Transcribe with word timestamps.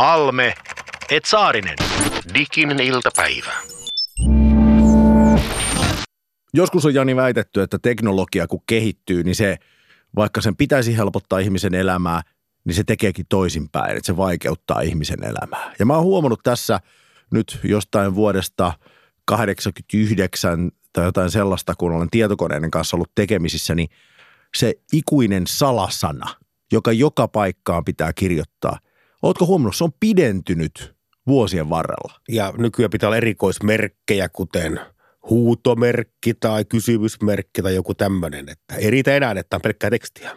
Halme, 0.00 0.54
et 1.10 1.24
Saarinen. 1.24 1.76
Diginen 2.34 2.80
iltapäivä. 2.80 3.52
Joskus 6.54 6.86
on 6.86 6.94
Jani 6.94 7.16
väitetty, 7.16 7.62
että 7.62 7.78
teknologia 7.78 8.46
kun 8.46 8.62
kehittyy, 8.66 9.22
niin 9.22 9.34
se, 9.34 9.56
vaikka 10.16 10.40
sen 10.40 10.56
pitäisi 10.56 10.96
helpottaa 10.96 11.38
ihmisen 11.38 11.74
elämää, 11.74 12.22
niin 12.64 12.74
se 12.74 12.84
tekeekin 12.84 13.26
toisinpäin, 13.28 13.96
että 13.96 14.06
se 14.06 14.16
vaikeuttaa 14.16 14.80
ihmisen 14.80 15.24
elämää. 15.24 15.74
Ja 15.78 15.86
mä 15.86 15.94
oon 15.94 16.04
huomannut 16.04 16.40
tässä 16.42 16.80
nyt 17.30 17.60
jostain 17.64 18.14
vuodesta 18.14 18.72
89 19.24 20.70
tai 20.92 21.04
jotain 21.04 21.30
sellaista, 21.30 21.74
kun 21.74 21.92
olen 21.92 22.10
tietokoneiden 22.10 22.70
kanssa 22.70 22.96
ollut 22.96 23.14
tekemisissä, 23.14 23.74
niin 23.74 23.88
se 24.56 24.74
ikuinen 24.92 25.46
salasana, 25.46 26.34
joka 26.72 26.92
joka 26.92 27.28
paikkaan 27.28 27.84
pitää 27.84 28.12
kirjoittaa. 28.12 28.78
Ootko 29.22 29.46
huomannut, 29.46 29.76
se 29.76 29.84
on 29.84 29.92
pidentynyt 30.00 30.94
vuosien 31.26 31.70
varrella. 31.70 32.20
Ja 32.28 32.54
nykyään 32.58 32.90
pitää 32.90 33.08
olla 33.08 33.16
erikoismerkkejä, 33.16 34.28
kuten 34.28 34.80
huutomerkki 35.30 36.34
tai 36.34 36.64
kysymysmerkki 36.64 37.62
tai 37.62 37.74
joku 37.74 37.94
tämmöinen. 37.94 38.48
Että 38.48 38.74
ei 38.74 38.90
riitä 38.90 39.16
enää, 39.16 39.34
että 39.36 39.56
on 39.56 39.62
pelkkää 39.62 39.90
tekstiä. 39.90 40.36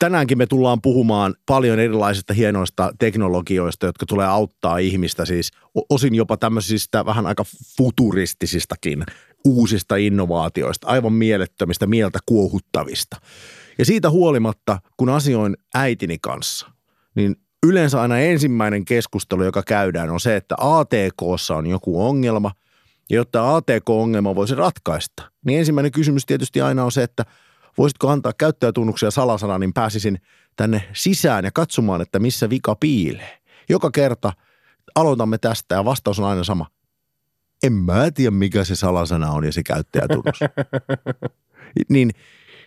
Tänäänkin 0.00 0.38
me 0.38 0.46
tullaan 0.46 0.82
puhumaan 0.82 1.34
paljon 1.46 1.78
erilaisista 1.78 2.34
hienoista 2.34 2.92
teknologioista, 2.98 3.86
jotka 3.86 4.06
tulee 4.06 4.26
auttaa 4.26 4.78
ihmistä 4.78 5.24
siis 5.24 5.50
osin 5.90 6.14
jopa 6.14 6.36
tämmöisistä 6.36 7.06
vähän 7.06 7.26
aika 7.26 7.44
futuristisistakin 7.76 9.04
uusista 9.44 9.96
innovaatioista, 9.96 10.86
aivan 10.86 11.12
mielettömistä, 11.12 11.86
mieltä 11.86 12.18
kuohuttavista. 12.26 13.16
Ja 13.78 13.84
siitä 13.84 14.10
huolimatta, 14.10 14.78
kun 14.96 15.08
asioin 15.08 15.56
äitini 15.74 16.18
kanssa, 16.18 16.70
niin 17.14 17.36
yleensä 17.66 18.00
aina 18.00 18.18
ensimmäinen 18.18 18.84
keskustelu, 18.84 19.44
joka 19.44 19.62
käydään, 19.62 20.10
on 20.10 20.20
se, 20.20 20.36
että 20.36 20.54
ATKssa 20.58 21.56
on 21.56 21.66
joku 21.66 22.06
ongelma, 22.06 22.52
ja 23.10 23.16
jotta 23.16 23.56
ATK-ongelma 23.56 24.34
voisi 24.34 24.54
ratkaista, 24.54 25.22
niin 25.46 25.58
ensimmäinen 25.58 25.92
kysymys 25.92 26.26
tietysti 26.26 26.60
aina 26.60 26.84
on 26.84 26.92
se, 26.92 27.02
että 27.02 27.24
voisitko 27.78 28.08
antaa 28.08 28.32
käyttäjätunnuksia 28.32 29.10
salasana, 29.10 29.58
niin 29.58 29.72
pääsisin 29.72 30.20
tänne 30.56 30.88
sisään 30.92 31.44
ja 31.44 31.50
katsomaan, 31.54 32.00
että 32.00 32.18
missä 32.18 32.50
vika 32.50 32.74
piilee. 32.74 33.38
Joka 33.68 33.90
kerta 33.90 34.32
aloitamme 34.94 35.38
tästä 35.38 35.74
ja 35.74 35.84
vastaus 35.84 36.18
on 36.18 36.26
aina 36.26 36.44
sama. 36.44 36.66
En 37.62 37.72
mä 37.72 38.10
tiedä, 38.14 38.30
mikä 38.30 38.64
se 38.64 38.76
salasana 38.76 39.30
on 39.30 39.44
ja 39.44 39.52
se 39.52 39.62
käyttäjätunnus. 39.62 40.40
niin 41.88 42.10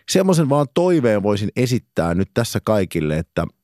semmoisen 0.08 0.48
vaan 0.48 0.66
toiveen 0.74 1.22
voisin 1.22 1.50
esittää 1.56 2.14
nyt 2.14 2.30
tässä 2.34 2.60
kaikille, 2.64 3.18
että– 3.18 3.46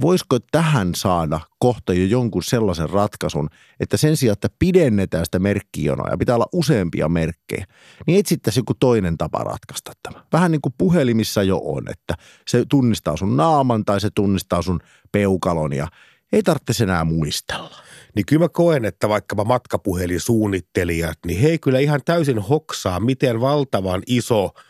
voisiko 0.00 0.38
tähän 0.50 0.94
saada 0.94 1.40
kohta 1.58 1.94
jo 1.94 2.04
jonkun 2.04 2.42
sellaisen 2.42 2.90
ratkaisun, 2.90 3.48
että 3.80 3.96
sen 3.96 4.16
sijaan, 4.16 4.32
että 4.32 4.48
pidennetään 4.58 5.24
sitä 5.24 5.38
merkkijonoa 5.38 6.10
ja 6.10 6.18
pitää 6.18 6.34
olla 6.34 6.48
useampia 6.52 7.08
merkkejä, 7.08 7.64
niin 8.06 8.20
etsittäisiin 8.20 8.60
joku 8.60 8.74
toinen 8.74 9.18
tapa 9.18 9.38
ratkaista 9.38 9.92
tämä. 10.02 10.24
Vähän 10.32 10.50
niin 10.50 10.60
kuin 10.60 10.74
puhelimissa 10.78 11.42
jo 11.42 11.60
on, 11.64 11.90
että 11.90 12.14
se 12.48 12.64
tunnistaa 12.68 13.16
sun 13.16 13.36
naaman 13.36 13.84
tai 13.84 14.00
se 14.00 14.08
tunnistaa 14.14 14.62
sun 14.62 14.80
peukalon 15.12 15.72
ja 15.72 15.88
ei 16.32 16.42
tarvitse 16.42 16.84
enää 16.84 17.04
muistella. 17.04 17.76
Niin 18.16 18.26
kyllä 18.26 18.44
mä 18.44 18.48
koen, 18.48 18.84
että 18.84 19.08
vaikkapa 19.08 19.44
matkapuhelisuunnittelijat, 19.44 21.18
niin 21.26 21.40
he 21.40 21.58
kyllä 21.58 21.78
ihan 21.78 22.00
täysin 22.04 22.38
hoksaa, 22.38 23.00
miten 23.00 23.40
valtavan 23.40 24.02
iso– 24.06 24.50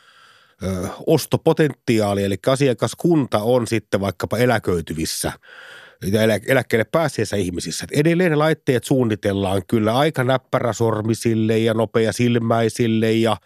ostopotentiaali, 1.06 2.24
eli 2.24 2.36
asiakaskunta 2.46 3.38
on 3.38 3.66
sitten 3.66 4.00
vaikkapa 4.00 4.38
eläköityvissä 4.38 5.32
ja 6.12 6.22
eläkkeelle 6.46 6.84
pääsiessä 6.84 7.36
ihmisissä. 7.36 7.84
Et 7.84 7.98
edelleen 8.00 8.38
laitteet 8.38 8.84
suunnitellaan 8.84 9.62
kyllä 9.68 9.98
aika 9.98 10.24
näppäräsormisille 10.24 11.58
ja 11.58 11.74
nopeasilmäisille 11.74 13.12
ja 13.12 13.36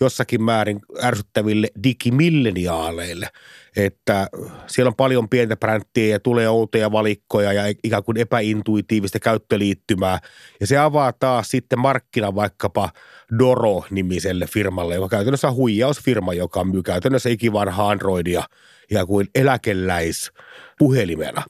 jossakin 0.00 0.42
määrin 0.42 0.80
ärsyttäville 1.02 1.68
digimilleniaaleille– 1.82 3.28
että 3.76 4.28
siellä 4.66 4.88
on 4.88 4.94
paljon 4.94 5.28
pientä 5.28 5.56
bränttiä 5.56 6.06
ja 6.06 6.20
tulee 6.20 6.48
outoja 6.48 6.92
valikkoja 6.92 7.52
ja 7.52 7.74
ikään 7.84 8.04
kuin 8.04 8.16
epäintuitiivista 8.16 9.20
käyttöliittymää. 9.20 10.18
Ja 10.60 10.66
se 10.66 10.78
avaa 10.78 11.12
taas 11.12 11.48
sitten 11.48 11.78
markkina 11.78 12.34
vaikkapa 12.34 12.90
Doro-nimiselle 13.38 14.46
firmalle, 14.46 14.94
joka 14.94 15.08
käytännössä 15.08 15.48
on 15.48 15.54
huijausfirma, 15.54 16.34
joka 16.34 16.64
myy 16.64 16.82
käytännössä 16.82 17.28
ikivanhaa 17.28 17.90
Androidia 17.90 18.42
ikään 18.90 19.06
kuin 19.06 19.28
eläkeläispuhelimena. 19.34 21.42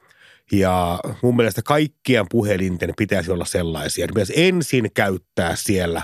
Ja 0.53 1.01
mun 1.23 1.37
mielestä 1.37 1.63
kaikkien 1.63 2.27
puhelinten 2.31 2.93
pitäisi 2.99 3.31
olla 3.33 3.45
sellaisia. 3.45 4.07
Pitäisi 4.07 4.33
ensin 4.37 4.91
käyttää 4.95 5.57
siellä 5.57 6.03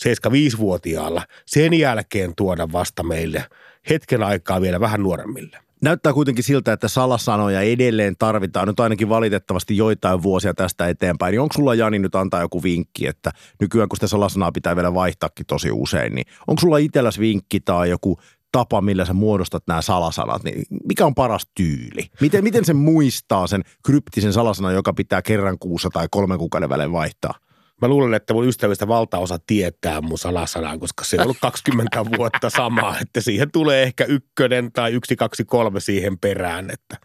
75-vuotiaalla, 0.00 1.26
sen 1.46 1.74
jälkeen 1.74 2.32
tuoda 2.36 2.68
vasta 2.72 3.02
meille– 3.02 3.44
hetken 3.90 4.22
aikaa 4.22 4.60
vielä 4.60 4.80
vähän 4.80 5.02
nuoremmille. 5.02 5.58
Näyttää 5.82 6.12
kuitenkin 6.12 6.44
siltä, 6.44 6.72
että 6.72 6.88
salasanoja 6.88 7.60
edelleen 7.60 8.14
tarvitaan 8.18 8.68
nyt 8.68 8.80
ainakin 8.80 9.08
valitettavasti 9.08 9.76
joitain 9.76 10.22
vuosia 10.22 10.54
tästä 10.54 10.88
eteenpäin. 10.88 11.32
Niin 11.32 11.40
onko 11.40 11.52
sulla 11.52 11.74
Jani 11.74 11.98
nyt 11.98 12.14
antaa 12.14 12.40
joku 12.40 12.62
vinkki, 12.62 13.06
että 13.06 13.30
nykyään 13.60 13.88
kun 13.88 13.96
sitä 13.96 14.06
salasanaa 14.06 14.52
pitää 14.52 14.76
vielä 14.76 14.94
vaihtaakin 14.94 15.46
tosi 15.46 15.70
usein, 15.72 16.14
niin 16.14 16.26
onko 16.46 16.60
sulla 16.60 16.78
itselläs 16.78 17.18
vinkki 17.18 17.60
tai 17.60 17.90
joku 17.90 18.18
tapa, 18.52 18.80
millä 18.80 19.04
sä 19.04 19.12
muodostat 19.12 19.62
nämä 19.66 19.82
salasanat, 19.82 20.42
niin 20.44 20.62
mikä 20.84 21.06
on 21.06 21.14
paras 21.14 21.46
tyyli? 21.54 22.10
Miten, 22.20 22.44
miten 22.44 22.64
se 22.64 22.72
muistaa 22.72 23.46
sen 23.46 23.62
kryptisen 23.86 24.32
salasanan, 24.32 24.74
joka 24.74 24.92
pitää 24.92 25.22
kerran 25.22 25.58
kuussa 25.58 25.90
tai 25.92 26.08
kolmen 26.10 26.38
kuukauden 26.38 26.68
välein 26.68 26.92
vaihtaa? 26.92 27.34
Mä 27.82 27.88
luulen, 27.88 28.14
että 28.14 28.34
mun 28.34 28.48
ystävistä 28.48 28.88
valtaosa 28.88 29.38
tietää 29.46 30.00
mun 30.00 30.18
salasanan, 30.18 30.80
koska 30.80 31.04
se 31.04 31.16
on 31.16 31.22
ollut 31.22 31.36
20 31.40 32.04
vuotta 32.16 32.50
samaa, 32.50 32.98
että 32.98 33.20
siihen 33.20 33.50
tulee 33.50 33.82
ehkä 33.82 34.04
ykkönen 34.04 34.72
tai 34.72 34.92
yksi, 34.92 35.16
kaksi, 35.16 35.44
kolme 35.44 35.80
siihen 35.80 36.18
perään. 36.18 36.70
Että 36.70 36.96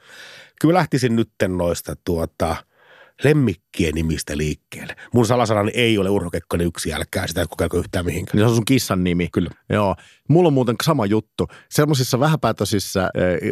kyllä 0.62 0.74
lähtisin 0.78 1.16
nytten 1.16 1.58
noista 1.58 1.96
tuota– 2.06 2.56
lemmikkien 3.24 3.94
nimistä 3.94 4.38
liikkeelle. 4.38 4.96
Mun 5.14 5.26
salasanani 5.26 5.72
ei 5.74 5.98
ole 5.98 6.10
Urho 6.10 6.30
Kekkonen 6.30 6.68
yksi, 6.68 6.94
älkää 6.94 7.28
sitä 7.28 7.46
kokeilko 7.50 7.78
yhtään 7.78 8.06
mihinkään. 8.06 8.36
Niin 8.36 8.46
se 8.46 8.50
on 8.50 8.56
sun 8.56 8.66
kissan 8.66 9.04
nimi. 9.04 9.30
Kyllä. 9.32 9.50
Joo. 9.70 9.96
Mulla 10.30 10.48
on 10.48 10.54
muuten 10.54 10.76
sama 10.84 11.06
juttu. 11.06 11.48
Semmoisissa 11.70 12.20
vähäpäätöisissä 12.20 13.10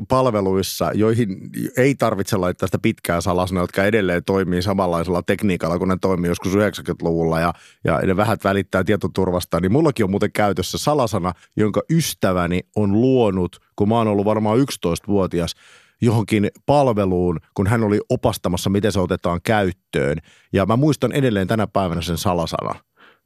palveluissa, 0.07 0.91
joihin 0.93 1.49
ei 1.77 1.95
tarvitse 1.95 2.37
laittaa 2.37 2.67
sitä 2.67 2.79
pitkää 2.79 3.21
salasanaa, 3.21 3.63
jotka 3.63 3.85
edelleen 3.85 4.23
toimii 4.23 4.61
samanlaisella 4.61 5.23
tekniikalla 5.23 5.77
kuin 5.77 5.87
ne 5.87 5.97
toimii 6.01 6.29
joskus 6.29 6.53
90-luvulla 6.53 7.39
ja, 7.39 7.53
ja 7.83 7.97
ne 7.97 8.17
vähät 8.17 8.43
välittää 8.43 8.83
tietoturvasta, 8.83 9.59
niin 9.59 9.71
mullakin 9.71 10.03
on 10.03 10.09
muuten 10.11 10.31
käytössä 10.31 10.77
salasana, 10.77 11.33
jonka 11.55 11.81
ystäväni 11.89 12.59
on 12.75 13.01
luonut, 13.01 13.59
kun 13.75 13.89
mä 13.89 13.97
oon 13.97 14.07
ollut 14.07 14.25
varmaan 14.25 14.59
11-vuotias 14.59 15.55
johonkin 16.03 16.51
palveluun, 16.65 17.39
kun 17.53 17.67
hän 17.67 17.83
oli 17.83 17.99
opastamassa, 18.09 18.69
miten 18.69 18.91
se 18.91 18.99
otetaan 18.99 19.39
käyttöön. 19.43 20.17
Ja 20.53 20.65
mä 20.65 20.75
muistan 20.75 21.11
edelleen 21.11 21.47
tänä 21.47 21.67
päivänä 21.67 22.01
sen 22.01 22.17
salasana. 22.17 22.75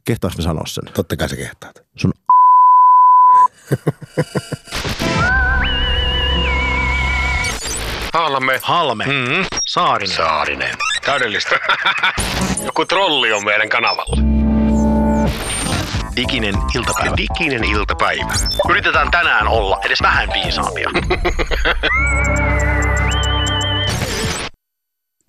Kehtaas 0.06 0.34
sanoa 0.34 0.66
sen? 0.66 0.84
Totta 0.94 1.18
kai 1.18 1.30
sä 1.30 1.36
kehtaat. 1.36 1.84
Sun 1.96 2.14
Halme. 8.14 8.60
Halme. 8.64 9.06
Mm-hmm. 9.06 9.46
Saarinen. 9.66 10.16
Saarinen. 10.16 10.76
Täydellistä. 11.06 11.60
Joku 12.66 12.86
trolli 12.86 13.34
on 13.34 13.46
meidän 13.46 13.70
kanavalla. 13.70 14.47
Diginen 16.18 16.56
iltapäivä. 16.76 17.16
Diginen 17.18 17.64
iltapäivä. 17.64 18.34
Yritetään 18.70 19.12
tänään 19.12 19.48
olla 19.48 19.80
edes 19.86 20.02
vähän 20.02 20.30
viisaampia. 20.34 20.90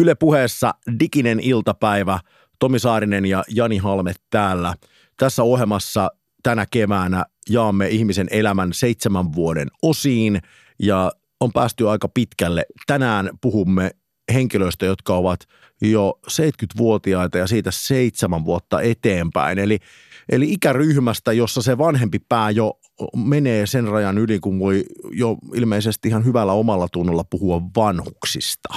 Yle 0.02 0.14
puheessa 0.14 0.74
Diginen 1.00 1.40
iltapäivä. 1.40 2.18
Tomi 2.58 2.78
Saarinen 2.78 3.26
ja 3.26 3.44
Jani 3.48 3.78
Halme 3.78 4.12
täällä. 4.30 4.74
Tässä 5.16 5.42
ohjelmassa 5.42 6.10
tänä 6.42 6.66
keväänä 6.70 7.24
jaamme 7.50 7.88
ihmisen 7.88 8.26
elämän 8.30 8.72
seitsemän 8.72 9.34
vuoden 9.34 9.68
osiin 9.82 10.40
ja 10.78 11.12
on 11.40 11.52
päästy 11.52 11.88
aika 11.88 12.08
pitkälle. 12.08 12.64
Tänään 12.86 13.30
puhumme 13.40 13.90
henkilöistä, 14.32 14.86
jotka 14.86 15.16
ovat 15.16 15.40
jo 15.82 16.18
70-vuotiaita 16.30 17.38
ja 17.38 17.46
siitä 17.46 17.70
seitsemän 17.70 18.44
vuotta 18.44 18.80
eteenpäin. 18.80 19.58
Eli, 19.58 19.78
eli 20.28 20.52
ikäryhmästä, 20.52 21.32
jossa 21.32 21.62
se 21.62 21.78
vanhempi 21.78 22.18
pää 22.18 22.50
jo 22.50 22.78
menee 23.16 23.66
sen 23.66 23.88
rajan 23.88 24.18
yli, 24.18 24.40
kun 24.40 24.58
voi 24.58 24.84
jo 25.12 25.36
ilmeisesti 25.54 26.08
ihan 26.08 26.24
hyvällä 26.24 26.52
omalla 26.52 26.88
tunnolla 26.92 27.24
puhua 27.24 27.62
vanhuksista. 27.76 28.68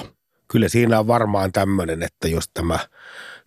Kyllä 0.48 0.69
siinä 0.69 1.00
on 1.00 1.07
varmaan 1.07 1.51
tämmöinen, 1.51 2.03
että 2.03 2.27
jos 2.27 2.50
tämä 2.53 2.80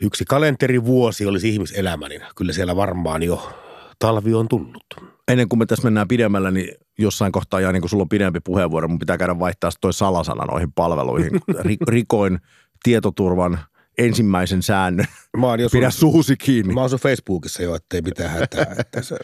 yksi 0.00 0.24
kalenterivuosi 0.24 1.26
olisi 1.26 1.48
ihmiselämä, 1.48 2.08
niin 2.08 2.22
kyllä 2.36 2.52
siellä 2.52 2.76
varmaan 2.76 3.22
jo 3.22 3.52
talvi 3.98 4.34
on 4.34 4.48
tullut. 4.48 4.84
Ennen 5.28 5.48
kuin 5.48 5.58
me 5.58 5.66
tässä 5.66 5.84
mennään 5.84 6.08
pidemmällä, 6.08 6.50
niin 6.50 6.74
jossain 6.98 7.32
kohtaa, 7.32 7.60
ja 7.60 7.72
niin 7.72 7.80
kun 7.80 7.90
sulla 7.90 8.02
on 8.02 8.08
pidempi 8.08 8.40
puheenvuoro, 8.40 8.88
mun 8.88 8.98
pitää 8.98 9.18
käydä 9.18 9.38
vaihtaa 9.38 9.70
toi 9.80 9.92
salasana 9.92 10.44
noihin 10.44 10.72
palveluihin. 10.72 11.40
Rikoin 11.88 12.38
tietoturvan 12.82 13.58
ensimmäisen 13.98 14.62
säännön. 14.62 15.06
Mä 15.36 15.46
oon 15.46 15.60
jo 15.60 15.68
sun, 15.68 15.78
Pidä 15.78 15.90
suusi 15.90 16.36
kiinni. 16.36 16.74
mä 16.74 16.80
oon 16.80 16.90
sun 16.90 16.98
Facebookissa 16.98 17.62
jo, 17.62 17.74
ettei 17.74 18.02
mitään 18.02 18.30
hätää. 18.30 18.74
Että 18.78 19.02
se, 19.02 19.16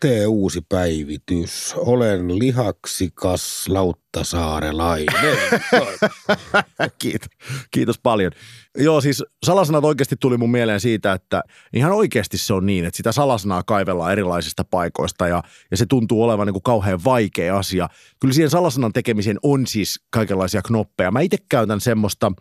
tee 0.00 0.26
uusi 0.26 0.60
päivitys. 0.68 1.74
Olen 1.76 2.38
lihaksikas 2.38 3.68
lauttasaarelainen. 3.68 5.60
Kiitos. 6.98 7.28
Kiitos 7.70 7.98
paljon. 7.98 8.32
Joo, 8.78 9.00
siis 9.00 9.24
salasanat 9.46 9.84
oikeasti 9.84 10.16
tuli 10.20 10.36
mun 10.36 10.50
mieleen 10.50 10.80
siitä, 10.80 11.12
että 11.12 11.42
ihan 11.72 11.92
oikeasti 11.92 12.38
se 12.38 12.54
on 12.54 12.66
niin, 12.66 12.84
että 12.84 12.96
sitä 12.96 13.12
salasanaa 13.12 13.62
kaivellaan 13.62 14.12
erilaisista 14.12 14.64
paikoista 14.64 15.28
ja, 15.28 15.42
ja 15.70 15.76
se 15.76 15.86
tuntuu 15.86 16.22
olevan 16.22 16.46
niin 16.46 16.54
kuin 16.54 16.62
kauhean 16.62 17.04
vaikea 17.04 17.58
asia. 17.58 17.88
Kyllä 18.20 18.34
siihen 18.34 18.50
salasanan 18.50 18.92
tekemiseen 18.92 19.38
on 19.42 19.66
siis 19.66 20.00
kaikenlaisia 20.10 20.62
knoppeja. 20.62 21.10
Mä 21.10 21.20
itse 21.20 21.36
käytän 21.48 21.80
semmoista 21.80 22.32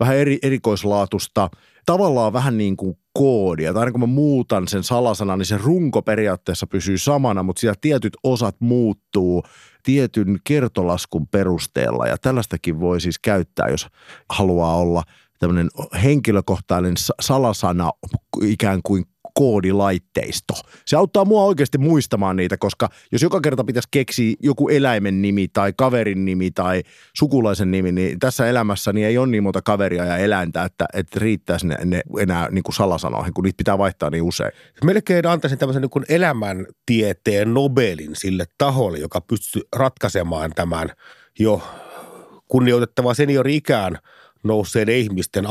vähän 0.00 0.16
eri, 0.16 0.38
erikoislaatusta, 0.42 1.50
tavallaan 1.86 2.32
vähän 2.32 2.58
niin 2.58 2.76
kuin 2.76 2.98
koodia. 3.12 3.72
Tai 3.72 3.80
aina 3.80 3.92
kun 3.92 4.00
mä 4.00 4.06
muutan 4.06 4.68
sen 4.68 4.84
salasanan, 4.84 5.38
niin 5.38 5.46
se 5.46 5.58
runko 5.58 6.02
periaatteessa 6.02 6.66
pysyy 6.66 6.98
samana, 6.98 7.42
mutta 7.42 7.60
siellä 7.60 7.76
tietyt 7.80 8.16
osat 8.22 8.56
muuttuu 8.60 9.42
tietyn 9.82 10.38
kertolaskun 10.44 11.26
perusteella. 11.26 12.06
Ja 12.06 12.18
tällaistakin 12.18 12.80
voi 12.80 13.00
siis 13.00 13.18
käyttää, 13.18 13.68
jos 13.68 13.86
haluaa 14.30 14.76
olla 14.76 15.02
tämmöinen 15.38 15.68
henkilökohtainen 16.02 16.96
sa- 16.96 17.14
salasana 17.20 17.90
ikään 18.42 18.80
kuin 18.82 19.04
koodilaitteisto. 19.40 20.54
Se 20.86 20.96
auttaa 20.96 21.24
mua 21.24 21.44
oikeasti 21.44 21.78
muistamaan 21.78 22.36
niitä, 22.36 22.56
koska 22.56 22.88
jos 23.12 23.22
joka 23.22 23.40
kerta 23.40 23.64
pitäisi 23.64 23.88
keksiä 23.90 24.34
joku 24.42 24.68
eläimen 24.68 25.22
nimi 25.22 25.48
tai 25.48 25.72
kaverin 25.76 26.24
nimi 26.24 26.50
tai 26.50 26.82
sukulaisen 27.16 27.70
nimi, 27.70 27.92
niin 27.92 28.18
tässä 28.18 28.46
elämässä 28.46 28.92
niin 28.92 29.06
ei 29.06 29.18
ole 29.18 29.26
niin 29.26 29.42
monta 29.42 29.62
kaveria 29.62 30.04
ja 30.04 30.16
eläintä, 30.16 30.64
että, 30.64 30.86
että 30.94 31.20
riittäisi 31.20 31.66
ne, 31.66 31.76
ne 31.84 32.02
enää 32.18 32.48
niin 32.50 32.62
kuin 32.62 32.74
salasanoihin, 32.74 33.34
kun 33.34 33.44
niitä 33.44 33.56
pitää 33.56 33.78
vaihtaa 33.78 34.10
niin 34.10 34.22
usein. 34.22 34.52
Melkein 34.84 35.26
antaisin 35.26 35.58
tämmöisen 35.58 35.82
niin 35.82 36.04
elämäntieteen 36.08 37.54
Nobelin 37.54 38.16
sille 38.16 38.44
taholle, 38.58 38.98
joka 38.98 39.20
pystyy 39.20 39.62
ratkaisemaan 39.76 40.52
tämän 40.54 40.88
jo 41.38 41.62
kunnioitettavaa 42.48 43.14
seniori-ikään 43.14 43.98
nousseiden 44.44 44.96
ihmisten 44.96 45.46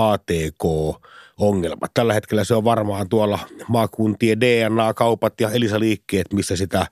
ATK-ongelmat. 1.39 1.91
Tällä 1.94 2.13
hetkellä 2.13 2.44
se 2.44 2.56
on 2.56 2.63
varmaan 2.63 3.09
tuolla 3.09 3.39
maakuntien 3.68 4.41
DNA-kaupat 4.41 5.41
ja 5.41 5.50
Elisa-liikkeet, 5.50 6.33
missä 6.33 6.56
sitä 6.56 6.86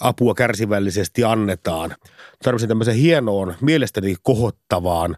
apua 0.00 0.34
kärsivällisesti 0.34 1.24
annetaan. 1.24 1.94
Tarvitsin 2.44 2.68
tämmöisen 2.68 2.94
hienoon, 2.94 3.54
mielestäni 3.60 4.14
kohottavaan, 4.22 5.16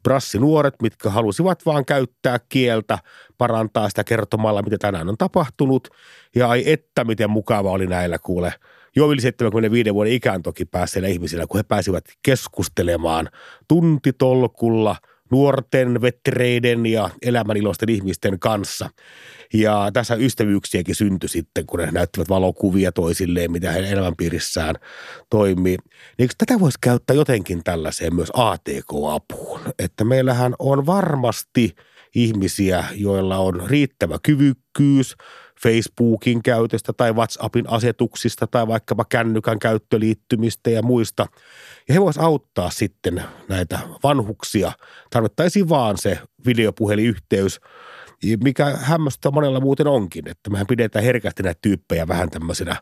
brassinuoret, 0.03 0.81
mitkä 0.81 1.09
halusivat 1.09 1.65
vaan 1.65 1.85
käyttää 1.85 2.39
kieltä, 2.49 2.99
parantaa 3.37 3.89
sitä 3.89 4.03
kertomalla, 4.03 4.61
mitä 4.61 4.77
tänään 4.77 5.09
on 5.09 5.17
tapahtunut. 5.17 5.87
Ja 6.35 6.49
ai 6.49 6.63
että, 6.65 7.03
miten 7.03 7.29
mukava 7.29 7.71
oli 7.71 7.87
näillä 7.87 8.19
kuule 8.19 8.53
jo 8.95 9.11
yli 9.11 9.21
75 9.21 9.93
vuoden 9.93 10.13
ikään 10.13 10.41
toki 10.41 10.65
päässeillä 10.65 11.09
ihmisillä, 11.09 11.47
kun 11.47 11.59
he 11.59 11.63
pääsivät 11.63 12.05
keskustelemaan 12.23 13.29
tuntitolkulla 13.67 14.95
nuorten, 15.31 16.01
vettereiden 16.01 16.85
ja 16.85 17.09
elämäniloisten 17.21 17.89
ihmisten 17.89 18.39
kanssa. 18.39 18.89
Ja 19.53 19.89
tässä 19.93 20.15
ystävyyksiäkin 20.15 20.95
syntyi 20.95 21.29
sitten, 21.29 21.65
kun 21.65 21.79
ne 21.79 21.91
näyttivät 21.91 22.29
valokuvia 22.29 22.91
toisilleen, 22.91 23.51
mitä 23.51 23.71
heidän 23.71 23.91
elämänpiirissään 23.91 24.75
toimii. 25.29 25.77
Niin 26.17 26.29
tätä 26.37 26.59
voisi 26.59 26.77
käyttää 26.81 27.15
jotenkin 27.15 27.63
tällaiseen 27.63 28.15
myös 28.15 28.31
ATK-apuun? 28.33 29.61
Että 29.79 30.03
meillähän 30.03 30.53
on 30.59 30.85
varmasti 30.85 31.75
ihmisiä, 32.15 32.85
joilla 32.95 33.37
on 33.37 33.63
riittävä 33.69 34.17
kyvykkyys 34.23 35.15
Facebookin 35.63 36.43
käytöstä 36.43 36.93
tai 36.93 37.13
WhatsAppin 37.13 37.69
asetuksista 37.69 38.47
tai 38.47 38.67
vaikkapa 38.67 39.05
kännykän 39.09 39.59
käyttöliittymistä 39.59 40.69
ja 40.69 40.81
muista. 40.81 41.25
Ja 41.87 41.93
he 41.93 42.01
voisivat 42.01 42.25
auttaa 42.25 42.69
sitten 42.69 43.23
näitä 43.49 43.79
vanhuksia. 44.03 44.71
Tarvittaisiin 45.09 45.69
vaan 45.69 45.97
se 45.97 46.19
videopuheliyhteys, 46.45 47.59
mikä 48.43 48.65
hämmästyttää 48.65 49.31
monella 49.31 49.59
muuten 49.59 49.87
onkin, 49.87 50.27
että 50.27 50.49
mehän 50.49 50.67
pidetään 50.67 51.05
herkästi 51.05 51.43
näitä 51.43 51.59
tyyppejä 51.61 52.07
vähän 52.07 52.29
tämmöisenä 52.29 52.75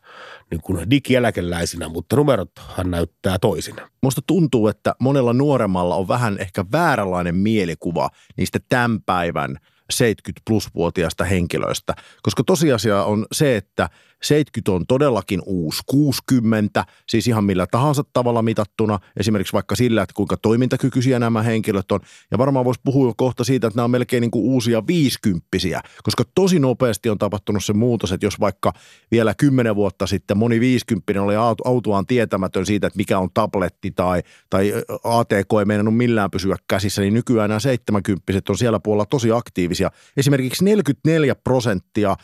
niin 0.52 0.62
kuin 0.62 0.90
digieläkeläisinä, 0.90 1.90
mutta 1.90 2.16
numerothan 2.16 2.92
näyttää 2.92 3.40
toisin. 3.40 3.76
Musta 4.04 4.22
tuntuu, 4.28 4.68
että 4.68 4.96
monella 5.00 5.34
nuoremmalla 5.34 5.96
on 5.96 6.08
vähän 6.08 6.38
ehkä 6.40 6.66
vääränlainen 6.72 7.36
mielikuva 7.36 8.10
niistä 8.38 8.60
tämän 8.70 9.02
päivän 9.02 9.58
70 9.90 10.42
plus-vuotiaista 10.46 11.24
henkilöistä, 11.24 11.94
koska 12.22 12.44
tosiasia 12.44 13.04
on 13.04 13.26
se, 13.32 13.58
että 13.58 13.90
70 14.24 14.72
on 14.72 14.88
todellakin 14.88 15.42
uusi 15.46 15.82
60, 15.86 16.86
siis 17.08 17.28
ihan 17.28 17.44
millä 17.44 17.68
tahansa 17.72 18.04
tavalla 18.14 18.42
mitattuna, 18.42 19.00
esimerkiksi 19.18 19.54
vaikka 19.54 19.76
sillä, 19.76 20.02
että 20.02 20.14
kuinka 20.14 20.38
toimintakykyisiä 20.38 21.20
nämä 21.20 21.42
henkilöt 21.44 21.92
on. 21.92 22.00
Ja 22.32 22.38
varmaan 22.38 22.66
voisi 22.66 22.82
puhua 22.84 23.14
kohta 23.18 23.44
siitä, 23.44 23.68
että 23.68 23.78
nämä 23.78 23.84
on 23.84 23.92
melkein 23.92 24.22
niin 24.22 24.32
kuin 24.32 24.46
uusia 24.46 24.88
viisikymppisiä, 24.88 25.82
koska 26.04 26.24
tosi 26.36 26.60
nopeasti 26.60 27.10
on 27.10 27.18
tapahtunut 27.18 27.66
se 27.66 27.74
muutos, 27.74 28.12
että 28.12 28.26
jos 28.26 28.40
vaikka 28.40 28.74
vielä 29.12 29.34
kymmenen 29.34 29.76
vuotta 29.76 30.08
sitten 30.08 30.38
moni 30.38 30.60
viisikymppinen 30.60 31.24
oli 31.24 31.36
autoaan 31.66 32.06
tietämätön 32.06 32.66
siitä, 32.66 32.88
että 32.88 32.98
mikä 32.98 33.20
on 33.20 33.30
tabletti 33.34 33.92
tai, 33.92 34.22
tai 34.50 34.74
ATK 35.04 35.54
ei 35.60 35.66
meinannut 35.66 35.98
millään 35.98 36.32
pysyä 36.32 36.56
käsissä, 36.68 37.02
niin 37.02 37.14
nykyään 37.14 37.50
nämä 37.50 37.60
70 37.60 38.24
on 38.50 38.58
siellä 38.58 38.80
puolella 38.80 39.06
tosi 39.06 39.32
aktiivisia. 39.32 39.92
Esimerkiksi 40.18 40.66
44 40.66 41.36
prosenttia 41.36 42.16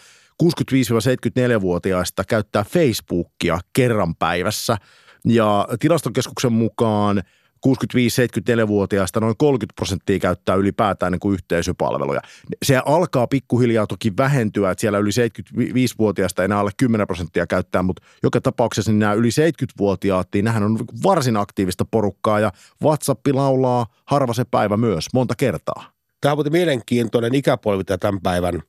65-74-vuotiaista 0.43 2.23
käyttää 2.23 2.63
Facebookia 2.63 3.59
kerran 3.73 4.15
päivässä 4.15 4.77
ja 5.25 5.67
tilastokeskuksen 5.79 6.53
mukaan 6.53 7.23
65-74-vuotiaista 7.67 9.19
noin 9.19 9.37
30 9.37 9.73
prosenttia 9.75 10.19
käyttää 10.19 10.55
ylipäätään 10.55 11.11
niin 11.11 11.19
kuin 11.19 11.33
yhteisöpalveluja. 11.33 12.21
Se 12.63 12.81
alkaa 12.85 13.27
pikkuhiljaa 13.27 13.87
toki 13.87 14.13
vähentyä, 14.17 14.71
että 14.71 14.81
siellä 14.81 14.97
yli 14.97 15.09
75-vuotiaista 15.09 16.43
enää 16.43 16.59
alle 16.59 16.71
10 16.77 17.07
prosenttia 17.07 17.47
käyttää, 17.47 17.83
mutta 17.83 18.03
joka 18.23 18.41
tapauksessa 18.41 18.91
niin 18.91 18.99
nämä 18.99 19.13
yli 19.13 19.29
70-vuotiaat, 19.29 20.27
niin 20.33 20.45
nämähän 20.45 20.63
on 20.63 20.79
varsin 21.03 21.37
aktiivista 21.37 21.85
porukkaa 21.91 22.39
ja 22.39 22.51
WhatsApp 22.83 23.27
laulaa 23.33 23.85
harva 24.05 24.33
se 24.33 24.43
päivä 24.51 24.77
myös, 24.77 25.07
monta 25.13 25.33
kertaa. 25.37 25.91
Tämä 26.21 26.33
on 26.33 26.45
mielenkiintoinen 26.51 27.35
ikäpolvi 27.35 27.83
tämän 27.83 28.21
päivän 28.21 28.61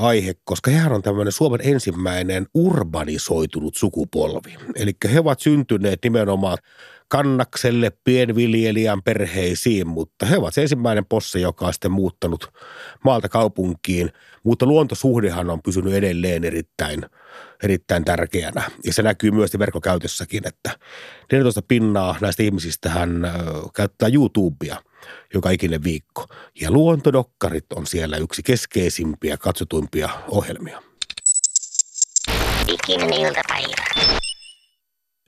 aihe, 0.00 0.34
koska 0.44 0.70
hehän 0.70 0.92
on 0.92 1.02
tämmöinen 1.02 1.32
Suomen 1.32 1.60
ensimmäinen 1.62 2.46
urbanisoitunut 2.54 3.76
sukupolvi. 3.76 4.56
Eli 4.76 4.92
he 5.12 5.20
ovat 5.20 5.40
syntyneet 5.40 5.98
nimenomaan 6.04 6.58
kannakselle 7.08 7.92
pienviljelijän 8.04 9.02
perheisiin, 9.02 9.88
mutta 9.88 10.26
he 10.26 10.36
ovat 10.36 10.54
se 10.54 10.62
ensimmäinen 10.62 11.06
posse, 11.06 11.38
joka 11.38 11.66
on 11.66 11.72
sitten 11.72 11.92
muuttanut 11.92 12.52
maalta 13.04 13.28
kaupunkiin. 13.28 14.12
Mutta 14.44 14.66
luontosuhdehan 14.66 15.50
on 15.50 15.62
pysynyt 15.62 15.94
edelleen 15.94 16.44
erittäin, 16.44 17.06
erittäin 17.62 18.04
tärkeänä. 18.04 18.62
Ja 18.84 18.92
se 18.92 19.02
näkyy 19.02 19.30
myös 19.30 19.58
verkkokäytössäkin, 19.58 20.48
että 20.48 20.70
14 21.32 21.62
pinnaa 21.68 22.16
näistä 22.20 22.42
ihmisistä 22.42 22.90
hän 22.90 23.32
käyttää 23.74 24.08
YouTubea 24.08 24.76
joka 25.34 25.50
ikinen 25.50 25.84
viikko. 25.84 26.26
Ja 26.60 26.70
luontodokkarit 26.70 27.72
on 27.74 27.86
siellä 27.86 28.16
yksi 28.16 28.42
keskeisimpiä 28.42 29.36
katsotuimpia 29.36 30.08
ohjelmia. 30.28 30.82
Diginen 32.66 33.12
iltapäivä. 33.12 33.88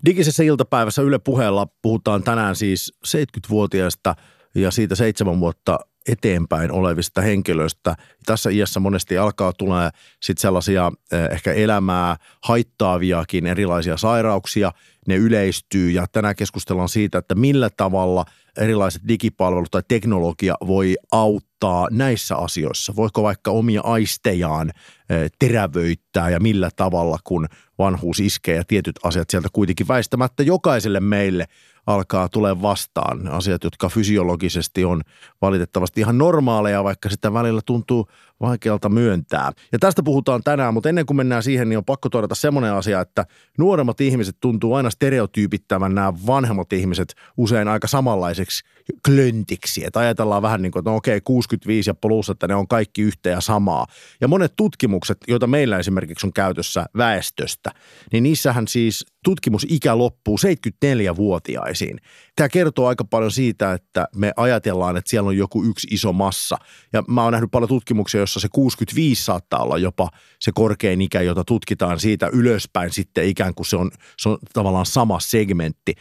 Digisessä 0.04 0.42
iltapäivässä 0.42 1.02
Yle 1.02 1.18
puheella 1.18 1.66
puhutaan 1.82 2.22
tänään 2.22 2.56
siis 2.56 2.92
70-vuotiaista 3.06 4.14
ja 4.54 4.70
siitä 4.70 4.94
seitsemän 4.94 5.40
vuotta 5.40 5.78
eteenpäin 6.08 6.72
olevista 6.72 7.20
henkilöistä. 7.20 7.96
Tässä 8.26 8.50
iässä 8.50 8.80
monesti 8.80 9.18
alkaa 9.18 9.52
tulee 9.52 9.90
sitten 10.20 10.42
sellaisia 10.42 10.92
eh, 11.12 11.24
ehkä 11.30 11.52
elämää 11.52 12.16
haittaaviakin 12.42 13.46
erilaisia 13.46 13.96
sairauksia. 13.96 14.72
Ne 15.06 15.16
yleistyy 15.16 15.90
ja 15.90 16.06
tänään 16.12 16.36
keskustellaan 16.36 16.88
siitä, 16.88 17.18
että 17.18 17.34
millä 17.34 17.70
tavalla 17.76 18.24
erilaiset 18.56 19.02
digipalvelut 19.08 19.70
tai 19.70 19.82
teknologia 19.88 20.54
voi 20.66 20.96
auttaa 21.12 21.88
näissä 21.90 22.36
asioissa. 22.36 22.96
Voiko 22.96 23.22
vaikka 23.22 23.50
omia 23.50 23.80
aistejaan 23.84 24.70
eh, 24.70 25.30
terävöittää 25.38 26.30
ja 26.30 26.40
millä 26.40 26.70
tavalla, 26.76 27.18
kun 27.24 27.48
vanhuus 27.78 28.20
iskee 28.20 28.56
ja 28.56 28.64
tietyt 28.64 28.98
asiat 29.02 29.30
sieltä 29.30 29.48
kuitenkin 29.52 29.88
väistämättä 29.88 30.42
jokaiselle 30.42 31.00
meille 31.00 31.46
alkaa 31.94 32.28
tulee 32.28 32.62
vastaan. 32.62 33.28
Asiat, 33.28 33.64
jotka 33.64 33.88
fysiologisesti 33.88 34.84
on 34.84 35.02
valitettavasti 35.42 36.00
ihan 36.00 36.18
normaaleja, 36.18 36.84
vaikka 36.84 37.08
sitä 37.08 37.32
välillä 37.32 37.60
tuntuu 37.66 38.08
vaikealta 38.40 38.88
myöntää. 38.88 39.52
Ja 39.72 39.78
tästä 39.78 40.02
puhutaan 40.02 40.42
tänään, 40.42 40.74
mutta 40.74 40.88
ennen 40.88 41.06
kuin 41.06 41.16
mennään 41.16 41.42
siihen, 41.42 41.68
niin 41.68 41.78
on 41.78 41.84
pakko 41.84 42.08
todeta 42.08 42.34
semmoinen 42.34 42.72
asia, 42.72 43.00
että 43.00 43.26
nuoremmat 43.58 44.00
ihmiset 44.00 44.36
tuntuu 44.40 44.74
aina 44.74 44.90
stereotyypittävän 44.90 45.94
nämä 45.94 46.12
vanhemmat 46.26 46.72
ihmiset 46.72 47.14
usein 47.36 47.68
aika 47.68 47.86
samanlaiseksi 47.86 48.64
klöntiksi. 49.06 49.84
Että 49.86 50.00
ajatellaan 50.00 50.42
vähän 50.42 50.62
niin 50.62 50.72
kuin, 50.72 50.80
että 50.80 50.90
no 50.90 50.96
okei, 50.96 51.20
65 51.20 51.90
ja 51.90 51.94
plus, 51.94 52.30
että 52.30 52.48
ne 52.48 52.54
on 52.54 52.68
kaikki 52.68 53.02
yhtä 53.02 53.28
ja 53.30 53.40
samaa. 53.40 53.86
Ja 54.20 54.28
monet 54.28 54.52
tutkimukset, 54.56 55.18
joita 55.28 55.46
meillä 55.46 55.78
esimerkiksi 55.78 56.26
on 56.26 56.32
käytössä 56.32 56.86
väestöstä, 56.96 57.70
niin 58.12 58.22
niissähän 58.22 58.68
siis 58.68 59.06
tutkimusikä 59.24 59.98
loppuu 59.98 60.36
74-vuotiaisiin. 60.36 62.00
Tämä 62.36 62.48
kertoo 62.48 62.86
aika 62.86 63.04
paljon 63.04 63.30
siitä, 63.30 63.72
että 63.72 64.08
me 64.16 64.32
ajatellaan, 64.36 64.96
että 64.96 65.10
siellä 65.10 65.28
on 65.28 65.36
joku 65.36 65.64
yksi 65.64 65.88
iso 65.90 66.12
massa. 66.12 66.56
Ja 66.92 67.02
mä 67.08 67.24
oon 67.24 67.32
nähnyt 67.32 67.50
paljon 67.50 67.68
tutkimuksia, 67.68 68.20
jossa 68.30 68.40
se 68.40 68.48
65 68.52 69.24
saattaa 69.24 69.62
olla 69.62 69.78
jopa 69.78 70.08
se 70.40 70.50
korkein 70.54 71.02
ikä, 71.02 71.22
jota 71.22 71.44
tutkitaan 71.44 72.00
siitä 72.00 72.30
ylöspäin 72.32 72.92
sitten 72.92 73.28
ikään 73.28 73.54
kuin 73.54 73.66
se 73.66 73.76
on, 73.76 73.90
se 74.18 74.28
on 74.28 74.38
tavallaan 74.52 74.86
sama 74.86 75.20
segmentti. 75.20 75.94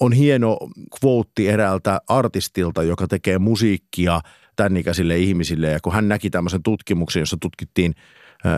On 0.00 0.12
hieno 0.12 0.58
quote 1.04 1.50
eräältä 1.52 2.00
artistilta, 2.08 2.82
joka 2.82 3.06
tekee 3.08 3.38
musiikkia 3.38 4.20
tämän 4.56 4.76
ikäisille 4.76 5.18
ihmisille 5.18 5.70
ja 5.70 5.80
kun 5.82 5.92
hän 5.92 6.08
näki 6.08 6.30
tämmöisen 6.30 6.62
tutkimuksen, 6.62 7.20
jossa 7.20 7.36
tutkittiin 7.40 7.94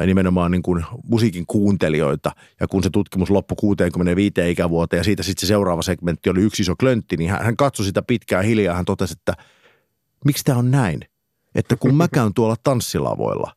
nimenomaan 0.06 0.50
niin 0.50 0.62
kuin 0.62 0.84
musiikin 1.04 1.46
kuuntelijoita. 1.46 2.32
Ja 2.60 2.68
kun 2.68 2.82
se 2.82 2.90
tutkimus 2.90 3.30
loppui 3.30 3.56
65 3.60 4.50
ikävuoteen 4.50 4.98
ja 4.98 5.04
siitä 5.04 5.22
sitten 5.22 5.40
se 5.40 5.46
seuraava 5.46 5.82
segmentti 5.82 6.30
oli 6.30 6.40
yksi 6.40 6.62
iso 6.62 6.76
klöntti, 6.76 7.16
niin 7.16 7.30
hän, 7.30 7.56
katsoi 7.56 7.86
sitä 7.86 8.02
pitkään 8.02 8.44
hiljaa. 8.44 8.76
Hän 8.76 8.84
totesi, 8.84 9.12
että 9.12 9.34
miksi 10.24 10.44
tämä 10.44 10.58
on 10.58 10.70
näin? 10.70 11.00
Että 11.54 11.76
kun 11.76 11.94
mä 11.94 12.08
käyn 12.08 12.34
tuolla 12.34 12.56
tanssilavoilla, 12.62 13.52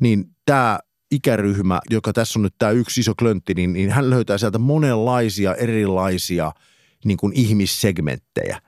niin 0.00 0.24
tämä 0.44 0.78
ikäryhmä, 1.10 1.80
joka 1.90 2.12
tässä 2.12 2.38
on 2.38 2.42
nyt 2.42 2.54
tämä 2.58 2.72
yksi 2.72 3.00
iso 3.00 3.12
klöntti, 3.18 3.54
niin, 3.54 3.72
niin 3.72 3.90
hän 3.90 4.10
löytää 4.10 4.38
sieltä 4.38 4.58
monenlaisia 4.58 5.54
erilaisia 5.54 6.52
niin 7.04 7.16
kuin 7.16 7.32
ihmissegmenttejä. 7.36 8.60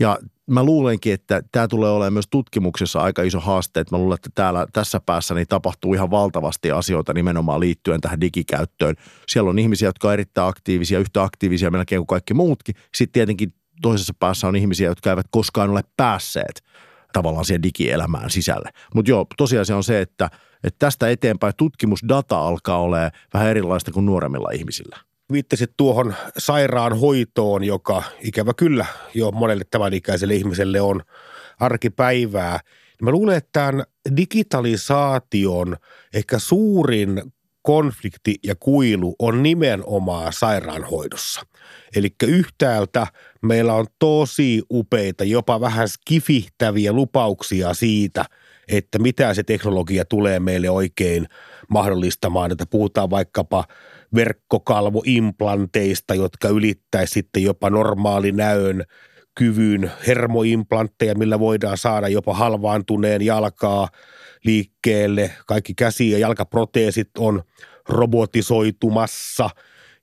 Ja 0.00 0.18
mä 0.46 0.64
luulenkin, 0.64 1.12
että 1.12 1.42
tämä 1.52 1.68
tulee 1.68 1.90
olemaan 1.90 2.12
myös 2.12 2.28
tutkimuksessa 2.30 3.00
aika 3.00 3.22
iso 3.22 3.40
haaste, 3.40 3.80
että 3.80 3.94
mä 3.94 3.98
luulen, 3.98 4.14
että 4.14 4.30
täällä 4.34 4.66
tässä 4.72 5.00
päässä 5.00 5.34
niin 5.34 5.46
tapahtuu 5.48 5.94
ihan 5.94 6.10
valtavasti 6.10 6.70
asioita 6.70 7.14
nimenomaan 7.14 7.60
liittyen 7.60 8.00
tähän 8.00 8.20
digikäyttöön. 8.20 8.94
Siellä 9.28 9.50
on 9.50 9.58
ihmisiä, 9.58 9.88
jotka 9.88 10.08
on 10.08 10.14
erittäin 10.14 10.48
aktiivisia, 10.48 10.98
yhtä 10.98 11.22
aktiivisia 11.22 11.70
melkein 11.70 11.98
kuin 11.98 12.06
kaikki 12.06 12.34
muutkin. 12.34 12.74
Sitten 12.94 13.12
tietenkin 13.12 13.54
toisessa 13.82 14.14
päässä 14.18 14.48
on 14.48 14.56
ihmisiä, 14.56 14.88
jotka 14.88 15.10
eivät 15.10 15.26
koskaan 15.30 15.70
ole 15.70 15.82
päässeet 15.96 16.62
tavallaan 17.12 17.44
siihen 17.44 17.62
digielämään 17.62 18.30
sisälle. 18.30 18.70
Mutta 18.94 19.10
joo, 19.10 19.26
tosiasia 19.36 19.76
on 19.76 19.84
se, 19.84 20.00
että, 20.00 20.30
että 20.64 20.78
tästä 20.78 21.08
eteenpäin 21.08 21.52
tutkimusdata 21.56 22.38
alkaa 22.38 22.80
olemaan 22.80 23.10
vähän 23.34 23.48
erilaista 23.48 23.92
kuin 23.92 24.06
nuoremmilla 24.06 24.50
ihmisillä 24.50 24.96
viittasit 25.32 25.72
tuohon 25.76 26.14
sairaanhoitoon, 26.38 27.64
joka 27.64 28.02
ikävä 28.20 28.54
kyllä 28.54 28.86
jo 29.14 29.30
monelle 29.30 29.64
tämän 29.70 29.94
ikäiselle 29.94 30.34
ihmiselle 30.34 30.80
on 30.80 31.02
arkipäivää. 31.60 32.60
Mä 33.02 33.10
luulen, 33.10 33.36
että 33.36 33.50
tämän 33.52 33.84
digitalisaation 34.16 35.76
ehkä 36.14 36.38
suurin 36.38 37.22
konflikti 37.66 38.34
ja 38.44 38.54
kuilu 38.54 39.16
on 39.18 39.42
nimenomaan 39.42 40.32
sairaanhoidossa. 40.32 41.40
Eli 41.96 42.14
yhtäältä 42.22 43.06
meillä 43.42 43.74
on 43.74 43.86
tosi 43.98 44.62
upeita, 44.70 45.24
jopa 45.24 45.60
vähän 45.60 45.88
skifihtäviä 45.88 46.92
lupauksia 46.92 47.74
siitä, 47.74 48.24
että 48.68 48.98
mitä 48.98 49.34
se 49.34 49.42
teknologia 49.42 50.04
tulee 50.04 50.40
meille 50.40 50.70
oikein 50.70 51.26
mahdollistamaan. 51.68 52.52
Että 52.52 52.66
puhutaan 52.66 53.10
vaikkapa 53.10 53.64
verkkokalvoimplanteista, 54.14 56.14
jotka 56.14 56.48
ylittäisi 56.48 57.12
sitten 57.12 57.42
jopa 57.42 57.70
normaali 57.70 58.32
näön 58.32 58.84
kyvyn 59.34 59.92
hermoimplantteja, 60.06 61.14
millä 61.14 61.38
voidaan 61.38 61.78
saada 61.78 62.08
jopa 62.08 62.34
halvaantuneen 62.34 63.22
jalkaa 63.22 63.88
liikkeelle. 64.44 65.30
Kaikki 65.46 65.74
käsi- 65.74 66.10
ja 66.10 66.18
jalkaproteesit 66.18 67.10
on 67.18 67.42
robotisoitumassa 67.88 69.50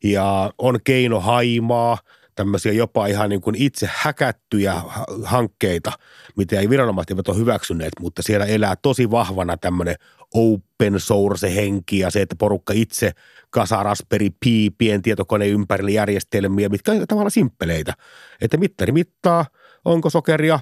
ja 0.04 0.54
on 0.58 0.80
keino 0.84 1.20
haimaa– 1.20 1.98
tämmöisiä 2.36 2.72
jopa 2.72 3.08
ihan 3.08 3.30
niin 3.30 3.42
kuin 3.42 3.56
itse 3.56 3.90
häkättyjä 3.94 4.82
hankkeita, 5.24 5.92
mitä 6.38 6.60
ei 6.60 6.70
viranomaiset 6.70 7.12
eivät 7.12 7.28
ole 7.28 7.38
hyväksyneet, 7.38 7.94
mutta 8.00 8.22
siellä 8.22 8.46
elää 8.46 8.76
tosi 8.76 9.12
vahvana 9.12 9.58
tämmöinen 9.58 9.96
open 10.34 11.00
source 11.00 11.56
henki 11.56 12.00
ja 12.00 12.10
se, 12.10 12.22
että 12.22 12.36
porukka 12.36 12.74
itse 12.76 13.12
kasaa 13.50 13.84
Raspberry 13.84 14.30
Pi 14.40 14.70
pientietokoneen 14.78 15.52
ympärille 15.52 15.92
järjestelmiä, 15.92 16.70
mitkä 16.70 16.92
on 16.92 17.08
tavallaan 17.08 17.32
simppeleitä. 17.32 17.94
Että 18.42 18.58
mittari 18.58 18.92
mittaa, 18.92 19.46
onko 19.86 20.10
sokeria, 20.10 20.60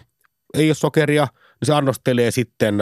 ei 0.54 0.70
ole 0.70 0.76
sokeria, 0.76 1.28
niin 1.34 1.66
se 1.66 1.74
annostelee 1.74 2.32
sitten 2.32 2.76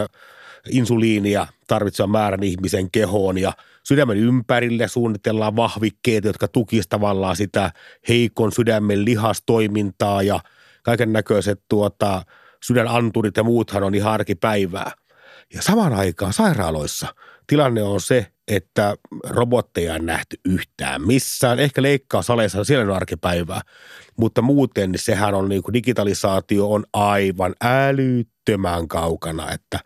insuliinia 0.70 1.46
tarvitsevan 1.66 2.10
määrän 2.10 2.42
ihmisen 2.42 2.90
kehoon 2.90 3.38
ja 3.38 3.52
sydämen 3.82 4.16
ympärille 4.16 4.88
suunnitellaan 4.88 5.56
vahvikkeet, 5.56 6.24
jotka 6.24 6.48
tukisivat 6.48 6.88
tavallaan 6.88 7.36
sitä 7.36 7.72
heikon 8.08 8.52
sydämen 8.52 9.04
lihastoimintaa 9.04 10.22
ja 10.22 10.40
kaiken 10.82 11.12
näköiset 11.12 11.62
tuota, 11.68 12.22
sydänanturit 12.64 13.36
ja 13.36 13.42
muuthan 13.42 13.82
on 13.82 13.94
ihan 13.94 14.12
arkipäivää. 14.12 14.92
Ja 15.54 15.62
samaan 15.62 15.92
aikaan 15.92 16.32
sairaaloissa 16.32 17.14
tilanne 17.46 17.82
on 17.82 18.00
se, 18.00 18.26
että 18.48 18.96
robotteja 19.28 19.94
on 19.94 20.06
nähty 20.06 20.36
yhtään 20.44 21.06
missään. 21.06 21.58
Ehkä 21.58 21.82
leikkaussaleissa 21.82 22.64
siellä 22.64 22.84
on 22.90 22.96
arkipäivää, 22.96 23.60
mutta 24.16 24.42
muuten 24.42 24.92
niin 24.92 25.00
sehän 25.00 25.34
on 25.34 25.48
niin 25.48 25.62
kuin 25.62 25.72
digitalisaatio 25.72 26.70
on 26.72 26.84
aivan 26.92 27.54
älyttömän 27.64 28.88
kaukana, 28.88 29.52
että 29.52 29.78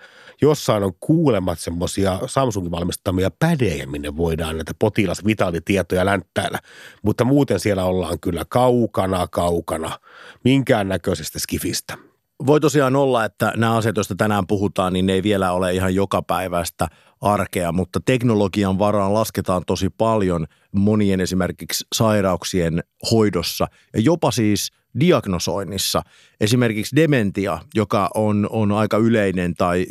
jossain 0.43 0.83
on 0.83 0.93
kuulemat 1.01 1.59
semmoisia 1.59 2.19
Samsungin 2.27 2.71
valmistamia 2.71 3.31
pädejä, 3.39 3.87
minne 3.87 4.17
voidaan 4.17 4.57
näitä 4.57 4.73
potilasvitaalitietoja 4.79 6.05
länttäillä, 6.05 6.59
mutta 7.03 7.25
muuten 7.25 7.61
siellä 7.61 7.85
ollaan 7.85 8.21
kyllä 8.21 8.45
kaukana, 8.49 9.27
kaukana 9.27 9.99
minkäännäköisestä 10.45 11.39
skifistä 11.39 11.99
voi 12.47 12.61
tosiaan 12.61 12.97
olla, 12.97 13.25
että 13.25 13.53
nämä 13.57 13.77
asiat, 13.77 13.97
joista 13.97 14.15
tänään 14.15 14.47
puhutaan, 14.47 14.93
niin 14.93 15.07
ne 15.07 15.13
ei 15.13 15.23
vielä 15.23 15.53
ole 15.53 15.75
ihan 15.75 15.95
jokapäiväistä 15.95 16.89
arkea, 17.21 17.73
mutta 17.73 18.01
teknologian 18.05 18.79
varaan 18.79 19.15
lasketaan 19.15 19.63
tosi 19.67 19.91
paljon 19.91 20.47
monien 20.73 21.21
esimerkiksi 21.21 21.87
sairauksien 21.95 22.83
hoidossa 23.11 23.67
ja 23.95 24.01
jopa 24.01 24.31
siis 24.31 24.73
diagnosoinnissa. 25.01 26.03
Esimerkiksi 26.41 26.97
dementia, 26.97 27.59
joka 27.75 28.11
on, 28.15 28.47
on 28.51 28.73
aika 28.73 28.97
yleinen 28.97 29.55
tai 29.55 29.87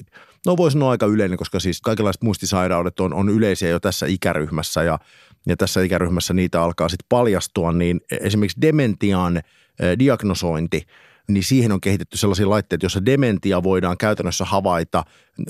no 0.46 0.58
voisi 0.58 0.74
sanoa 0.74 0.92
aika 0.92 1.06
yleinen, 1.06 1.38
koska 1.38 1.60
siis 1.60 1.82
kaikenlaiset 1.82 2.22
muistisairaudet 2.24 3.00
on, 3.00 3.14
on 3.14 3.30
yleisiä 3.30 3.70
jo 3.70 3.80
tässä 3.80 4.06
ikäryhmässä 4.06 4.84
ja, 4.84 5.00
ja 5.48 5.58
tässä 5.58 5.82
ikäryhmässä 5.82 6.34
niitä 6.34 6.64
alkaa 6.64 6.90
sitten 6.90 7.06
paljastua, 7.10 7.72
niin 7.72 8.02
esimerkiksi 8.22 8.62
dementian 8.62 9.38
eh, 9.38 10.00
diagnosointi– 10.00 10.82
niin 11.28 11.44
siihen 11.44 11.72
on 11.72 11.82
kehitetty 11.82 12.18
sellaisia 12.18 12.50
laitteita, 12.50 12.86
joissa 12.86 13.06
dementia 13.06 13.64
voidaan 13.64 13.98
käytännössä 13.98 14.46
havaita 14.46 15.04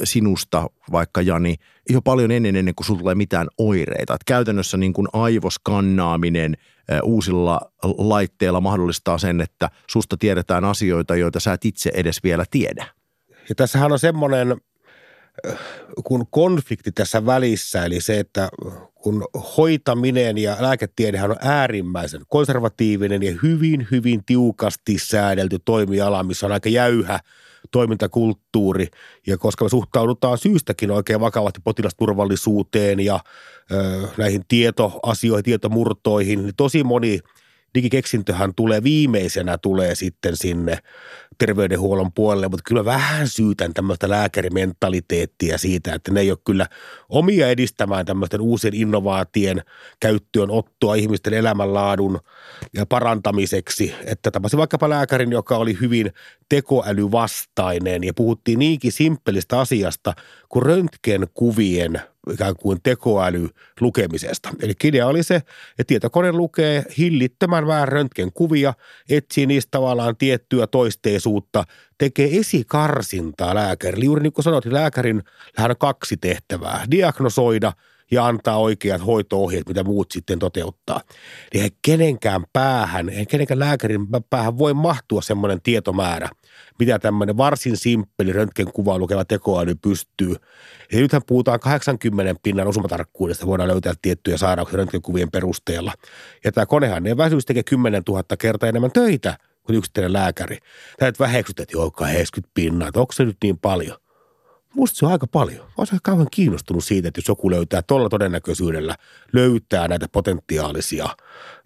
sinusta, 0.04 0.70
vaikka 0.92 1.22
Jani, 1.22 1.56
jo 1.90 2.02
paljon 2.02 2.32
ennen, 2.32 2.56
ennen 2.56 2.76
kuin 2.76 2.86
sinulla 2.86 3.02
tulee 3.02 3.16
mitään 3.16 3.48
oireita. 3.58 4.14
Että 4.14 4.26
käytännössä 4.26 4.78
niin 4.78 4.94
kuin 4.94 5.08
aivoskannaaminen 5.14 6.58
uusilla 7.04 7.62
laitteilla 7.98 8.62
mahdollistaa 8.62 9.18
sen, 9.18 9.42
että 9.42 9.70
susta 9.90 10.18
tiedetään 10.18 10.66
asioita, 10.66 11.16
joita 11.16 11.40
sä 11.40 11.54
et 11.54 11.66
itse 11.66 11.92
edes 11.94 12.24
vielä 12.24 12.46
tiedä. 12.52 12.86
Ja 13.50 13.56
tässähän 13.56 13.92
on 13.92 14.00
semmoinen 14.00 14.58
kun 16.04 16.26
konflikti 16.30 16.92
tässä 16.92 17.26
välissä, 17.26 17.86
eli 17.86 18.02
se, 18.02 18.20
että 18.20 18.50
kun 18.96 19.28
hoitaminen 19.58 20.38
ja 20.38 20.58
lääketiedehän 20.60 21.32
on 21.32 21.38
äärimmäisen 21.42 22.22
konservatiivinen 22.28 23.24
ja 23.24 23.34
hyvin, 23.44 23.88
hyvin 23.92 24.26
tiukasti 24.26 24.98
säädelty 24.98 25.60
toimiala, 25.66 26.24
missä 26.24 26.46
on 26.46 26.52
aika 26.52 26.70
jäyhä 26.70 27.20
toimintakulttuuri. 27.72 28.88
Ja 29.28 29.38
koska 29.38 29.66
me 29.66 29.70
suhtaudutaan 29.70 30.38
syystäkin 30.38 30.92
oikein 30.92 31.20
vakavasti 31.20 31.62
potilasturvallisuuteen 31.64 33.00
ja 33.00 33.20
ö, 33.72 34.08
näihin 34.18 34.42
tietoasioihin, 34.48 35.44
tietomurtoihin, 35.44 36.44
niin 36.44 36.56
tosi 36.56 36.84
moni– 36.84 37.20
digikeksintöhän 37.76 38.56
tulee 38.56 38.84
viimeisenä 38.84 39.58
tulee 39.58 39.96
sitten 39.96 40.38
sinne 40.38 40.78
terveydenhuollon 41.38 42.14
puolelle, 42.14 42.48
mutta 42.48 42.64
kyllä 42.68 42.86
vähän 42.86 43.28
syytän 43.28 43.74
tämmöistä 43.74 44.10
lääkärimentaliteettia 44.10 45.58
siitä, 45.58 45.94
että 45.94 46.12
ne 46.12 46.20
ei 46.20 46.32
ole 46.32 46.40
kyllä 46.46 46.68
omia 47.10 47.50
edistämään 47.50 48.06
tämmöisten 48.06 48.42
uusien 48.42 48.74
innovaatien 48.74 49.62
käyttöön 50.00 50.52
ottoa 50.52 50.96
ihmisten 50.96 51.34
elämänlaadun 51.34 52.20
ja 52.74 52.86
parantamiseksi. 52.86 53.94
Että 54.06 54.32
tapasin 54.32 54.60
vaikkapa 54.60 54.90
lääkärin, 54.90 55.32
joka 55.32 55.58
oli 55.58 55.78
hyvin 55.82 56.12
tekoälyvastainen 56.50 58.04
ja 58.04 58.14
puhuttiin 58.14 58.60
niinkin 58.60 58.92
simppelistä 58.92 59.60
asiasta 59.60 60.14
kuin 60.50 60.64
röntgenkuvien 60.64 62.02
ikään 62.32 62.56
kuin 62.56 62.80
tekoäly 62.84 63.50
lukemisesta. 63.82 64.50
Eli 64.62 64.74
idea 64.84 65.08
oli 65.08 65.24
se, 65.24 65.36
että 65.36 65.84
tietokone 65.88 66.32
lukee 66.32 66.86
hillittömän 66.98 67.68
vähän 67.68 67.88
röntgenkuvia, 67.88 68.74
etsii 69.10 69.46
niistä 69.46 69.72
tavallaan 69.72 70.18
tiettyä 70.18 70.68
toisteisuutta, 70.68 71.64
tekee 71.98 72.38
esikarsintaa 72.38 73.56
lääkärille. 73.56 74.06
Juuri 74.06 74.24
niin 74.24 74.34
kuin 74.34 74.44
sanoit, 74.44 74.66
lääkärin 74.66 75.24
lähinnä 75.58 75.76
kaksi 75.76 76.18
tehtävää, 76.18 76.86
diagnosoida– 76.92 77.74
ja 78.12 78.26
antaa 78.26 78.58
oikeat 78.58 79.06
hoitoohjeet, 79.06 79.68
mitä 79.68 79.84
muut 79.84 80.12
sitten 80.12 80.40
toteuttaa. 80.40 81.02
Niin 81.54 81.64
ei 81.64 81.70
kenenkään 81.82 82.44
päähän, 82.54 83.10
ei 83.10 83.26
kenenkään 83.26 83.60
lääkärin 83.60 84.08
päähän 84.30 84.58
voi 84.58 84.74
mahtua 84.74 85.22
semmoinen 85.22 85.62
tietomäärä, 85.62 86.30
mitä 86.80 87.00
tämmöinen 87.00 87.38
varsin 87.38 87.78
simppeli 87.78 88.34
röntgenkuvaa 88.34 89.00
lukeva 89.00 89.26
tekoäly 89.26 89.76
pystyy. 89.76 90.36
Ja 90.92 91.00
nythän 91.00 91.22
puhutaan 91.28 91.60
80 91.60 92.36
pinnan 92.44 92.68
osumatarkkuudesta, 92.68 93.48
voidaan 93.48 93.70
löytää 93.70 93.94
tiettyjä 94.02 94.38
sairauksia 94.38 94.78
röntgenkuvien 94.78 95.32
perusteella. 95.32 95.94
Ja 96.44 96.52
tämä 96.52 96.66
konehan 96.66 97.08
ei 97.08 97.18
väsyys 97.18 97.46
tekee 97.46 97.64
10 97.64 98.04
000 98.08 98.24
kertaa 98.40 98.70
enemmän 98.70 98.92
töitä 98.92 99.38
kuin 99.64 99.78
yksittäinen 99.78 100.14
lääkäri. 100.14 100.58
Täytyy 101.00 101.20
väheksyt, 101.20 101.60
että 101.60 101.78
joo, 101.78 101.92
80 101.92 102.52
pinnaa, 102.54 102.90
onko 102.96 103.14
se 103.14 103.26
nyt 103.26 103.38
niin 103.44 103.60
paljon? 103.60 104.03
Musta 104.76 104.98
se 104.98 105.06
on 105.06 105.12
aika 105.12 105.28
paljon. 105.28 105.66
Olen 105.78 106.00
kauhean 106.04 106.28
kiinnostunut 106.32 106.84
siitä, 106.84 107.08
että 107.08 107.20
jos 107.20 107.28
joku 107.28 107.52
löytää 107.52 107.82
tuolla 107.82 108.10
todennäköisyydellä, 108.10 108.96
löytää 109.34 109.88
näitä 109.88 110.08
potentiaalisia 110.12 111.10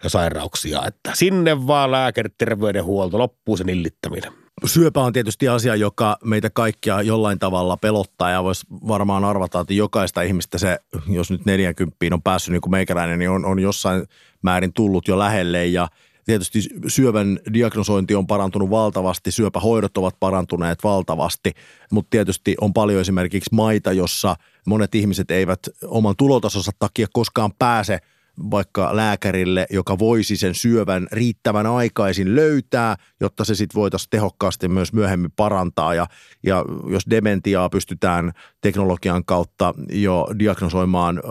sairauksia, 0.06 0.86
että 0.86 1.10
sinne 1.14 1.66
vaan 1.66 1.90
lääkärit, 1.90 2.38
terveydenhuolto, 2.38 3.18
loppuu 3.18 3.56
sen 3.56 3.68
illittäminen. 3.68 4.32
Syöpä 4.64 5.00
on 5.00 5.12
tietysti 5.12 5.48
asia, 5.48 5.74
joka 5.74 6.18
meitä 6.24 6.50
kaikkia 6.50 7.02
jollain 7.02 7.38
tavalla 7.38 7.76
pelottaa 7.76 8.30
ja 8.30 8.44
voisi 8.44 8.66
varmaan 8.70 9.24
arvata, 9.24 9.60
että 9.60 9.74
jokaista 9.74 10.22
ihmistä 10.22 10.58
se, 10.58 10.78
jos 11.08 11.30
nyt 11.30 11.46
40 11.46 11.96
on 12.12 12.22
päässyt 12.22 12.52
niin 12.52 12.60
kuin 12.60 12.70
meikäläinen, 12.70 13.18
niin 13.18 13.30
on, 13.30 13.44
on 13.44 13.58
jossain 13.58 14.06
määrin 14.42 14.72
tullut 14.72 15.08
jo 15.08 15.18
lähelle 15.18 15.66
ja– 15.66 15.88
Tietysti 16.28 16.60
syövän 16.88 17.38
diagnosointi 17.54 18.14
on 18.14 18.26
parantunut 18.26 18.70
valtavasti, 18.70 19.30
syöpähoidot 19.30 19.96
ovat 19.96 20.16
parantuneet 20.20 20.84
valtavasti, 20.84 21.52
mutta 21.92 22.10
tietysti 22.10 22.56
on 22.60 22.72
paljon 22.72 23.00
esimerkiksi 23.00 23.54
maita, 23.54 23.92
jossa 23.92 24.36
monet 24.66 24.94
ihmiset 24.94 25.30
eivät 25.30 25.60
oman 25.84 26.14
tulotasonsa 26.18 26.72
takia 26.78 27.06
koskaan 27.12 27.52
pääse– 27.58 27.98
vaikka 28.50 28.96
lääkärille, 28.96 29.66
joka 29.70 29.98
voisi 29.98 30.36
sen 30.36 30.54
syövän 30.54 31.06
riittävän 31.12 31.66
aikaisin 31.66 32.36
löytää, 32.36 32.96
jotta 33.20 33.44
se 33.44 33.54
sitten 33.54 33.80
voitaisiin 33.80 34.10
tehokkaasti 34.10 34.68
myös 34.68 34.92
myöhemmin 34.92 35.30
parantaa. 35.36 35.94
Ja, 35.94 36.06
ja 36.42 36.64
jos 36.90 37.02
dementiaa 37.10 37.68
pystytään 37.68 38.32
teknologian 38.60 39.24
kautta 39.24 39.74
jo 39.92 40.26
diagnosoimaan 40.38 41.22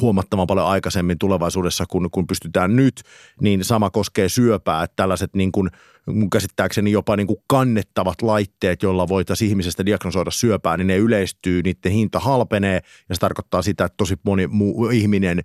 huomattavan 0.00 0.46
paljon 0.46 0.66
aikaisemmin 0.66 1.18
tulevaisuudessa, 1.18 1.84
kun, 1.88 2.10
kun 2.10 2.26
pystytään 2.26 2.76
nyt, 2.76 3.02
niin 3.40 3.64
sama 3.64 3.90
koskee 3.90 4.28
syöpää. 4.28 4.82
Että 4.82 4.96
tällaiset 4.96 5.34
niin 5.34 5.52
kuin– 5.52 5.70
mun 6.06 6.30
käsittääkseni 6.30 6.92
jopa 6.92 7.16
niin 7.16 7.26
kuin 7.26 7.38
kannettavat 7.46 8.22
laitteet, 8.22 8.82
joilla 8.82 9.08
voitaisiin 9.08 9.48
ihmisestä 9.48 9.86
diagnosoida 9.86 10.30
syöpää, 10.30 10.76
niin 10.76 10.86
ne 10.86 10.96
yleistyy, 10.96 11.62
niiden 11.62 11.92
hinta 11.92 12.20
halpenee 12.20 12.80
ja 13.08 13.14
se 13.14 13.20
tarkoittaa 13.20 13.62
sitä, 13.62 13.84
että 13.84 13.96
tosi 13.96 14.14
moni 14.22 14.46
muu 14.46 14.88
ihminen, 14.88 15.40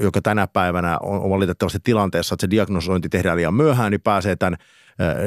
joka 0.00 0.22
tänä 0.22 0.46
päivänä 0.46 0.98
on 0.98 1.30
valitettavasti 1.30 1.78
tilanteessa, 1.84 2.34
että 2.34 2.46
se 2.46 2.50
diagnosointi 2.50 3.08
tehdään 3.08 3.36
liian 3.36 3.54
myöhään, 3.54 3.90
niin 3.90 4.00
pääsee 4.00 4.36
tämän 4.36 4.56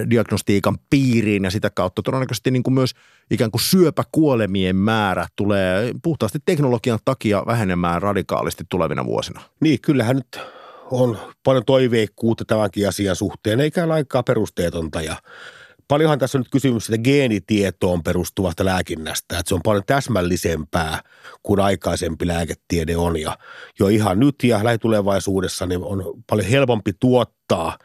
diagnostiikan 0.10 0.78
piiriin 0.90 1.44
ja 1.44 1.52
sitä 1.52 1.70
kautta 1.70 2.02
todennäköisesti 2.02 2.52
niin 2.52 2.64
kuin 2.64 2.74
myös 2.74 2.94
ikään 3.32 3.52
kuin 3.52 3.62
syöpäkuolemien 3.62 4.76
määrä 4.76 5.28
tulee 5.36 5.94
puhtaasti 6.04 6.40
teknologian 6.46 7.00
takia 7.06 7.44
vähenemään 7.48 8.02
radikaalisti 8.02 8.64
tulevina 8.70 9.06
vuosina. 9.06 9.42
Niin, 9.60 9.82
kyllähän 9.82 10.16
nyt 10.16 10.40
on 10.92 11.18
paljon 11.44 11.66
toiveikkuutta 11.66 12.46
tämänkin 12.46 12.88
asian 12.88 13.16
suhteen, 13.16 13.60
eikä 13.60 13.88
lainkaan 13.88 14.24
perusteetonta. 14.24 15.02
Ja 15.02 15.16
paljonhan 15.88 16.20
tässä 16.20 16.38
on 16.38 16.40
nyt 16.40 16.52
kysymys 16.52 16.86
sitä 16.86 16.98
geenitietoon 16.98 18.04
perustuvasta 18.04 18.66
lääkinnästä, 18.66 19.40
että 19.40 19.50
se 19.50 19.56
on 19.56 19.62
paljon 19.64 19.84
täsmällisempää 19.86 21.02
kuin 21.44 21.60
aikaisempi 21.60 22.28
lääketiede 22.28 22.98
on. 22.98 23.22
Ja 23.22 23.38
jo 23.80 23.88
ihan 23.88 24.20
nyt 24.20 24.36
ja 24.44 24.64
lähitulevaisuudessa 24.64 25.66
niin 25.66 25.84
on 25.84 26.04
paljon 26.30 26.50
helpompi 26.50 26.92
tuottaa 27.00 27.78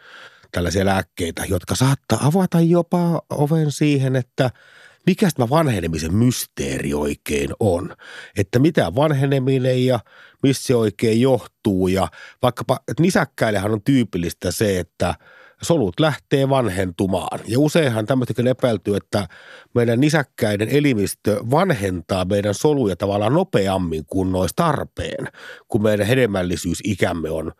tällaisia 0.53 0.85
lääkkeitä, 0.85 1.45
jotka 1.49 1.75
saattaa 1.75 2.27
avata 2.27 2.61
jopa 2.61 3.23
oven 3.31 3.73
siihen, 3.73 4.17
että– 4.17 4.51
mikä 5.07 5.29
tämä 5.37 5.51
vanhenemisen 5.51 6.15
mysteeri 6.15 6.95
oikein 6.95 7.51
on. 7.61 7.97
Että 8.37 8.59
mitä 8.59 8.95
vanheneminen 8.95 9.87
ja 9.87 10.01
missä 10.43 10.67
se 10.67 10.75
oikein 10.75 11.21
johtuu. 11.21 11.89
Ja 11.89 12.09
vaikkapa, 12.43 12.79
nisäkkäillehän 13.01 13.73
on 13.73 13.83
tyypillistä 13.83 14.53
se, 14.53 14.79
että 14.79 15.15
solut 15.63 16.01
lähtee 16.01 16.49
vanhentumaan. 16.49 17.41
Ja 17.47 17.59
useinhan 17.59 18.07
tämmöistäkin 18.07 18.47
epäilty, 18.47 18.97
että 18.97 19.29
meidän 19.75 20.01
nisäkkäiden 20.01 20.69
elimistö 20.69 21.41
vanhentaa 21.51 22.25
meidän 22.25 22.55
soluja 22.55 22.97
tavallaan 22.97 23.33
nopeammin 23.33 24.05
kuin 24.07 24.33
nois 24.33 24.53
tarpeen, 24.57 25.29
kun 25.69 25.83
meidän 25.83 26.07
hedelmällisyysikämme 26.07 27.31
on, 27.31 27.53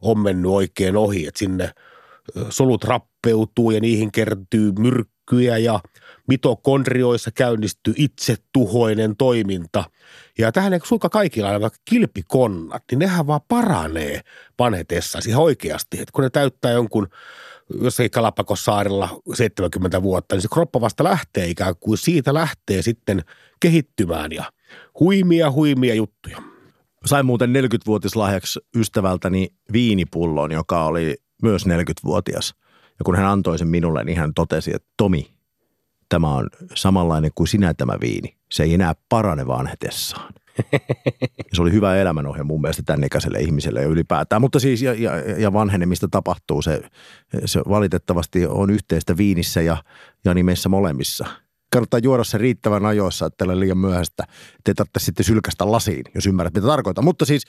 on 0.00 0.18
mennyt 0.18 0.50
oikein 0.50 0.96
ohi, 0.96 1.26
että 1.26 1.38
sinne 1.38 1.70
solut 2.48 2.84
rappeutuu 2.84 3.70
ja 3.70 3.80
niihin 3.80 4.12
kertyy 4.12 4.72
myrkkyjä 4.78 5.58
ja 5.58 5.80
mitokondrioissa 6.30 7.30
käynnistyy 7.30 7.94
itsetuhoinen 7.96 9.16
toiminta. 9.16 9.84
Ja 10.38 10.52
tähän 10.52 10.72
ei 10.72 10.80
suinkaan 10.84 11.10
kaikilla 11.10 11.50
ole 11.50 11.60
vaikka 11.60 11.78
kilpikonnat, 11.84 12.82
niin 12.90 12.98
nehän 12.98 13.26
vaan 13.26 13.40
paranee 13.48 14.20
vanhetessa 14.58 15.18
ihan 15.28 15.42
oikeasti. 15.42 16.00
Että 16.00 16.12
kun 16.12 16.24
ne 16.24 16.30
täyttää 16.30 16.72
jonkun 16.72 17.08
jossakin 17.82 18.10
Kalapakossaarilla 18.10 19.20
70 19.34 20.02
vuotta, 20.02 20.34
niin 20.34 20.42
se 20.42 20.48
kroppa 20.52 20.80
vasta 20.80 21.04
lähtee 21.04 21.46
ikään 21.46 21.74
kuin 21.80 21.98
siitä 21.98 22.34
lähtee 22.34 22.82
sitten 22.82 23.24
kehittymään 23.60 24.32
ja 24.32 24.44
huimia 25.00 25.50
huimia 25.50 25.94
juttuja. 25.94 26.38
Sain 27.06 27.26
muuten 27.26 27.50
40-vuotislahjaksi 27.50 28.60
ystävältäni 28.76 29.48
viinipullon, 29.72 30.52
joka 30.52 30.84
oli 30.84 31.16
myös 31.42 31.66
40-vuotias. 31.66 32.54
Ja 32.98 33.04
kun 33.04 33.16
hän 33.16 33.26
antoi 33.26 33.58
sen 33.58 33.68
minulle, 33.68 34.04
niin 34.04 34.18
hän 34.18 34.34
totesi, 34.34 34.70
että 34.74 34.88
Tomi, 34.96 35.39
tämä 36.10 36.34
on 36.34 36.48
samanlainen 36.74 37.30
kuin 37.34 37.48
sinä 37.48 37.74
tämä 37.74 37.92
viini. 38.00 38.36
Se 38.52 38.62
ei 38.62 38.74
enää 38.74 38.94
parane 39.08 39.46
vanhetessaan. 39.46 40.34
se 41.52 41.62
oli 41.62 41.72
hyvä 41.72 41.96
elämänohje 41.96 42.42
mun 42.42 42.60
mielestä 42.60 42.82
tämän 42.86 43.04
ikäiselle 43.04 43.40
ihmiselle 43.40 43.82
ja 43.82 43.88
ylipäätään. 43.88 44.42
Mutta 44.42 44.60
siis 44.60 44.82
ja, 44.82 44.94
ja, 44.94 45.12
ja 45.38 45.52
vanhenemista 45.52 46.08
tapahtuu. 46.10 46.62
Se, 46.62 46.82
se 47.44 47.60
valitettavasti 47.68 48.46
on 48.46 48.70
yhteistä 48.70 49.16
viinissä 49.16 49.60
ja, 49.60 49.76
ja 50.24 50.34
nimessä 50.34 50.68
molemmissa. 50.68 51.26
Kannattaa 51.72 52.00
juoda 52.00 52.24
se 52.24 52.38
riittävän 52.38 52.86
ajoissa, 52.86 53.26
että 53.26 53.36
tällä 53.36 53.60
liian 53.60 53.78
myöhäistä, 53.78 54.24
ettei 54.58 54.74
tarvitse 54.74 55.00
sitten 55.00 55.24
sylkästä 55.24 55.72
lasiin, 55.72 56.04
jos 56.14 56.26
ymmärrät 56.26 56.54
mitä 56.54 56.66
tarkoitan. 56.66 57.04
Mutta 57.04 57.24
siis 57.24 57.44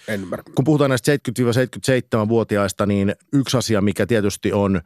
kun 0.56 0.66
puhutaan 0.66 0.90
näistä 0.90 1.16
70-77-vuotiaista, 1.16 2.86
niin 2.86 3.16
yksi 3.34 3.58
asia, 3.58 3.82
mikä 3.82 4.06
tietysti 4.06 4.54
on– 4.54 4.82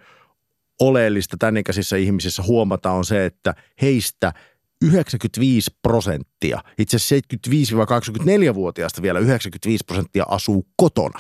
oleellista 0.80 1.38
tämän 1.40 1.58
ikäisissä 1.58 1.98
ihmisissä 1.98 2.44
huomata 2.44 2.92
on 2.92 3.06
se, 3.06 3.26
että 3.26 3.56
heistä 3.82 4.34
95 4.84 5.72
prosenttia, 5.82 6.62
itse 6.78 6.98
asiassa 6.98 7.16
75-24-vuotiaista 7.46 9.02
vielä 9.02 9.20
95 9.20 9.84
prosenttia 9.86 10.26
asuu 10.28 10.68
kotona. 10.76 11.20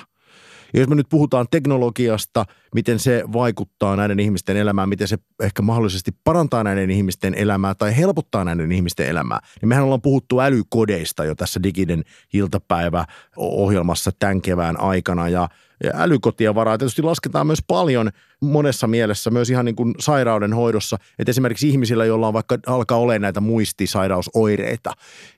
Ja 0.73 0.79
jos 0.79 0.89
me 0.89 0.95
nyt 0.95 1.09
puhutaan 1.09 1.47
teknologiasta, 1.51 2.45
miten 2.75 2.99
se 2.99 3.23
vaikuttaa 3.33 3.95
näiden 3.95 4.19
ihmisten 4.19 4.57
elämään, 4.57 4.89
miten 4.89 5.07
se 5.07 5.17
ehkä 5.43 5.61
mahdollisesti 5.61 6.11
parantaa 6.23 6.63
näiden 6.63 6.91
ihmisten 6.91 7.33
elämää 7.33 7.75
tai 7.75 7.97
helpottaa 7.97 8.43
näiden 8.43 8.71
ihmisten 8.71 9.07
elämää. 9.07 9.39
Niin 9.61 9.69
mehän 9.69 9.83
ollaan 9.83 10.01
puhuttu 10.01 10.39
älykodeista 10.39 11.25
jo 11.25 11.35
tässä 11.35 11.63
Digiden 11.63 12.03
iltapäivä-ohjelmassa 12.33 14.11
tämän 14.19 14.41
kevään 14.41 14.79
aikana 14.79 15.29
ja 15.29 15.49
älykotien 15.93 16.55
varaa 16.55 16.77
tietysti 16.77 17.01
lasketaan 17.01 17.47
myös 17.47 17.59
paljon 17.67 18.09
monessa 18.41 18.87
mielessä, 18.87 19.31
myös 19.31 19.49
ihan 19.49 19.65
niin 19.65 19.75
kuin 19.75 19.95
sairauden 19.99 20.53
hoidossa. 20.53 20.97
Että 21.19 21.29
esimerkiksi 21.29 21.69
ihmisillä, 21.69 22.05
joilla 22.05 22.27
on 22.27 22.33
vaikka 22.33 22.57
alkaa 22.67 22.97
olemaan 22.97 23.21
näitä 23.21 23.41
muistisairausoireita, 23.41 24.91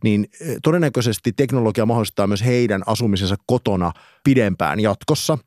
niin 0.03 0.27
eh, 0.41 0.55
todennäköisesti 0.63 1.31
teknologia 1.31 1.85
mahdollistaa 1.85 2.27
myös 2.27 2.45
heidän 2.45 2.83
asumisensa 2.85 3.35
kotona 3.45 3.91
pidempään 4.23 4.79
jatkossa. 4.79 5.37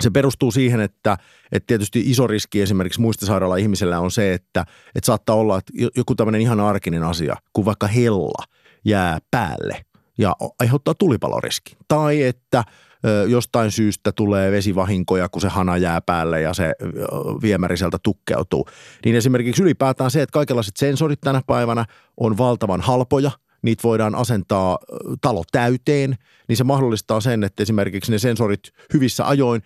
Se 0.00 0.10
perustuu 0.10 0.50
siihen, 0.50 0.80
että, 0.80 1.16
että 1.52 1.66
tietysti 1.66 2.02
iso 2.06 2.26
riski 2.26 2.62
esimerkiksi 2.62 3.00
muistisairaalla 3.00 3.56
ihmisellä 3.56 4.00
on 4.00 4.10
se, 4.10 4.34
että, 4.34 4.64
että 4.94 5.06
saattaa 5.06 5.36
olla 5.36 5.58
että 5.58 5.72
joku 5.96 6.14
tämmöinen 6.14 6.40
ihan 6.40 6.60
arkinen 6.60 7.02
asia, 7.02 7.36
kuin 7.52 7.64
vaikka 7.64 7.86
hella 7.86 8.44
jää 8.84 9.18
päälle 9.30 9.84
ja 10.18 10.36
aiheuttaa 10.58 10.94
tulipaloriski. 10.94 11.76
Tai 11.88 12.22
että 12.22 12.64
jostain 13.28 13.70
syystä 13.70 14.12
tulee 14.12 14.52
vesivahinkoja, 14.52 15.28
kun 15.28 15.42
se 15.42 15.48
hana 15.48 15.76
jää 15.76 16.00
päälle 16.00 16.40
ja 16.40 16.54
se 16.54 16.72
viemäri 17.42 17.76
sieltä 17.76 17.98
tukkeutuu. 18.02 18.68
Niin 19.04 19.16
esimerkiksi 19.16 19.62
ylipäätään 19.62 20.10
se, 20.10 20.22
että 20.22 20.32
kaikenlaiset 20.32 20.76
sensorit 20.76 21.20
tänä 21.20 21.42
päivänä 21.46 21.84
on 22.16 22.38
valtavan 22.38 22.80
halpoja– 22.80 23.30
niitä 23.62 23.82
voidaan 23.82 24.14
asentaa 24.14 24.78
talo 25.20 25.42
täyteen, 25.52 26.16
niin 26.48 26.56
se 26.56 26.64
mahdollistaa 26.64 27.20
sen, 27.20 27.44
että 27.44 27.62
esimerkiksi 27.62 28.12
ne 28.12 28.18
sensorit 28.18 28.60
hyvissä 28.94 29.28
ajoin 29.28 29.62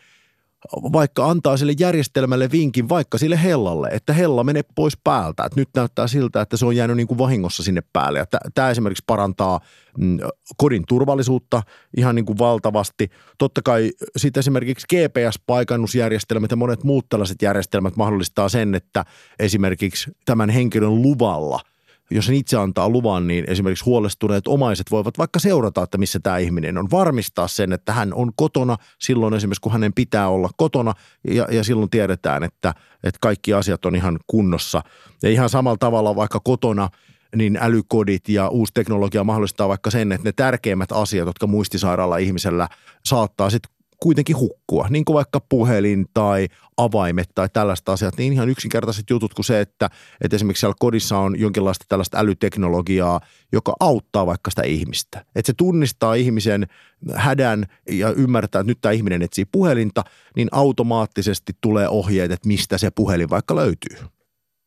vaikka 0.72 1.26
antaa 1.26 1.56
sille 1.56 1.74
järjestelmälle 1.78 2.50
vinkin 2.50 2.88
vaikka 2.88 3.18
sille 3.18 3.42
hellalle, 3.42 3.88
että 3.88 4.12
hella 4.12 4.44
menee 4.44 4.62
pois 4.74 4.96
päältä. 5.04 5.44
Että 5.44 5.60
nyt 5.60 5.68
näyttää 5.76 6.06
siltä, 6.06 6.40
että 6.40 6.56
se 6.56 6.66
on 6.66 6.76
jäänyt 6.76 6.96
niin 6.96 7.06
kuin 7.06 7.18
vahingossa 7.18 7.62
sinne 7.62 7.82
päälle. 7.92 8.18
Ja 8.18 8.26
tämä 8.54 8.70
esimerkiksi 8.70 9.04
parantaa 9.06 9.60
mm, 9.98 10.18
kodin 10.56 10.84
turvallisuutta 10.88 11.62
ihan 11.96 12.14
niin 12.14 12.26
kuin 12.26 12.38
valtavasti. 12.38 13.10
Totta 13.38 13.62
kai 13.62 13.90
sitten 14.16 14.40
esimerkiksi 14.40 14.86
GPS-paikannusjärjestelmät 14.96 16.50
ja 16.50 16.56
monet 16.56 16.84
muut 16.84 17.08
tällaiset 17.08 17.42
järjestelmät 17.42 17.96
mahdollistaa 17.96 18.48
sen, 18.48 18.74
että 18.74 19.04
esimerkiksi 19.38 20.10
tämän 20.24 20.50
henkilön 20.50 21.02
luvalla– 21.02 21.60
jos 22.14 22.26
hän 22.26 22.36
itse 22.36 22.56
antaa 22.56 22.88
luvan, 22.88 23.26
niin 23.26 23.44
esimerkiksi 23.48 23.84
huolestuneet 23.84 24.48
omaiset 24.48 24.90
voivat 24.90 25.18
vaikka 25.18 25.38
seurata, 25.38 25.82
että 25.82 25.98
missä 25.98 26.20
tämä 26.22 26.38
ihminen 26.38 26.78
on. 26.78 26.90
Varmistaa 26.90 27.48
sen, 27.48 27.72
että 27.72 27.92
hän 27.92 28.14
on 28.14 28.32
kotona 28.36 28.76
silloin 29.00 29.34
esimerkiksi, 29.34 29.60
kun 29.60 29.72
hänen 29.72 29.94
pitää 29.94 30.28
olla 30.28 30.50
kotona 30.56 30.92
ja, 31.28 31.46
ja 31.50 31.64
silloin 31.64 31.90
tiedetään, 31.90 32.42
että, 32.42 32.74
että 33.04 33.18
kaikki 33.20 33.54
asiat 33.54 33.84
on 33.84 33.94
ihan 33.94 34.18
kunnossa. 34.26 34.82
Ja 35.22 35.30
ihan 35.30 35.48
samalla 35.48 35.78
tavalla 35.78 36.16
vaikka 36.16 36.40
kotona 36.40 36.88
niin 37.36 37.58
älykodit 37.60 38.28
ja 38.28 38.48
uusi 38.48 38.72
teknologia 38.74 39.24
mahdollistaa 39.24 39.68
vaikka 39.68 39.90
sen, 39.90 40.12
että 40.12 40.28
ne 40.28 40.32
tärkeimmät 40.32 40.92
asiat, 40.92 41.26
jotka 41.26 41.46
muistisairaalla 41.46 42.16
ihmisellä 42.16 42.68
saattaa 43.04 43.50
sitten 43.50 43.73
kuitenkin 44.02 44.36
hukkua, 44.36 44.86
niin 44.90 45.04
kuin 45.04 45.14
vaikka 45.14 45.40
puhelin 45.48 46.06
tai 46.14 46.48
avaimet 46.76 47.28
tai 47.34 47.48
tällaista 47.52 47.92
asiat, 47.92 48.16
niin 48.16 48.32
ihan 48.32 48.48
yksinkertaiset 48.48 49.10
jutut 49.10 49.34
kuin 49.34 49.44
se, 49.44 49.60
että, 49.60 49.90
että 50.20 50.36
esimerkiksi 50.36 50.60
siellä 50.60 50.74
kodissa 50.78 51.18
on 51.18 51.40
jonkinlaista 51.40 51.84
tällaista 51.88 52.18
älyteknologiaa, 52.18 53.20
joka 53.52 53.74
auttaa 53.80 54.26
vaikka 54.26 54.50
sitä 54.50 54.62
ihmistä. 54.62 55.24
Että 55.34 55.46
se 55.46 55.52
tunnistaa 55.56 56.14
ihmisen 56.14 56.66
hädän 57.14 57.66
ja 57.90 58.10
ymmärtää, 58.10 58.60
että 58.60 58.70
nyt 58.70 58.80
tämä 58.80 58.92
ihminen 58.92 59.22
etsii 59.22 59.44
puhelinta, 59.44 60.04
niin 60.36 60.48
automaattisesti 60.52 61.52
tulee 61.60 61.88
ohjeet, 61.88 62.32
että 62.32 62.48
mistä 62.48 62.78
se 62.78 62.90
puhelin 62.90 63.30
vaikka 63.30 63.56
löytyy. 63.56 63.98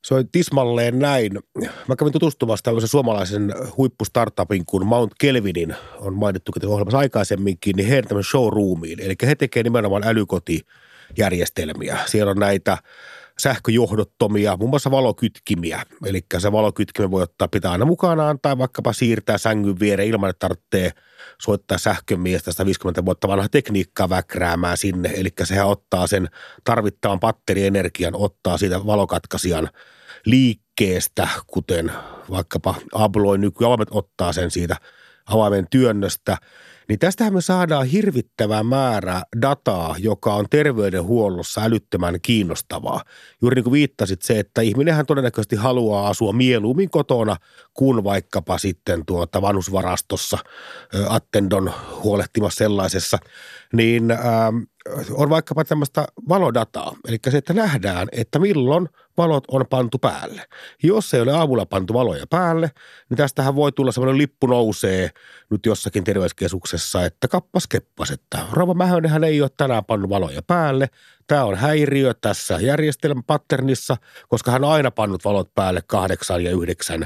Se 0.03 0.13
on 0.13 0.29
tismalleen 0.31 0.99
näin. 0.99 1.39
Mä 1.87 1.95
kävin 1.95 2.13
tutustumassa 2.13 2.63
tällaisen 2.63 2.87
suomalaisen 2.87 3.53
huippustartupin, 3.77 4.65
kun 4.65 4.85
Mount 4.85 5.11
Kelvinin 5.19 5.75
on 5.99 6.13
mainittu 6.13 6.51
ohjelmassa 6.67 6.97
aikaisemminkin, 6.97 7.75
niin 7.75 7.87
heidän 7.87 8.07
tämmöisen 8.07 8.29
showroomiin. 8.31 8.99
Eli 8.99 9.15
he 9.25 9.35
tekevät 9.35 9.63
nimenomaan 9.63 10.03
älykotijärjestelmiä. 10.07 11.97
Siellä 12.05 12.31
on 12.31 12.39
näitä 12.39 12.77
sähköjohdottomia, 13.39 14.57
muun 14.57 14.69
muassa 14.69 14.91
valokytkimiä. 14.91 15.83
Eli 16.05 16.21
se 16.37 16.51
valokytkimen 16.51 17.11
voi 17.11 17.23
ottaa 17.23 17.47
pitää 17.47 17.71
aina 17.71 17.85
mukanaan 17.85 18.39
tai 18.41 18.57
vaikkapa 18.57 18.93
siirtää 18.93 19.37
sängyn 19.37 19.79
viereen 19.79 20.09
ilman, 20.09 20.29
että 20.29 20.39
tarvitsee 20.39 20.91
soittaa 21.41 21.77
sähkömiestä 21.77 22.51
150 22.51 23.05
vuotta 23.05 23.27
vanhaa 23.27 23.49
tekniikkaa 23.49 24.09
väkräämään 24.09 24.77
sinne. 24.77 25.11
Eli 25.15 25.29
sehän 25.43 25.67
ottaa 25.67 26.07
sen 26.07 26.27
tarvittavan 26.63 27.19
batterienergian, 27.19 28.15
ottaa 28.15 28.57
siitä 28.57 28.85
valokatkaisijan 28.85 29.69
liikkeestä, 30.25 31.27
kuten 31.47 31.91
vaikkapa 32.29 32.75
Abloin 32.93 33.41
nykyavaimet 33.41 33.89
ottaa 33.91 34.33
sen 34.33 34.51
siitä 34.51 34.75
avaimen 35.25 35.67
työnnöstä– 35.69 36.37
niin 36.87 36.99
tästähän 36.99 37.33
me 37.33 37.41
saadaan 37.41 37.85
hirvittävä 37.85 38.63
määrä 38.63 39.21
dataa, 39.41 39.95
joka 39.99 40.33
on 40.33 40.45
terveydenhuollossa 40.49 41.61
älyttömän 41.63 42.21
kiinnostavaa. 42.21 43.01
Juuri 43.41 43.55
niin 43.55 43.63
kuin 43.63 43.71
viittasit 43.71 44.21
se, 44.21 44.39
että 44.39 44.61
ihminenhän 44.61 45.05
todennäköisesti 45.05 45.55
haluaa 45.55 46.07
asua 46.07 46.33
mieluummin 46.33 46.89
kotona 46.89 47.35
kuin 47.77 48.03
vaikkapa 48.03 48.57
sitten 48.57 49.05
tuota 49.05 49.41
vanhusvarastossa 49.41 50.37
Attendon 51.09 51.73
huolehtimassa 52.03 52.57
sellaisessa. 52.57 53.17
Niin 53.73 54.11
ähm, 54.11 54.57
on 55.11 55.29
vaikkapa 55.29 55.65
tämmöistä 55.65 56.07
valodataa, 56.29 56.95
eli 57.07 57.17
se, 57.29 57.37
että 57.37 57.53
nähdään, 57.53 58.07
että 58.11 58.39
milloin 58.39 58.89
valot 59.17 59.43
on 59.47 59.65
pantu 59.69 59.97
päälle. 59.97 60.41
Jos 60.83 61.13
ei 61.13 61.21
ole 61.21 61.31
aamulla 61.31 61.65
pantu 61.65 61.93
valoja 61.93 62.27
päälle, 62.29 62.71
niin 63.09 63.17
tästähän 63.17 63.55
voi 63.55 63.71
tulla 63.71 63.91
semmoinen 63.91 64.17
lippu 64.17 64.47
nousee 64.47 65.09
nyt 65.49 65.65
jossakin 65.65 66.03
terveyskeskuksessa, 66.03 67.05
että 67.05 67.27
kappas 67.27 67.67
keppas, 67.67 68.11
että 68.11 68.39
Rova 68.51 68.73
Mähönenhän 68.73 69.23
ei 69.23 69.41
ole 69.41 69.49
tänään 69.57 69.85
pannut 69.85 70.09
valoja 70.09 70.41
päälle. 70.41 70.89
Tämä 71.27 71.43
on 71.43 71.55
häiriö 71.55 72.13
tässä 72.13 72.59
järjestelmäpatternissa, 72.61 73.97
koska 74.27 74.51
hän 74.51 74.63
on 74.63 74.71
aina 74.71 74.91
pannut 74.91 75.25
valot 75.25 75.55
päälle 75.55 75.81
kahdeksan 75.87 76.43
ja 76.43 76.51
yhdeksän 76.51 77.05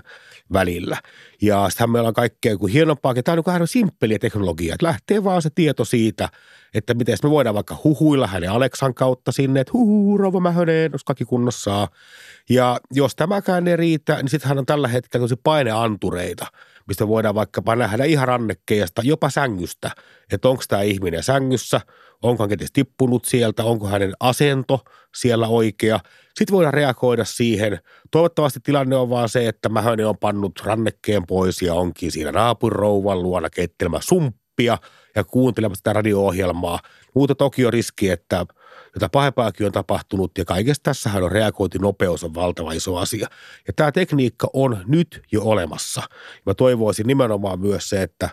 välillä. 0.54 0.98
Ja 1.42 1.70
sitten 1.70 1.90
meillä 1.90 2.08
on 2.08 2.14
kaikkea 2.14 2.58
kuin 2.58 2.74
hienompaa, 2.74 3.14
Tämä 3.24 3.38
on 3.38 3.60
niin 3.60 3.68
simppeliä 3.68 4.20
teknologiaa, 4.20 4.74
että 4.74 4.86
lähtee 4.86 5.24
vaan 5.24 5.42
se 5.42 5.50
tieto 5.50 5.86
siitä, 5.86 6.30
että 6.74 6.94
miten 6.94 7.18
me 7.24 7.30
voidaan 7.30 7.56
vaikka 7.56 7.78
huhuilla 7.84 8.28
hänen 8.28 8.52
Aleksan 8.52 8.94
kautta 8.94 9.32
sinne, 9.32 9.60
että 9.60 9.74
huhu, 9.74 10.18
rouva 10.18 10.40
Mähönen, 10.40 10.92
jos 10.92 11.04
kaikki 11.04 11.26
kunnossa 11.26 11.88
Ja 12.50 12.80
jos 12.92 13.16
tämäkään 13.16 13.68
ei 13.68 13.78
riitä, 13.78 14.16
niin 14.16 14.30
sitten 14.30 14.50
hän 14.50 14.58
on 14.58 14.66
tällä 14.66 14.88
hetkellä 14.88 15.24
tosi 15.24 15.36
paineantureita, 15.44 16.48
mistä 16.92 17.08
voidaan 17.08 17.36
vaikkapa 17.36 17.76
nähdä 17.76 18.04
ihan 18.04 18.28
rannekkeesta, 18.28 19.02
jopa 19.06 19.30
sängystä, 19.30 19.92
että 20.32 20.50
onko 20.50 20.64
tämä 20.68 20.82
ihminen 20.82 21.24
sängyssä, 21.24 21.82
onko 22.22 22.44
hän 22.44 22.50
kenties 22.50 22.72
tippunut 22.72 23.26
sieltä, 23.26 23.64
onko 23.64 23.88
hänen 23.88 24.14
asento 24.20 24.80
siellä 25.16 25.48
oikea. 25.48 26.00
Sitten 26.36 26.56
voidaan 26.56 26.74
reagoida 26.74 27.26
siihen. 27.26 27.80
Toivottavasti 28.12 28.60
tilanne 28.64 28.96
on 28.96 29.10
vaan 29.10 29.30
se, 29.30 29.48
että 29.48 29.70
Mähönen 29.70 30.08
on 30.08 30.18
pannut 30.18 30.60
rannekkeen 30.64 31.28
pois 31.28 31.62
ja 31.62 31.74
onkin 31.74 32.12
siinä 32.12 32.32
naapurouvan 32.32 33.24
luona 33.24 33.50
keittelemä 33.50 34.00
sumppia– 34.02 34.78
ja 35.16 35.24
kuuntelemaan 35.24 35.76
sitä 35.76 35.94
radio-ohjelmaa. 35.94 36.80
Muuta 37.16 37.36
toki 37.36 37.66
on 37.66 37.74
riski, 37.74 38.10
että 38.10 38.46
jota 38.96 39.10
pahempaakin 39.10 39.66
on 39.66 39.72
tapahtunut 39.72 40.38
ja 40.38 40.46
kaikessa 40.46 40.84
tässähän 40.84 41.24
on 41.24 41.32
reagointinopeus 41.32 42.24
on 42.24 42.34
valtava 42.34 42.72
iso 42.72 42.98
asia. 42.98 43.28
Ja 43.68 43.74
tämä 43.74 43.92
tekniikka 43.92 44.50
on 44.54 44.84
nyt 44.88 45.22
jo 45.32 45.42
olemassa. 45.44 46.02
Mä 46.46 46.54
toivoisin 46.54 47.08
nimenomaan 47.08 47.60
myös 47.60 47.90
se, 47.90 48.02
että 48.02 48.30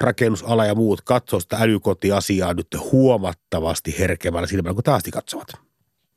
rakennusala 0.00 0.66
ja 0.66 0.74
muut 0.74 1.00
katsoo 1.00 1.40
sitä 1.40 1.56
älykotiasiaa 1.56 2.54
nyt 2.54 2.66
huomattavasti 2.92 3.98
herkevällä 3.98 4.46
silmällä 4.46 4.74
kuin 4.74 4.84
taasti 4.84 5.10
katsovat. 5.10 5.48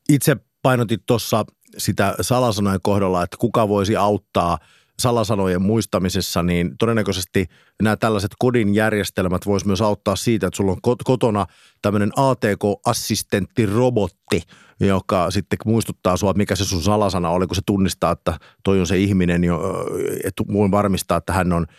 Itse 0.10 0.36
painotit 0.62 1.02
tuossa 1.06 1.46
sitä 1.78 2.16
salasanojen 2.22 2.82
kohdalla, 2.82 3.24
että 3.24 3.38
kuka 3.40 3.68
voisi 3.68 3.96
auttaa– 3.96 4.58
salasanojen 5.00 5.62
muistamisessa, 5.62 6.44
niin 6.44 6.78
todennäköisesti 6.78 7.46
nämä 7.84 7.98
tällaiset 7.98 8.32
kodin 8.40 8.76
järjestelmät 8.76 9.46
vois 9.46 9.66
myös 9.66 9.82
auttaa 9.82 10.16
siitä, 10.16 10.48
että 10.48 10.58
sulla 10.58 10.72
on 10.72 10.98
kotona 11.04 11.46
tämmöinen 11.82 12.12
ATK-assistenttirobotti, 12.16 14.42
joka 14.80 15.32
sitten 15.32 15.58
muistuttaa 15.66 16.14
että 16.14 16.38
mikä 16.38 16.56
se 16.56 16.66
sun 16.66 16.82
salasana 16.82 17.30
oli, 17.30 17.48
kun 17.48 17.56
se 17.56 17.62
tunnistaa, 17.66 18.12
että 18.12 18.40
toi 18.64 18.80
on 18.80 18.88
se 18.88 18.98
ihminen, 18.98 19.42
että 20.24 20.44
voin 20.54 20.72
varmistaa, 20.72 21.18
että 21.18 21.34
hän 21.34 21.54
on– 21.54 21.66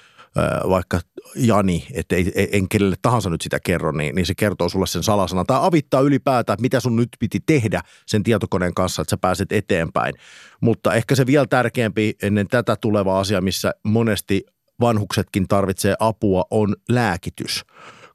vaikka 0.69 1.01
Jani, 1.37 1.87
että 1.93 2.17
ei, 2.17 2.33
en 2.53 2.69
kenelle 2.69 2.97
tahansa 3.03 3.31
nyt 3.31 3.41
sitä 3.41 3.61
kerro, 3.65 3.93
niin, 3.93 4.15
niin 4.15 4.27
se 4.27 4.35
kertoo 4.35 4.69
sulle 4.69 4.87
sen 4.87 5.03
salasana. 5.03 5.45
Tai 5.45 5.59
avittaa 5.63 6.01
ylipäätään, 6.01 6.55
että 6.55 6.63
mitä 6.63 6.81
sun 6.81 6.97
nyt 6.97 7.09
piti 7.19 7.41
tehdä 7.47 7.81
sen 8.07 8.23
tietokoneen 8.23 8.75
kanssa, 8.75 9.03
että 9.03 9.11
sä 9.11 9.17
pääset 9.17 9.53
eteenpäin. 9.53 10.15
Mutta 10.61 10.95
ehkä 10.95 11.15
se 11.15 11.27
vielä 11.27 11.47
tärkeämpi 11.47 12.15
ennen 12.23 12.49
tätä 12.49 12.77
tuleva 12.77 13.21
asia, 13.21 13.41
missä 13.41 13.75
monesti 13.85 14.45
vanhuksetkin 14.81 15.49
tarvitsee 15.49 15.95
apua, 16.01 16.45
on 16.51 16.77
lääkitys. 16.89 17.65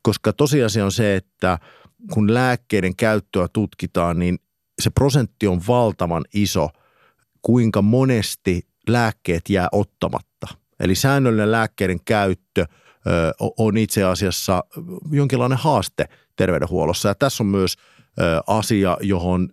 Koska 0.01 0.34
tosiasia 0.34 0.86
on 0.86 0.91
se, 0.91 1.15
että 1.15 1.60
kun 2.13 2.34
lääkkeiden 2.34 2.95
käyttöä 2.95 3.47
tutkitaan, 3.54 4.19
niin 4.19 4.38
se 4.82 4.89
prosentti 4.89 5.47
on 5.47 5.62
valtavan 5.67 6.23
iso, 6.34 6.69
kuinka 7.41 7.82
monesti 7.82 8.62
lääkkeet 8.89 9.49
jää 9.49 9.67
ottamatta. 9.71 10.47
Eli 10.79 10.95
säännöllinen 10.95 11.51
lääkkeiden 11.51 11.99
käyttö 12.05 12.65
on 13.57 13.77
itse 13.77 14.03
asiassa 14.03 14.63
jonkinlainen 15.11 15.57
haaste 15.57 16.05
terveydenhuollossa. 16.35 17.09
Ja 17.09 17.15
tässä 17.15 17.43
on 17.43 17.47
myös 17.47 17.75
asia, 18.47 18.97
johon 19.01 19.49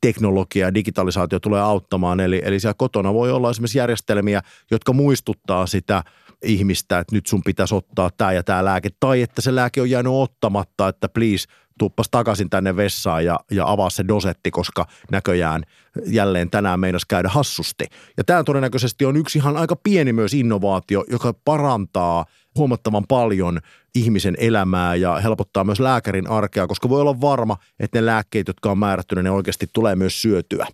teknologia 0.00 0.66
ja 0.66 0.74
digitalisaatio 0.74 1.40
tulee 1.40 1.60
auttamaan. 1.60 2.20
Eli, 2.20 2.42
eli 2.44 2.60
siellä 2.60 2.74
kotona 2.78 3.14
voi 3.14 3.30
olla 3.30 3.50
esimerkiksi 3.50 3.78
järjestelmiä, 3.78 4.42
jotka 4.70 4.92
muistuttaa 4.92 5.66
sitä 5.66 6.04
ihmistä, 6.44 6.98
että 6.98 7.14
nyt 7.14 7.26
sun 7.26 7.42
pitäisi 7.42 7.74
ottaa 7.74 8.10
tämä 8.16 8.32
ja 8.32 8.42
tämä 8.42 8.64
lääke, 8.64 8.88
tai 9.00 9.22
että 9.22 9.42
se 9.42 9.54
lääke 9.54 9.80
on 9.80 9.90
jäänyt 9.90 10.12
ottamatta, 10.12 10.88
että 10.88 11.08
please, 11.08 11.48
tuppas 11.78 12.06
takaisin 12.10 12.50
tänne 12.50 12.76
vessaan 12.76 13.24
ja, 13.24 13.40
ja 13.50 13.70
avaa 13.70 13.90
se 13.90 14.04
dosetti, 14.08 14.50
koska 14.50 14.86
näköjään 15.10 15.62
jälleen 16.06 16.50
tänään 16.50 16.80
meinas 16.80 17.04
käydä 17.04 17.28
hassusti. 17.28 17.86
Ja 18.16 18.24
tämä 18.24 18.44
todennäköisesti 18.44 19.04
on 19.04 19.16
yksi 19.16 19.38
ihan 19.38 19.56
aika 19.56 19.76
pieni 19.76 20.12
myös 20.12 20.34
innovaatio, 20.34 21.04
joka 21.10 21.34
parantaa 21.44 22.24
huomattavan 22.56 23.04
paljon 23.08 23.60
ihmisen 23.94 24.34
elämää 24.38 24.94
ja 24.94 25.18
helpottaa 25.18 25.64
myös 25.64 25.80
lääkärin 25.80 26.30
arkea, 26.30 26.66
koska 26.66 26.88
voi 26.88 27.00
olla 27.00 27.20
varma, 27.20 27.56
että 27.80 27.98
ne 27.98 28.06
lääkkeet, 28.06 28.48
jotka 28.48 28.70
on 28.70 28.78
määrätty, 28.78 29.22
ne 29.22 29.30
oikeasti 29.30 29.66
tulee 29.72 29.96
myös 29.96 30.22
syötyä. 30.22 30.66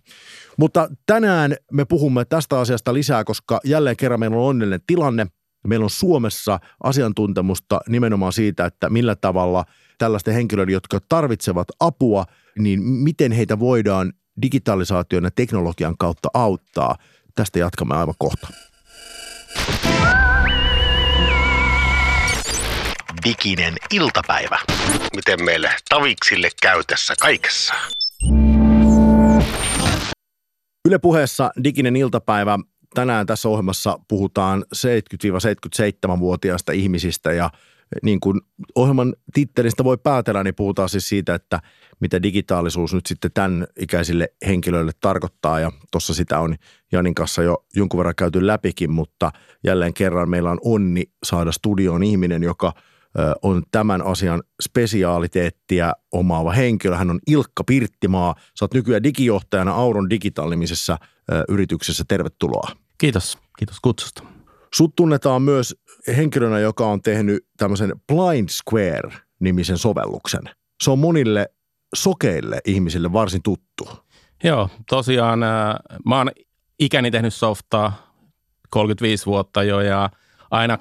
Mutta 0.57 0.89
tänään 1.05 1.55
me 1.71 1.85
puhumme 1.85 2.25
tästä 2.25 2.59
asiasta 2.59 2.93
lisää, 2.93 3.23
koska 3.23 3.59
jälleen 3.63 3.97
kerran 3.97 4.19
meillä 4.19 4.37
on 4.37 4.43
onnellinen 4.43 4.81
tilanne. 4.87 5.27
Meillä 5.67 5.83
on 5.83 5.89
Suomessa 5.89 6.59
asiantuntemusta 6.83 7.81
nimenomaan 7.89 8.33
siitä, 8.33 8.65
että 8.65 8.89
millä 8.89 9.15
tavalla 9.15 9.65
tällaisten 9.97 10.33
henkilöiden, 10.33 10.73
jotka 10.73 10.99
tarvitsevat 11.09 11.67
apua, 11.79 12.25
niin 12.59 12.83
miten 12.83 13.31
heitä 13.31 13.59
voidaan 13.59 14.13
digitalisaation 14.41 15.23
ja 15.23 15.31
teknologian 15.31 15.97
kautta 15.97 16.29
auttaa. 16.33 16.97
Tästä 17.35 17.59
jatkamme 17.59 17.95
aivan 17.95 18.15
kohta. 18.17 18.47
Diginen 23.25 23.73
iltapäivä. 23.91 24.59
Miten 25.15 25.43
meille 25.43 25.69
taviksille 25.89 26.49
käy 26.61 26.83
tässä 26.87 27.13
kaikessa? 27.21 27.73
Yle 30.87 30.99
puheessa 30.99 31.51
Diginen 31.63 31.95
iltapäivä. 31.95 32.59
Tänään 32.93 33.25
tässä 33.25 33.49
ohjelmassa 33.49 33.99
puhutaan 34.07 34.65
70-77-vuotiaista 34.75 36.71
ihmisistä 36.71 37.33
ja 37.33 37.49
niin 38.03 38.19
kuin 38.19 38.41
ohjelman 38.75 39.13
tittelistä 39.33 39.83
voi 39.83 39.97
päätellä, 39.97 40.43
niin 40.43 40.55
puhutaan 40.55 40.89
siis 40.89 41.09
siitä, 41.09 41.35
että 41.35 41.59
mitä 41.99 42.23
digitaalisuus 42.23 42.93
nyt 42.93 43.05
sitten 43.05 43.31
tämän 43.33 43.67
ikäisille 43.79 44.27
henkilöille 44.47 44.91
tarkoittaa. 44.99 45.59
Ja 45.59 45.71
tuossa 45.91 46.13
sitä 46.13 46.39
on 46.39 46.55
Janin 46.91 47.15
kanssa 47.15 47.43
jo 47.43 47.65
jonkun 47.75 47.97
verran 47.97 48.15
käyty 48.15 48.47
läpikin, 48.47 48.91
mutta 48.91 49.31
jälleen 49.63 49.93
kerran 49.93 50.29
meillä 50.29 50.51
on 50.51 50.59
onni 50.63 51.03
saada 51.23 51.51
studioon 51.51 52.03
ihminen, 52.03 52.43
joka 52.43 52.73
on 53.41 53.63
tämän 53.71 54.01
asian 54.01 54.43
spesiaaliteettia 54.61 55.93
omaava 56.11 56.51
henkilö. 56.51 56.95
Hän 56.95 57.09
on 57.09 57.19
Ilkka 57.27 57.63
Pirttimaa. 57.63 58.35
Sä 58.59 58.65
oot 58.65 58.73
nykyään 58.73 59.03
digijohtajana 59.03 59.71
Auron 59.73 60.09
digitaalimisessa 60.09 60.97
yrityksessä. 61.49 62.03
Tervetuloa. 62.07 62.71
Kiitos. 62.97 63.37
Kiitos 63.57 63.79
kutsusta. 63.79 64.32
Sut 64.73 64.95
tunnetaan 64.95 65.41
myös 65.41 65.75
henkilönä, 66.17 66.59
joka 66.59 66.87
on 66.87 67.01
tehnyt 67.01 67.45
tämmöisen 67.57 67.93
Blind 68.07 68.49
Square-nimisen 68.49 69.77
sovelluksen. 69.77 70.41
Se 70.83 70.91
on 70.91 70.99
monille 70.99 71.49
sokeille 71.95 72.59
ihmisille 72.65 73.13
varsin 73.13 73.43
tuttu. 73.43 73.89
Joo, 74.43 74.69
tosiaan 74.89 75.43
äh, 75.43 75.75
mä 76.05 76.17
oon 76.17 76.31
ikäni 76.79 77.11
tehnyt 77.11 77.33
softaa 77.33 78.13
35 78.69 79.25
vuotta 79.25 79.63
jo 79.63 79.81
ja 79.81 80.09
aina 80.51 80.77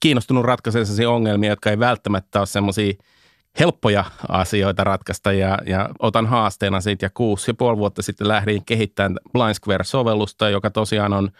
kiinnostunut 0.00 0.44
ratkaisemaan 0.44 1.14
ongelmia, 1.14 1.50
jotka 1.50 1.70
ei 1.70 1.78
välttämättä 1.78 2.38
ole 2.38 2.46
semmoisia 2.46 2.92
helppoja 3.60 4.04
asioita 4.28 4.84
ratkaista 4.84 5.32
ja, 5.32 5.58
ja 5.66 5.88
otan 5.98 6.26
haasteena 6.26 6.80
siitä 6.80 7.06
ja 7.06 7.10
kuusi 7.14 7.50
ja 7.50 7.54
puoli 7.54 7.76
vuotta 7.76 8.02
sitten 8.02 8.28
lähdin 8.28 8.64
kehittämään 8.64 9.16
Blind 9.32 9.54
Square-sovellusta, 9.54 10.50
joka 10.50 10.70
tosiaan 10.70 11.12
on 11.12 11.30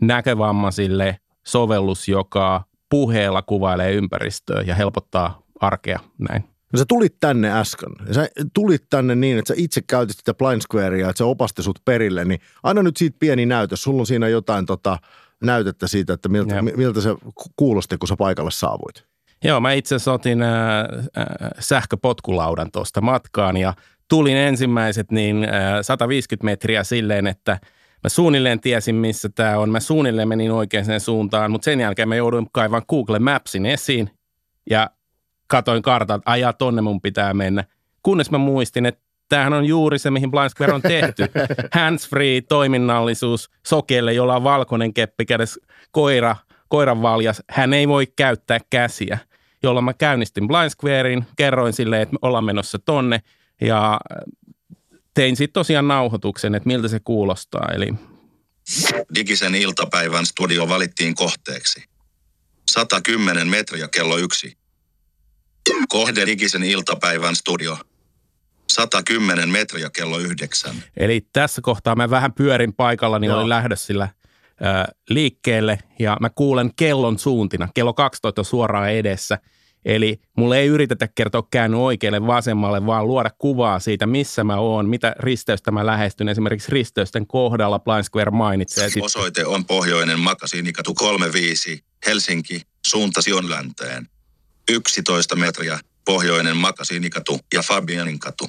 näkövammaisille 0.00 1.18
sovellus, 1.46 2.08
joka 2.08 2.64
puheella 2.90 3.42
kuvailee 3.42 3.92
ympäristöä 3.92 4.62
ja 4.66 4.74
helpottaa 4.74 5.42
arkea 5.60 6.00
näin. 6.18 6.44
No 6.72 6.78
sä 6.78 6.84
tulit 6.88 7.16
tänne 7.20 7.60
äsken. 7.60 7.92
Sä 8.12 8.28
tulit 8.54 8.84
tänne 8.90 9.14
niin, 9.14 9.38
että 9.38 9.54
sä 9.54 9.60
itse 9.60 9.80
käytit 9.86 10.16
sitä 10.16 10.34
Blind 10.34 10.60
Squarea, 10.60 11.10
että 11.10 11.18
se 11.18 11.24
opasti 11.24 11.62
sut 11.62 11.78
perille, 11.84 12.24
niin 12.24 12.40
aina 12.62 12.82
nyt 12.82 12.96
siitä 12.96 13.16
pieni 13.20 13.46
näytös. 13.46 13.82
Sulla 13.82 14.02
on 14.02 14.06
siinä 14.06 14.28
jotain 14.28 14.66
tota, 14.66 14.98
näytettä 15.42 15.88
siitä, 15.88 16.12
että 16.12 16.28
miltä, 16.28 16.62
miltä 16.62 17.00
se 17.00 17.10
kuulosti, 17.56 17.98
kun 17.98 18.08
sä 18.08 18.16
paikalle 18.16 18.50
saavuit. 18.50 19.04
Joo, 19.44 19.60
mä 19.60 19.72
itse 19.72 19.94
asiassa 19.94 20.12
otin 20.12 20.42
äh, 20.42 20.50
äh, 21.18 21.26
sähköpotkulaudan 21.58 22.70
tuosta 22.72 23.00
matkaan 23.00 23.56
ja 23.56 23.74
tulin 24.08 24.36
ensimmäiset 24.36 25.10
niin 25.10 25.44
äh, 25.44 25.50
150 25.82 26.44
metriä 26.44 26.84
silleen, 26.84 27.26
että– 27.26 27.58
Mä 28.04 28.08
suunnilleen 28.08 28.60
tiesin, 28.60 28.94
missä 28.94 29.28
tämä 29.28 29.58
on. 29.58 29.70
Mä 29.70 29.80
suunnilleen 29.80 30.28
menin 30.28 30.52
oikeaan 30.52 31.00
suuntaan, 31.00 31.50
mutta 31.50 31.64
sen 31.64 31.80
jälkeen 31.80 32.08
mä 32.08 32.16
jouduin 32.16 32.46
kaivan 32.52 32.82
Google 32.88 33.18
Mapsin 33.18 33.66
esiin 33.66 34.10
ja 34.70 34.90
katoin 35.46 35.82
kartalta, 35.82 36.14
että 36.14 36.30
ajaa 36.30 36.52
tonne 36.52 36.82
mun 36.82 37.00
pitää 37.00 37.34
mennä. 37.34 37.64
Kunnes 38.02 38.30
mä 38.30 38.38
muistin, 38.38 38.86
että 38.86 39.00
tämähän 39.28 39.52
on 39.52 39.64
juuri 39.64 39.98
se, 39.98 40.10
mihin 40.10 40.30
Blind 40.30 40.48
Square 40.48 40.72
on 40.72 40.82
tehty. 40.82 41.22
Hands-free 41.76 42.40
toiminnallisuus 42.48 43.50
sokeelle, 43.66 44.12
jolla 44.12 44.36
on 44.36 44.44
valkoinen 44.44 44.94
keppi 44.94 45.24
kädessä 45.24 45.60
koira, 45.90 46.36
koiran 46.68 47.02
valjas. 47.02 47.42
Hän 47.50 47.74
ei 47.74 47.88
voi 47.88 48.06
käyttää 48.16 48.58
käsiä, 48.70 49.18
jolloin 49.62 49.84
mä 49.84 49.94
käynnistin 49.94 50.48
Blind 50.48 50.70
Squarein, 50.70 51.24
kerroin 51.36 51.72
sille, 51.72 52.02
että 52.02 52.12
me 52.12 52.18
ollaan 52.22 52.44
menossa 52.44 52.78
tonne 52.78 53.22
ja 53.60 54.00
tein 55.14 55.36
sitten 55.36 55.52
tosiaan 55.52 55.88
nauhoituksen, 55.88 56.54
että 56.54 56.66
miltä 56.66 56.88
se 56.88 57.00
kuulostaa. 57.00 57.68
Eli... 57.74 57.94
Digisen 59.14 59.54
iltapäivän 59.54 60.26
studio 60.26 60.68
valittiin 60.68 61.14
kohteeksi. 61.14 61.84
110 62.70 63.48
metriä 63.48 63.88
kello 63.88 64.16
yksi. 64.16 64.58
Kohde 65.88 66.26
Digisen 66.26 66.62
iltapäivän 66.62 67.36
studio. 67.36 67.78
110 68.72 69.48
metriä 69.48 69.90
kello 69.90 70.18
yhdeksän. 70.18 70.76
Eli 70.96 71.26
tässä 71.32 71.62
kohtaa 71.62 71.96
mä 71.96 72.10
vähän 72.10 72.32
pyörin 72.32 72.74
paikalla, 72.74 73.18
niin 73.18 73.32
olin 73.32 73.48
lähdössä 73.48 73.86
sillä 73.86 74.04
äh, 74.04 74.12
liikkeelle 75.08 75.78
ja 75.98 76.16
mä 76.20 76.30
kuulen 76.30 76.70
kellon 76.76 77.18
suuntina. 77.18 77.68
Kello 77.74 77.92
12 77.92 78.42
suoraan 78.42 78.90
edessä– 78.90 79.38
Eli 79.84 80.20
mulle 80.36 80.58
ei 80.58 80.66
yritetä 80.66 81.08
kertoa 81.08 81.48
käänny 81.50 81.84
oikealle 81.84 82.26
vasemmalle, 82.26 82.86
vaan 82.86 83.06
luoda 83.06 83.30
kuvaa 83.38 83.80
siitä, 83.80 84.06
missä 84.06 84.44
mä 84.44 84.56
oon, 84.56 84.88
mitä 84.88 85.14
risteystä 85.18 85.70
mä 85.70 85.86
lähestyn. 85.86 86.28
Esimerkiksi 86.28 86.72
risteysten 86.72 87.26
kohdalla 87.26 87.78
Blind 87.78 88.02
Square 88.02 88.30
mainitsee. 88.30 88.88
Osoite 89.00 89.46
on 89.46 89.64
pohjoinen 89.64 90.20
Makasiinikatu 90.20 90.94
35, 90.94 91.84
Helsinki, 92.06 92.62
suuntasi 92.86 93.32
on 93.32 93.50
länteen. 93.50 94.08
11 94.70 95.36
metriä, 95.36 95.80
pohjoinen 96.04 96.56
Makasiinikatu 96.56 97.40
ja 97.54 97.62
Fabianin 97.62 98.18
katu. 98.18 98.48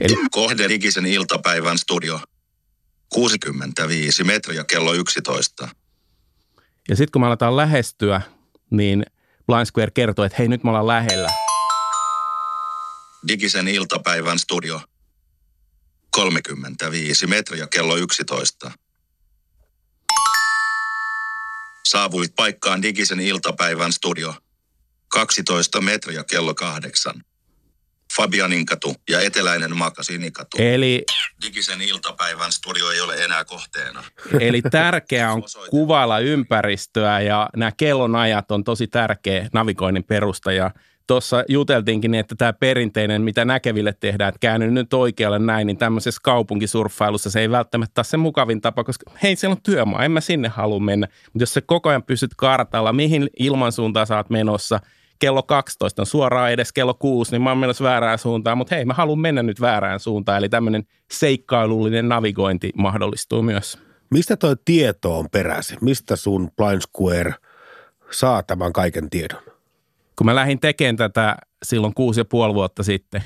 Eli... 0.00 0.14
Kohde 0.30 0.68
Digisen 0.68 1.06
iltapäivän 1.06 1.78
studio. 1.78 2.20
65 3.08 4.24
metriä 4.24 4.64
kello 4.64 4.94
11. 4.94 5.68
Ja 6.88 6.96
sitten 6.96 7.12
kun 7.12 7.22
me 7.22 7.26
aletaan 7.26 7.56
lähestyä, 7.56 8.20
niin 8.70 9.06
Blind 9.46 9.66
Square 9.66 9.90
kertoo, 9.90 10.24
että 10.24 10.36
hei 10.38 10.48
nyt 10.48 10.64
me 10.64 10.70
ollaan 10.70 10.86
lähellä. 10.86 11.28
Digisen 13.28 13.68
iltapäivän 13.68 14.38
studio. 14.38 14.80
35 16.10 17.26
metriä 17.26 17.66
kello 17.66 17.96
11. 17.96 18.70
Saavuit 21.84 22.34
paikkaan 22.36 22.82
Digisen 22.82 23.20
iltapäivän 23.20 23.92
studio. 23.92 24.34
12 25.08 25.80
metriä 25.80 26.24
kello 26.24 26.54
8. 26.54 27.14
Fabianin 28.16 28.66
katu 28.66 28.94
ja 29.10 29.20
eteläinen 29.20 29.76
Makasiinikatu. 29.76 30.56
Eli... 30.60 31.04
Digisen 31.46 31.82
iltapäivän 31.82 32.52
studio 32.52 32.90
ei 32.90 33.00
ole 33.00 33.24
enää 33.24 33.44
kohteena. 33.44 34.04
Eli 34.40 34.62
tärkeää 34.62 35.32
on 35.32 35.42
kuvailla 35.70 36.18
ympäristöä 36.18 37.20
ja 37.20 37.48
nämä 37.56 37.72
kellonajat 37.76 38.50
on 38.50 38.64
tosi 38.64 38.86
tärkeä 38.86 39.48
navigoinnin 39.52 40.04
perusta 40.04 40.52
ja 40.52 40.70
tuossa 41.06 41.44
juteltiinkin, 41.48 42.14
että 42.14 42.34
tämä 42.38 42.52
perinteinen, 42.52 43.22
mitä 43.22 43.44
näkeville 43.44 43.92
tehdään, 44.00 44.28
että 44.28 44.38
käänny 44.38 44.70
nyt 44.70 44.94
oikealle 44.94 45.38
näin, 45.38 45.66
niin 45.66 45.76
tämmöisessä 45.76 46.20
kaupunkisurffailussa 46.24 47.30
se 47.30 47.40
ei 47.40 47.50
välttämättä 47.50 47.98
ole 47.98 48.04
se 48.04 48.16
mukavin 48.16 48.60
tapa, 48.60 48.84
koska 48.84 49.10
hei, 49.22 49.36
siellä 49.36 49.52
on 49.52 49.62
työmaa, 49.62 50.04
en 50.04 50.12
mä 50.12 50.20
sinne 50.20 50.48
halua 50.48 50.80
mennä. 50.80 51.08
Mutta 51.32 51.42
jos 51.42 51.54
sä 51.54 51.60
koko 51.60 51.88
ajan 51.88 52.02
pysyt 52.02 52.30
kartalla, 52.36 52.92
mihin 52.92 53.30
ilmansuuntaan 53.38 54.06
sä 54.06 54.16
oot 54.16 54.30
menossa– 54.30 54.80
kello 55.18 55.42
12 55.42 56.02
on 56.02 56.06
suoraan 56.06 56.52
edes 56.52 56.72
kello 56.72 56.94
6, 56.94 57.30
niin 57.30 57.42
mä 57.42 57.50
oon 57.50 57.58
menossa 57.58 57.84
väärään 57.84 58.18
suuntaan, 58.18 58.58
mutta 58.58 58.74
hei, 58.74 58.84
mä 58.84 58.94
haluan 58.94 59.18
mennä 59.18 59.42
nyt 59.42 59.60
väärään 59.60 60.00
suuntaan. 60.00 60.38
Eli 60.38 60.48
tämmöinen 60.48 60.84
seikkailullinen 61.12 62.08
navigointi 62.08 62.72
mahdollistuu 62.76 63.42
myös. 63.42 63.78
Mistä 64.10 64.36
toi 64.36 64.54
tieto 64.64 65.18
on 65.18 65.26
peräisin? 65.32 65.78
Mistä 65.80 66.16
sun 66.16 66.50
Blind 66.56 66.80
Square 66.80 67.34
saa 68.10 68.42
tämän 68.42 68.72
kaiken 68.72 69.10
tiedon? 69.10 69.42
Kun 70.16 70.26
mä 70.26 70.34
lähdin 70.34 70.60
tekemään 70.60 70.96
tätä 70.96 71.36
silloin 71.64 71.94
kuusi 71.94 72.20
ja 72.20 72.24
puoli 72.24 72.54
vuotta 72.54 72.82
sitten, 72.82 73.22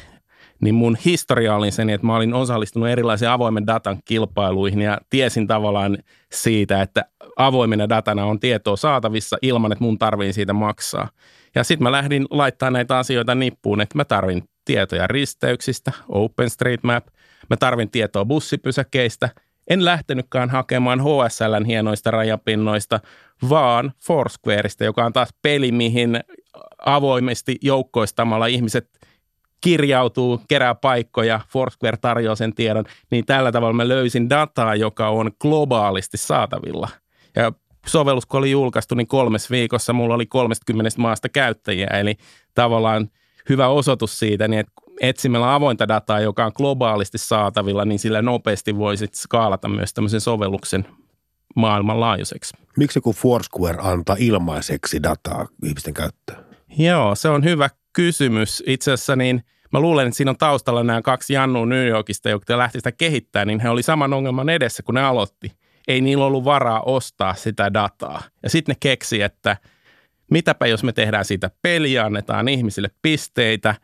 niin 0.60 0.74
mun 0.74 0.96
historia 1.04 1.54
oli 1.54 1.70
sen, 1.70 1.90
että 1.90 2.06
mä 2.06 2.16
olin 2.16 2.34
osallistunut 2.34 2.88
erilaisiin 2.88 3.28
avoimen 3.28 3.66
datan 3.66 3.98
kilpailuihin 4.04 4.80
ja 4.80 4.98
tiesin 5.10 5.46
tavallaan 5.46 5.98
siitä, 6.32 6.82
että 6.82 7.04
avoimena 7.36 7.88
datana 7.88 8.24
on 8.24 8.40
tietoa 8.40 8.76
saatavissa 8.76 9.38
ilman, 9.42 9.72
että 9.72 9.84
mun 9.84 9.98
tarvii 9.98 10.32
siitä 10.32 10.52
maksaa. 10.52 11.08
Ja 11.54 11.64
sitten 11.64 11.82
mä 11.82 11.92
lähdin 11.92 12.26
laittaa 12.30 12.70
näitä 12.70 12.98
asioita 12.98 13.34
nippuun, 13.34 13.80
että 13.80 13.98
mä 13.98 14.04
tarvin 14.04 14.42
tietoja 14.64 15.06
risteyksistä, 15.06 15.92
OpenStreetMap, 16.08 17.06
mä 17.50 17.56
tarvin 17.56 17.90
tietoa 17.90 18.24
bussipysäkeistä. 18.24 19.28
En 19.70 19.84
lähtenytkään 19.84 20.50
hakemaan 20.50 21.00
HSLn 21.00 21.64
hienoista 21.64 22.10
rajapinnoista, 22.10 23.00
vaan 23.48 23.92
Foursquareista, 24.06 24.84
joka 24.84 25.04
on 25.04 25.12
taas 25.12 25.34
peli, 25.42 25.72
mihin 25.72 26.20
avoimesti 26.86 27.58
joukkoistamalla 27.62 28.46
ihmiset 28.46 29.00
kirjautuu, 29.60 30.40
kerää 30.48 30.74
paikkoja, 30.74 31.40
Foursquare 31.48 31.96
tarjoaa 31.96 32.36
sen 32.36 32.54
tiedon, 32.54 32.84
niin 33.10 33.26
tällä 33.26 33.52
tavalla 33.52 33.72
mä 33.72 33.88
löysin 33.88 34.30
dataa, 34.30 34.74
joka 34.74 35.08
on 35.08 35.30
globaalisti 35.40 36.16
saatavilla. 36.16 36.88
Ja 37.36 37.52
sovellus, 37.86 38.26
kun 38.26 38.38
oli 38.38 38.50
julkaistu, 38.50 38.94
niin 38.94 39.06
kolmes 39.06 39.50
viikossa 39.50 39.92
mulla 39.92 40.14
oli 40.14 40.26
30 40.26 40.90
maasta 41.00 41.28
käyttäjiä, 41.28 41.86
eli 41.86 42.16
tavallaan 42.54 43.10
hyvä 43.48 43.68
osoitus 43.68 44.18
siitä, 44.18 44.48
niin 44.48 44.60
että 44.60 44.72
etsimällä 45.00 45.54
avointa 45.54 45.88
dataa, 45.88 46.20
joka 46.20 46.44
on 46.44 46.52
globaalisti 46.54 47.18
saatavilla, 47.18 47.84
niin 47.84 47.98
sillä 47.98 48.22
nopeasti 48.22 48.76
voisit 48.76 49.14
skaalata 49.14 49.68
myös 49.68 49.94
tämmöisen 49.94 50.20
sovelluksen 50.20 50.86
maailmanlaajuiseksi. 51.56 52.56
Miksi 52.76 53.00
kun 53.00 53.14
Foursquare 53.14 53.78
antaa 53.80 54.16
ilmaiseksi 54.18 55.02
dataa 55.02 55.48
ihmisten 55.64 55.94
käyttöön? 55.94 56.44
Joo, 56.78 57.14
se 57.14 57.28
on 57.28 57.44
hyvä 57.44 57.70
kysymys. 57.92 58.62
Itse 58.66 58.92
asiassa 58.92 59.16
niin 59.16 59.44
mä 59.72 59.80
luulen, 59.80 60.06
että 60.06 60.16
siinä 60.16 60.30
on 60.30 60.36
taustalla 60.36 60.84
nämä 60.84 61.02
kaksi 61.02 61.32
Jannua 61.32 61.66
New 61.66 61.86
Yorkista, 61.86 62.28
jotka 62.30 62.58
lähti 62.58 62.78
sitä 62.78 62.92
kehittämään, 62.92 63.48
niin 63.48 63.60
he 63.60 63.68
oli 63.68 63.82
saman 63.82 64.12
ongelman 64.12 64.48
edessä, 64.48 64.82
kun 64.82 64.94
ne 64.94 65.02
aloitti. 65.02 65.52
Ei 65.90 66.00
niillä 66.00 66.24
ollut 66.24 66.44
varaa 66.44 66.80
ostaa 66.80 67.34
sitä 67.34 67.74
dataa. 67.74 68.22
Ja 68.42 68.50
sitten 68.50 68.72
ne 68.72 68.76
keksi, 68.80 69.22
että 69.22 69.56
mitäpä 70.30 70.66
jos 70.66 70.84
me 70.84 70.92
tehdään 70.92 71.24
siitä 71.24 71.50
peliä, 71.62 72.04
annetaan 72.04 72.48
ihmisille 72.48 72.90
pisteitä, 73.02 73.74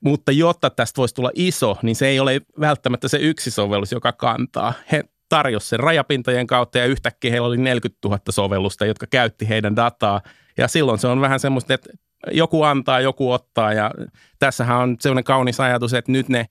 mutta 0.00 0.32
jotta 0.32 0.70
tästä 0.70 0.98
voisi 0.98 1.14
tulla 1.14 1.30
iso, 1.34 1.76
niin 1.82 1.96
se 1.96 2.06
ei 2.06 2.20
ole 2.20 2.40
välttämättä 2.60 3.08
se 3.08 3.18
yksi 3.18 3.50
sovellus, 3.50 3.92
joka 3.92 4.12
kantaa. 4.12 4.72
He 4.92 5.04
tarjosi 5.28 5.68
sen 5.68 5.80
rajapintojen 5.80 6.46
kautta 6.46 6.78
ja 6.78 6.86
yhtäkkiä 6.86 7.30
heillä 7.30 7.46
oli 7.46 7.56
40 7.56 8.08
000 8.08 8.20
sovellusta, 8.30 8.86
jotka 8.86 9.06
käytti 9.10 9.48
heidän 9.48 9.76
dataa. 9.76 10.20
Ja 10.58 10.68
silloin 10.68 10.98
se 10.98 11.06
on 11.08 11.20
vähän 11.20 11.40
semmoista, 11.40 11.74
että 11.74 11.90
joku 12.30 12.62
antaa, 12.62 13.00
joku 13.00 13.32
ottaa 13.32 13.72
ja 13.72 13.90
tässähän 14.38 14.78
on 14.78 14.96
sellainen 15.00 15.24
kaunis 15.24 15.60
ajatus, 15.60 15.94
että 15.94 16.12
nyt 16.12 16.28
ne 16.28 16.46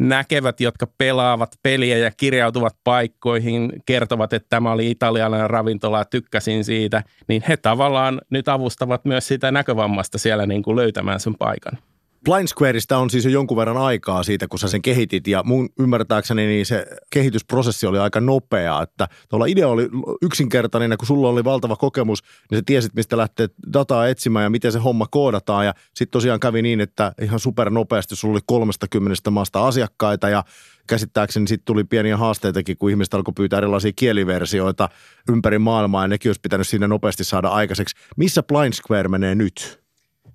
näkevät, 0.00 0.60
jotka 0.60 0.86
pelaavat 0.98 1.50
peliä 1.62 1.98
ja 1.98 2.10
kirjautuvat 2.16 2.76
paikkoihin, 2.84 3.72
kertovat, 3.86 4.32
että 4.32 4.46
tämä 4.48 4.72
oli 4.72 4.90
italialainen 4.90 5.50
ravintola 5.50 5.98
ja 5.98 6.04
tykkäsin 6.04 6.64
siitä, 6.64 7.02
niin 7.28 7.42
he 7.48 7.56
tavallaan 7.56 8.20
nyt 8.30 8.48
avustavat 8.48 9.04
myös 9.04 9.28
sitä 9.28 9.50
näkövammasta 9.50 10.18
siellä 10.18 10.46
niin 10.46 10.62
kuin 10.62 10.76
löytämään 10.76 11.20
sen 11.20 11.34
paikan. 11.34 11.78
Blind 12.24 12.48
Squareista 12.48 12.98
on 12.98 13.10
siis 13.10 13.24
jo 13.24 13.30
jonkun 13.30 13.56
verran 13.56 13.76
aikaa 13.76 14.22
siitä, 14.22 14.48
kun 14.48 14.58
sä 14.58 14.68
sen 14.68 14.82
kehitit 14.82 15.26
ja 15.26 15.42
mun 15.44 15.68
ymmärtääkseni 15.78 16.46
niin 16.46 16.66
se 16.66 16.86
kehitysprosessi 17.10 17.86
oli 17.86 17.98
aika 17.98 18.20
nopea, 18.20 18.82
että 18.82 19.08
tuolla 19.28 19.46
idea 19.46 19.68
oli 19.68 19.88
yksinkertainen 20.22 20.90
ja 20.90 20.96
kun 20.96 21.06
sulla 21.06 21.28
oli 21.28 21.44
valtava 21.44 21.76
kokemus, 21.76 22.22
niin 22.50 22.58
sä 22.58 22.62
tiesit, 22.66 22.94
mistä 22.94 23.16
lähtee 23.16 23.48
dataa 23.72 24.08
etsimään 24.08 24.42
ja 24.42 24.50
miten 24.50 24.72
se 24.72 24.78
homma 24.78 25.06
koodataan 25.10 25.66
ja 25.66 25.74
sitten 25.86 26.12
tosiaan 26.12 26.40
kävi 26.40 26.62
niin, 26.62 26.80
että 26.80 27.12
ihan 27.22 27.40
super 27.40 27.70
nopeasti 27.70 28.16
sulla 28.16 28.32
oli 28.32 28.40
30 28.46 29.30
maasta 29.30 29.66
asiakkaita 29.66 30.28
ja 30.28 30.44
käsittääkseni 30.86 31.48
sitten 31.48 31.64
tuli 31.64 31.84
pieniä 31.84 32.16
haasteitakin, 32.16 32.76
kun 32.78 32.90
ihmiset 32.90 33.14
alkoi 33.14 33.34
pyytää 33.36 33.58
erilaisia 33.58 33.92
kieliversioita 33.96 34.88
ympäri 35.28 35.58
maailmaa 35.58 36.04
ja 36.04 36.08
nekin 36.08 36.28
olisi 36.28 36.40
pitänyt 36.40 36.68
siinä 36.68 36.88
nopeasti 36.88 37.24
saada 37.24 37.48
aikaiseksi. 37.48 37.96
Missä 38.16 38.42
Blind 38.42 38.72
Square 38.72 39.08
menee 39.08 39.34
nyt? 39.34 39.79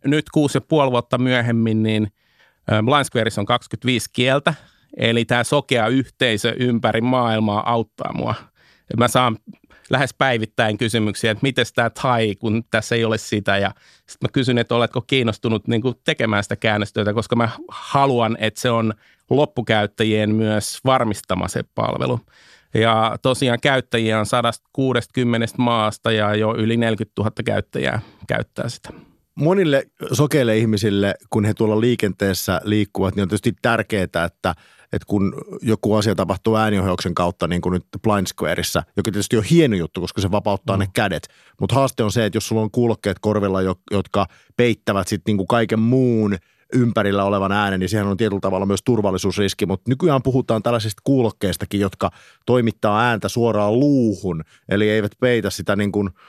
Nyt 0.06 0.26
kuusi 0.34 0.58
ja 0.58 0.62
puoli 0.62 0.92
vuotta 0.92 1.18
myöhemmin, 1.18 1.84
niin 1.84 2.08
Blind 2.86 3.04
Squareissa 3.04 3.42
on 3.42 3.46
25 3.46 4.10
kieltä, 4.14 4.54
eli 4.98 5.26
tämä 5.26 5.44
sokea 5.44 5.88
yhteisö 5.88 6.56
ympäri 6.60 7.02
maailmaa 7.02 7.72
auttaa 7.72 8.14
mua. 8.14 8.36
Mä 8.98 9.08
saan 9.08 9.38
lähes 9.90 10.14
päivittäin 10.14 10.78
kysymyksiä, 10.78 11.32
että 11.32 11.42
miten 11.42 11.66
tämä 11.76 11.90
tai, 11.90 12.36
kun 12.36 12.64
tässä 12.72 12.96
ei 12.96 13.06
ole 13.06 13.18
sitä. 13.18 13.58
Ja 13.58 13.72
sitten 13.96 14.28
mä 14.28 14.32
kysyn, 14.34 14.58
että 14.58 14.76
oletko 14.76 15.02
kiinnostunut 15.02 15.68
niin 15.68 15.82
kuin 15.82 15.96
tekemään 16.04 16.44
sitä 16.44 16.56
käännöstyötä, 16.56 17.14
koska 17.14 17.36
mä 17.36 17.50
haluan, 17.68 18.38
että 18.40 18.62
se 18.62 18.70
on 18.70 18.94
loppukäyttäjien 19.30 20.36
myös 20.36 20.80
varmistama 20.86 21.48
se 21.48 21.64
palvelu. 21.76 22.20
Ja 22.74 23.18
tosiaan 23.22 23.60
käyttäjiä 23.62 24.20
on 24.20 24.26
160 24.26 25.56
maasta 25.58 26.12
ja 26.12 26.36
jo 26.36 26.56
yli 26.56 26.78
40 26.78 27.22
000 27.22 27.32
käyttäjää 27.46 28.00
käyttää 28.28 28.70
sitä 28.70 28.90
monille 29.36 29.88
sokeille 30.14 30.58
ihmisille, 30.58 31.16
kun 31.30 31.46
he 31.46 31.54
tuolla 31.54 31.82
liikenteessä 31.82 32.62
liikkuvat, 32.64 33.16
niin 33.16 33.22
on 33.22 33.28
tietysti 33.28 33.54
tärkeää, 33.62 34.04
että, 34.04 34.26
että 34.94 35.06
kun 35.08 35.34
joku 35.62 35.96
asia 35.96 36.16
tapahtuu 36.16 36.56
ääniohjauksen 36.56 37.16
kautta, 37.16 37.48
niin 37.48 37.62
kuin 37.62 37.74
nyt 37.74 37.86
Blind 38.04 38.28
Squareissa, 38.28 38.84
joka 38.98 39.12
tietysti 39.12 39.38
on 39.38 39.44
hieno 39.44 39.76
juttu, 39.76 40.02
koska 40.02 40.22
se 40.22 40.32
vapauttaa 40.32 40.78
mm. 40.78 40.80
ne 40.80 40.88
kädet. 40.94 41.28
Mutta 41.60 41.76
haaste 41.76 42.04
on 42.04 42.12
se, 42.12 42.26
että 42.26 42.38
jos 42.38 42.48
sulla 42.48 42.62
on 42.62 42.72
kuulokkeet 42.72 43.20
korvilla, 43.20 43.60
jotka 43.92 44.26
peittävät 44.58 45.08
sitten 45.08 45.32
niin 45.32 45.38
kuin 45.38 45.48
kaiken 45.48 45.80
muun 45.80 46.38
ympärillä 46.74 47.24
olevan 47.24 47.52
äänen, 47.52 47.80
niin 47.80 47.90
sehän 47.90 48.08
on 48.08 48.18
tietyllä 48.18 48.42
tavalla 48.42 48.66
myös 48.66 48.84
turvallisuusriski, 48.86 49.66
mutta 49.66 49.90
nykyään 49.90 50.24
puhutaan 50.24 50.64
tällaisista 50.64 51.02
kuulokkeistakin, 51.04 51.80
jotka 51.80 52.12
toimittaa 52.46 53.02
ääntä 53.02 53.30
suoraan 53.30 53.80
luuhun, 53.80 54.44
eli 54.70 54.90
eivät 54.90 55.12
peitä 55.20 55.50
sitä 55.50 55.76
niin 55.76 55.92
kuin– 55.92 56.10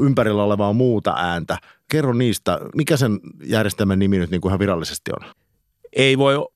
ympärillä 0.00 0.42
olevaa 0.42 0.72
muuta 0.72 1.14
ääntä. 1.16 1.58
Kerro 1.90 2.12
niistä, 2.12 2.58
mikä 2.74 2.96
sen 2.96 3.18
järjestelmän 3.44 3.98
nimi 3.98 4.18
nyt 4.18 4.30
niin 4.30 4.40
kuin 4.40 4.50
ihan 4.50 4.58
virallisesti 4.58 5.10
on? 5.20 5.30
Ei 5.92 6.18
voi 6.18 6.46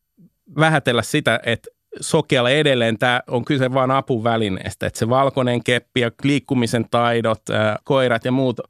vähätellä 0.58 1.02
sitä, 1.02 1.40
että 1.46 1.70
sokealla 2.00 2.50
edelleen 2.50 2.98
tämä 2.98 3.20
on 3.26 3.44
kyse 3.44 3.74
vain 3.74 3.90
apuvälineestä, 3.90 4.86
että 4.86 4.98
se 4.98 5.08
valkoinen 5.08 5.64
keppi 5.64 6.00
ja 6.00 6.10
liikkumisen 6.22 6.84
taidot, 6.90 7.42
koirat 7.84 8.24
ja 8.24 8.32
muut, 8.32 8.60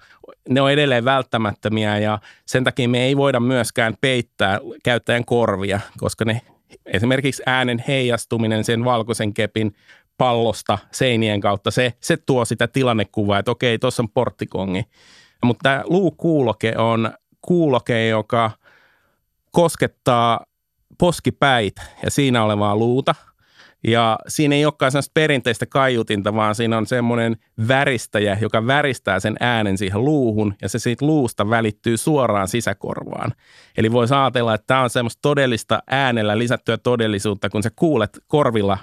ne 0.48 0.60
on 0.60 0.72
edelleen 0.72 1.04
välttämättömiä 1.04 1.98
ja 1.98 2.18
sen 2.46 2.64
takia 2.64 2.88
me 2.88 3.04
ei 3.04 3.16
voida 3.16 3.40
myöskään 3.40 3.94
peittää 4.00 4.60
käyttäjän 4.84 5.24
korvia, 5.24 5.80
koska 5.98 6.24
ne 6.24 6.40
esimerkiksi 6.86 7.42
äänen 7.46 7.84
heijastuminen 7.88 8.64
sen 8.64 8.84
valkoisen 8.84 9.34
kepin 9.34 9.74
pallosta 10.18 10.78
seinien 10.92 11.40
kautta, 11.40 11.70
se, 11.70 11.92
se 12.00 12.16
tuo 12.16 12.44
sitä 12.44 12.68
tilannekuvaa, 12.68 13.38
että 13.38 13.50
okei, 13.50 13.78
tuossa 13.78 14.02
on 14.02 14.08
porttikongi. 14.08 14.84
Mutta 15.44 15.62
tämä 15.62 15.82
luukuuloke 15.86 16.74
on 16.78 17.12
kuuloke, 17.42 18.08
joka 18.08 18.50
koskettaa 19.52 20.40
poskipäitä 20.98 21.82
ja 22.04 22.10
siinä 22.10 22.44
olevaa 22.44 22.76
luuta. 22.76 23.14
Ja 23.84 24.18
siinä 24.28 24.54
ei 24.54 24.64
olekaan 24.64 24.92
sellaista 24.92 25.10
perinteistä 25.14 25.66
kaiutinta, 25.66 26.34
vaan 26.34 26.54
siinä 26.54 26.78
on 26.78 26.86
semmoinen 26.86 27.36
väristäjä, 27.68 28.38
joka 28.40 28.66
väristää 28.66 29.20
sen 29.20 29.36
äänen 29.40 29.78
siihen 29.78 30.04
luuhun 30.04 30.54
ja 30.62 30.68
se 30.68 30.78
siitä 30.78 31.06
luusta 31.06 31.50
välittyy 31.50 31.96
suoraan 31.96 32.48
sisäkorvaan. 32.48 33.32
Eli 33.76 33.92
voisi 33.92 34.14
ajatella, 34.14 34.54
että 34.54 34.66
tämä 34.66 34.82
on 34.82 34.90
semmoista 34.90 35.18
todellista 35.22 35.82
äänellä 35.86 36.38
lisättyä 36.38 36.78
todellisuutta, 36.78 37.50
kun 37.50 37.62
sä 37.62 37.70
kuulet 37.76 38.18
korvilla 38.26 38.78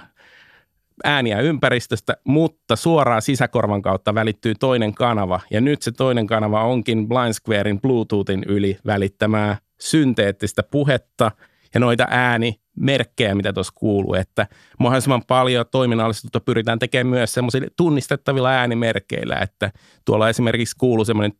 ääniä 1.04 1.40
ympäristöstä, 1.40 2.16
mutta 2.24 2.76
suoraan 2.76 3.22
sisäkorvan 3.22 3.82
kautta 3.82 4.14
välittyy 4.14 4.54
toinen 4.54 4.94
kanava. 4.94 5.40
Ja 5.50 5.60
nyt 5.60 5.82
se 5.82 5.92
toinen 5.92 6.26
kanava 6.26 6.64
onkin 6.64 7.08
Blind 7.08 7.32
Squarein 7.32 7.80
Bluetoothin 7.80 8.44
yli 8.48 8.78
välittämää 8.86 9.58
synteettistä 9.80 10.62
puhetta 10.62 11.30
ja 11.74 11.80
noita 11.80 12.06
äänimerkkejä, 12.10 13.34
mitä 13.34 13.52
tuossa 13.52 13.72
kuuluu. 13.76 14.14
Että 14.14 14.46
mahdollisimman 14.78 15.22
paljon 15.26 15.64
toiminnallisuutta 15.70 16.40
pyritään 16.40 16.78
tekemään 16.78 17.06
myös 17.06 17.34
semmoisilla 17.34 17.68
tunnistettavilla 17.76 18.50
äänimerkeillä, 18.50 19.36
että 19.36 19.72
tuolla 20.04 20.28
esimerkiksi 20.28 20.76
kuuluu 20.76 21.04
semmoinen 21.04 21.32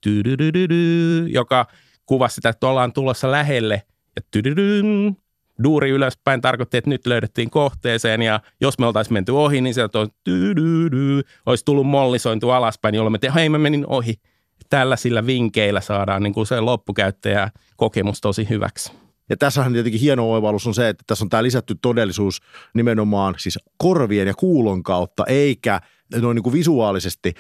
joka 1.29 1.67
kuvasi 2.07 2.35
sitä, 2.35 2.49
että 2.49 2.67
ollaan 2.67 2.93
tulossa 2.93 3.31
lähelle 3.31 3.83
ja 4.17 4.23
duuri 5.65 5.91
ylöspäin 5.91 6.41
tarkoitti, 6.41 6.77
että 6.77 6.91
nyt 6.91 7.07
löydettiin 7.07 7.51
kohteeseen 7.51 8.23
ja 8.23 8.41
jos 8.61 8.79
me 8.79 8.87
oltaisiin 8.87 9.13
menty 9.13 9.33
ohi, 9.33 9.61
niin 9.61 9.75
sieltä 9.75 9.99
olisi, 9.99 10.15
olisi 11.47 11.65
tullut 11.65 11.87
mollisointu 11.87 12.51
alaspäin, 12.51 12.95
jolloin 12.95 13.13
me 13.13 13.19
tehdään, 13.19 13.35
hei 13.35 13.49
mä 13.49 13.59
menin 13.59 13.87
ohi. 13.87 14.15
tällaisilla 14.71 15.27
vinkeillä 15.27 15.81
saadaan 15.81 16.23
niin 16.23 16.35
kuin 16.35 16.47
se 16.47 16.61
loppukäyttäjä 16.61 17.51
kokemus 17.77 18.21
tosi 18.21 18.49
hyväksi. 18.51 18.93
Ja 19.31 19.37
tässähän 19.37 19.73
tietenkin 19.73 20.01
hieno 20.01 20.33
oivallus 20.33 20.67
on 20.67 20.75
se, 20.75 20.89
että 20.89 21.05
tässä 21.07 21.25
on 21.25 21.29
tämä 21.29 21.43
lisätty 21.43 21.75
todellisuus 21.83 22.41
nimenomaan 22.75 23.35
siis 23.39 23.59
korvien 23.79 24.29
ja 24.29 24.35
kuulon 24.35 24.83
kautta, 24.83 25.25
eikä 25.27 25.81
noin 26.15 26.35
niin 26.35 26.43
kuin 26.43 26.53
visuaalisesti, 26.53 27.35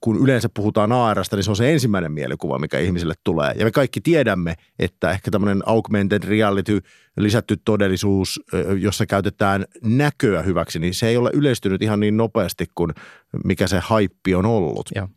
kun 0.00 0.22
yleensä 0.22 0.48
puhutaan 0.54 0.92
ARstä, 0.92 1.36
niin 1.36 1.44
se 1.44 1.50
on 1.50 1.56
se 1.56 1.72
ensimmäinen 1.72 2.12
mielikuva, 2.12 2.58
mikä 2.58 2.78
ihmisille 2.78 3.14
tulee. 3.24 3.54
Ja 3.58 3.64
me 3.64 3.70
kaikki 3.70 4.00
tiedämme, 4.00 4.54
että 4.78 5.10
ehkä 5.10 5.30
tämmöinen 5.30 5.62
augmented 5.66 6.22
reality, 6.22 6.80
lisätty 7.16 7.56
todellisuus, 7.64 8.40
jossa 8.78 9.06
käytetään 9.06 9.64
näköä 9.82 10.42
hyväksi, 10.42 10.78
niin 10.78 10.94
se 10.94 11.08
ei 11.08 11.16
ole 11.16 11.30
yleistynyt 11.32 11.82
ihan 11.82 12.00
niin 12.00 12.16
nopeasti 12.16 12.66
kuin 12.74 12.90
mikä 13.44 13.66
se 13.66 13.78
haippi 13.78 14.34
on 14.34 14.46
ollut. 14.46 14.90
Ja. 14.94 15.08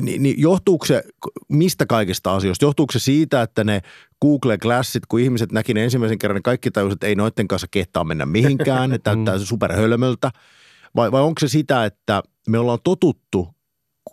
Ni, 0.00 0.18
niin 0.18 0.40
johtuuko 0.40 0.86
se 0.86 1.02
mistä 1.48 1.86
kaikista 1.86 2.34
asioista? 2.34 2.64
Johtuuko 2.64 2.92
se 2.92 2.98
siitä, 2.98 3.42
että 3.42 3.64
ne 3.64 3.80
Google 4.22 4.58
Glassit, 4.58 5.06
kun 5.06 5.20
ihmiset 5.20 5.52
näki 5.52 5.74
ne 5.74 5.84
ensimmäisen 5.84 6.18
kerran, 6.18 6.34
niin 6.34 6.42
kaikki 6.42 6.70
tajusivat, 6.70 6.96
että 6.96 7.06
ei 7.06 7.14
noiden 7.14 7.48
kanssa 7.48 7.66
kehtaa 7.70 8.04
mennä 8.04 8.26
mihinkään, 8.26 8.90
ne 8.90 8.98
täyttää 9.04 9.38
superhölmöltä. 9.38 10.30
Vai, 10.96 11.12
vai 11.12 11.22
onko 11.22 11.40
se 11.40 11.48
sitä, 11.48 11.84
että 11.84 12.22
me 12.48 12.58
ollaan 12.58 12.78
totuttu 12.84 13.48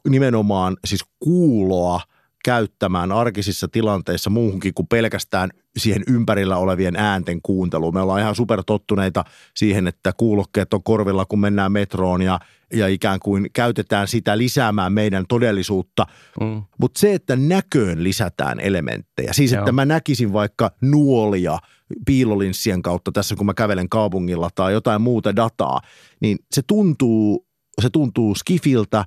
nimenomaan 0.09 0.77
siis 0.85 1.05
kuuloa 1.19 2.01
käyttämään 2.45 3.11
arkisissa 3.11 3.67
tilanteissa 3.67 4.29
muuhunkin 4.29 4.73
kuin 4.73 4.87
pelkästään 4.87 5.49
siihen 5.77 6.03
ympärillä 6.07 6.57
olevien 6.57 6.95
äänten 6.95 7.39
kuunteluun. 7.43 7.93
Me 7.93 8.01
ollaan 8.01 8.21
ihan 8.21 8.35
supertottuneita 8.35 9.25
siihen, 9.55 9.87
että 9.87 10.13
kuulokkeet 10.17 10.73
on 10.73 10.83
korvilla, 10.83 11.25
kun 11.25 11.39
mennään 11.39 11.71
metroon 11.71 12.21
ja, 12.21 12.39
ja 12.73 12.87
ikään 12.87 13.19
kuin 13.19 13.49
käytetään 13.53 14.07
sitä 14.07 14.37
lisäämään 14.37 14.93
meidän 14.93 15.25
todellisuutta. 15.29 16.05
Mm. 16.41 16.63
Mutta 16.77 16.99
se, 16.99 17.13
että 17.13 17.35
näköön 17.35 18.03
lisätään 18.03 18.59
elementtejä, 18.59 19.33
siis 19.33 19.51
Joo. 19.51 19.61
että 19.61 19.71
mä 19.71 19.85
näkisin 19.85 20.33
vaikka 20.33 20.71
nuolia 20.81 21.57
piilolinssien 22.05 22.81
kautta 22.81 23.11
tässä, 23.11 23.35
kun 23.35 23.45
mä 23.45 23.53
kävelen 23.53 23.89
kaupungilla 23.89 24.49
tai 24.55 24.73
jotain 24.73 25.01
muuta 25.01 25.35
dataa, 25.35 25.81
niin 26.19 26.37
se 26.51 26.61
tuntuu, 26.67 27.45
se 27.81 27.89
tuntuu 27.89 28.35
skifiltä 28.35 29.05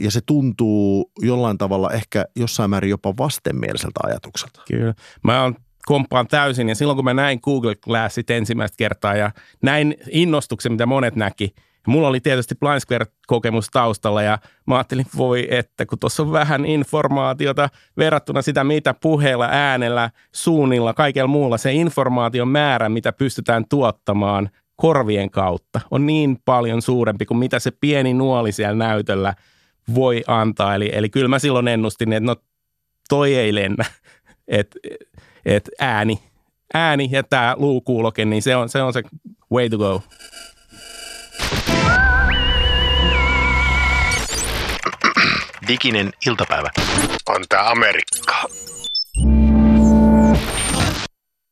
ja 0.00 0.10
se 0.10 0.20
tuntuu 0.26 1.10
jollain 1.22 1.58
tavalla 1.58 1.90
ehkä 1.90 2.24
jossain 2.36 2.70
määrin 2.70 2.90
jopa 2.90 3.14
vastenmieliseltä 3.18 4.00
ajatukselta. 4.02 4.62
Kyllä. 4.68 4.94
Mä 5.24 5.42
oon 5.42 5.54
komppaan 5.86 6.28
täysin. 6.28 6.68
Ja 6.68 6.74
silloin 6.74 6.96
kun 6.96 7.04
mä 7.04 7.14
näin 7.14 7.38
Google 7.42 7.74
Glassit 7.74 8.30
ensimmäistä 8.30 8.76
kertaa 8.76 9.16
ja 9.16 9.30
näin 9.62 9.96
innostuksen, 10.10 10.72
mitä 10.72 10.86
monet 10.86 11.16
näki, 11.16 11.54
mulla 11.86 12.08
oli 12.08 12.20
tietysti 12.20 12.54
Blind 12.54 12.80
Square-kokemus 12.80 13.66
taustalla 13.72 14.22
ja 14.22 14.38
mä 14.66 14.74
ajattelin, 14.74 15.06
voi 15.16 15.48
että 15.50 15.86
kun 15.86 15.98
tuossa 15.98 16.22
on 16.22 16.32
vähän 16.32 16.66
informaatiota 16.66 17.68
verrattuna 17.96 18.42
sitä, 18.42 18.64
mitä 18.64 18.94
puheella, 18.94 19.48
äänellä, 19.50 20.10
suunnilla, 20.32 20.94
kaikella 20.94 21.28
muulla, 21.28 21.58
se 21.58 21.72
informaation 21.72 22.48
määrä, 22.48 22.88
mitä 22.88 23.12
pystytään 23.12 23.64
tuottamaan 23.68 24.50
korvien 24.76 25.30
kautta, 25.30 25.80
on 25.90 26.06
niin 26.06 26.38
paljon 26.44 26.82
suurempi 26.82 27.26
kuin 27.26 27.38
mitä 27.38 27.58
se 27.58 27.70
pieni 27.70 28.14
nuoli 28.14 28.52
siellä 28.52 28.74
näytöllä 28.74 29.34
voi 29.94 30.24
antaa. 30.26 30.74
Eli, 30.74 30.90
eli 30.92 31.08
kyllä 31.08 31.28
mä 31.28 31.38
silloin 31.38 31.68
ennustin, 31.68 32.12
että 32.12 32.26
no 32.26 32.36
toi 33.08 33.34
ei 33.34 33.54
lennä. 33.54 33.84
että 34.48 34.78
et 35.44 35.70
ääni, 35.80 36.18
ääni 36.74 37.08
ja 37.12 37.22
tämä 37.22 37.54
luukuuloke, 37.58 38.24
niin 38.24 38.42
se 38.42 38.56
on, 38.56 38.68
se 38.68 38.82
on 38.82 38.92
se 38.92 39.02
way 39.52 39.68
to 39.68 39.78
go. 39.78 40.02
Diginen 45.68 46.12
iltapäivä. 46.26 46.70
On 47.28 47.44
tämä 47.48 47.70
Amerikka. 47.70 48.48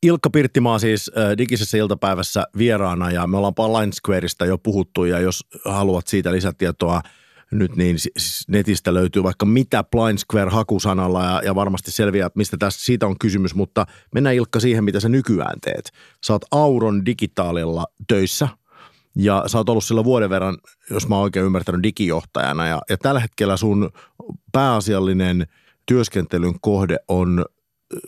Ilkka 0.02 0.30
Pirttimaa 0.30 0.78
siis 0.78 1.10
äh, 1.18 1.38
digisessä 1.38 1.78
iltapäivässä 1.78 2.46
vieraana 2.58 3.10
ja 3.10 3.26
me 3.26 3.36
ollaan 3.36 3.72
Line 3.72 3.92
Squareista 3.92 4.46
jo 4.46 4.58
puhuttu 4.58 5.04
ja 5.04 5.20
jos 5.20 5.44
haluat 5.64 6.06
siitä 6.06 6.32
lisätietoa– 6.32 7.00
nyt, 7.50 7.76
niin 7.76 7.98
siis 7.98 8.44
netistä 8.48 8.94
löytyy 8.94 9.22
vaikka 9.22 9.46
mitä 9.46 9.84
Blind 9.84 10.18
Square 10.18 10.50
hakusanalla 10.50 11.24
ja, 11.24 11.40
ja 11.44 11.54
varmasti 11.54 11.90
selviää, 11.90 12.30
mistä 12.34 12.56
tässä 12.56 12.84
siitä 12.84 13.06
on 13.06 13.18
kysymys, 13.18 13.54
mutta 13.54 13.86
mennään 14.14 14.36
Ilkka 14.36 14.60
siihen, 14.60 14.84
mitä 14.84 15.00
sä 15.00 15.08
nykyään 15.08 15.60
teet. 15.60 15.92
Sä 16.26 16.32
oot 16.32 16.44
Auron 16.50 17.06
digitaalilla 17.06 17.86
töissä 18.08 18.48
ja 19.16 19.44
sä 19.46 19.58
oot 19.58 19.68
ollut 19.68 19.84
sillä 19.84 20.04
vuoden 20.04 20.30
verran, 20.30 20.58
jos 20.90 21.08
mä 21.08 21.14
oon 21.14 21.22
oikein 21.22 21.46
ymmärtänyt, 21.46 21.82
digijohtajana 21.82 22.66
ja, 22.66 22.82
ja 22.90 22.96
tällä 22.98 23.20
hetkellä 23.20 23.56
sun 23.56 23.90
pääasiallinen 24.52 25.46
työskentelyn 25.86 26.54
kohde 26.60 26.96
on 27.08 27.44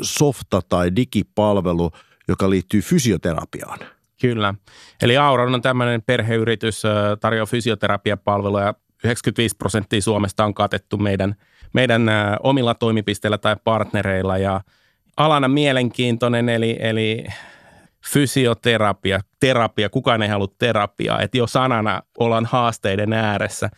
softa 0.00 0.60
tai 0.68 0.96
digipalvelu, 0.96 1.90
joka 2.28 2.50
liittyy 2.50 2.80
fysioterapiaan. 2.80 3.78
Kyllä. 4.20 4.54
Eli 5.02 5.16
Auron 5.16 5.54
on 5.54 5.62
tämmöinen 5.62 6.02
perheyritys, 6.02 6.82
tarjoaa 7.20 7.46
fysioterapiapalveluja 7.46 8.74
95 9.04 9.56
prosenttia 9.56 10.02
Suomesta 10.02 10.44
on 10.44 10.54
katettu 10.54 10.96
meidän, 10.96 11.34
meidän 11.72 12.02
omilla 12.42 12.74
toimipisteillä 12.74 13.38
tai 13.38 13.56
partnereilla 13.64 14.38
ja 14.38 14.60
alana 15.16 15.48
mielenkiintoinen, 15.48 16.48
eli, 16.48 16.76
eli 16.80 17.24
fysioterapia, 18.06 19.20
terapia, 19.40 19.88
kukaan 19.88 20.22
ei 20.22 20.28
halua 20.28 20.54
terapiaa, 20.58 21.22
että 21.22 21.38
jo 21.38 21.46
sanana 21.46 22.02
ollaan 22.18 22.46
haasteiden 22.46 23.12
ääressä. 23.12 23.70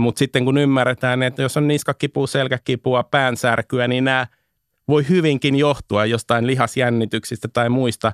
Mutta 0.00 0.18
sitten 0.18 0.44
kun 0.44 0.58
ymmärretään, 0.58 1.22
että 1.22 1.42
jos 1.42 1.56
on 1.56 1.68
niskakipua, 1.68 2.26
selkäkipua, 2.26 3.02
päänsärkyä, 3.02 3.88
niin 3.88 4.04
nämä 4.04 4.26
voi 4.88 5.08
hyvinkin 5.08 5.56
johtua 5.56 6.04
jostain 6.04 6.46
lihasjännityksistä 6.46 7.48
tai 7.48 7.68
muista 7.68 8.12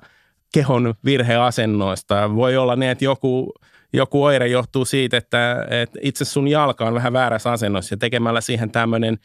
kehon 0.55 0.95
virheasennoista. 1.05 2.35
Voi 2.35 2.57
olla 2.57 2.77
niin, 2.77 2.91
että 2.91 3.05
joku 3.05 3.55
joku 3.93 4.25
oire 4.25 4.49
johtuu 4.49 4.85
siitä, 4.85 5.17
että, 5.17 5.67
että 5.71 5.99
itse 6.03 6.25
sun 6.25 6.49
jalka 6.49 6.87
on 6.87 6.95
vähän 6.95 7.13
väärässä 7.13 7.53
asennossa 7.53 7.93
ja 7.93 7.99
tekemällä 7.99 8.41
siihen 8.41 8.71
tämmöinen 8.71 9.19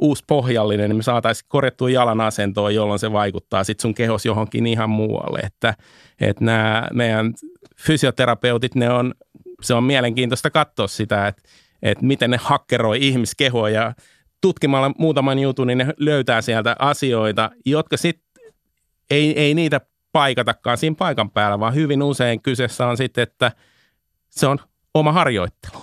uusi 0.00 0.24
pohjallinen, 0.26 0.90
niin 0.90 0.96
me 0.96 1.02
saataisiin 1.02 1.48
korjattua 1.48 1.90
jalan 1.90 2.20
asentoa, 2.20 2.70
jolloin 2.70 2.98
se 2.98 3.12
vaikuttaa 3.12 3.64
sitten 3.64 3.82
sun 3.82 3.94
kehos 3.94 4.26
johonkin 4.26 4.66
ihan 4.66 4.90
muualle. 4.90 5.38
Että, 5.38 5.74
että 6.20 6.44
nämä 6.44 6.88
meidän 6.92 7.34
fysioterapeutit, 7.76 8.74
ne 8.74 8.90
on, 8.90 9.14
se 9.62 9.74
on 9.74 9.84
mielenkiintoista 9.84 10.50
katsoa 10.50 10.86
sitä, 10.86 11.26
että, 11.26 11.42
että 11.82 12.04
miten 12.04 12.30
ne 12.30 12.38
hakkeroi 12.42 12.98
ihmiskehoa 13.06 13.70
ja 13.70 13.92
tutkimalla 14.40 14.92
muutaman 14.98 15.38
jutun, 15.38 15.66
niin 15.66 15.78
ne 15.78 15.94
löytää 15.98 16.40
sieltä 16.40 16.76
asioita, 16.78 17.50
jotka 17.66 17.96
sitten 17.96 18.52
ei, 19.10 19.40
ei 19.40 19.54
niitä 19.54 19.80
paikatakaan 20.12 20.78
siinä 20.78 20.96
paikan 20.98 21.30
päällä, 21.30 21.60
vaan 21.60 21.74
hyvin 21.74 22.02
usein 22.02 22.42
kyseessä 22.42 22.86
on 22.86 22.96
sitten, 22.96 23.22
että– 23.22 23.52
se 24.32 24.46
on 24.46 24.58
oma 24.94 25.12
harjoittelu. 25.12 25.82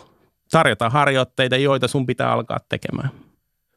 Tarjotaan 0.51 0.91
harjoitteita, 0.91 1.57
joita 1.57 1.87
sun 1.87 2.05
pitää 2.05 2.31
alkaa 2.31 2.59
tekemään. 2.69 3.09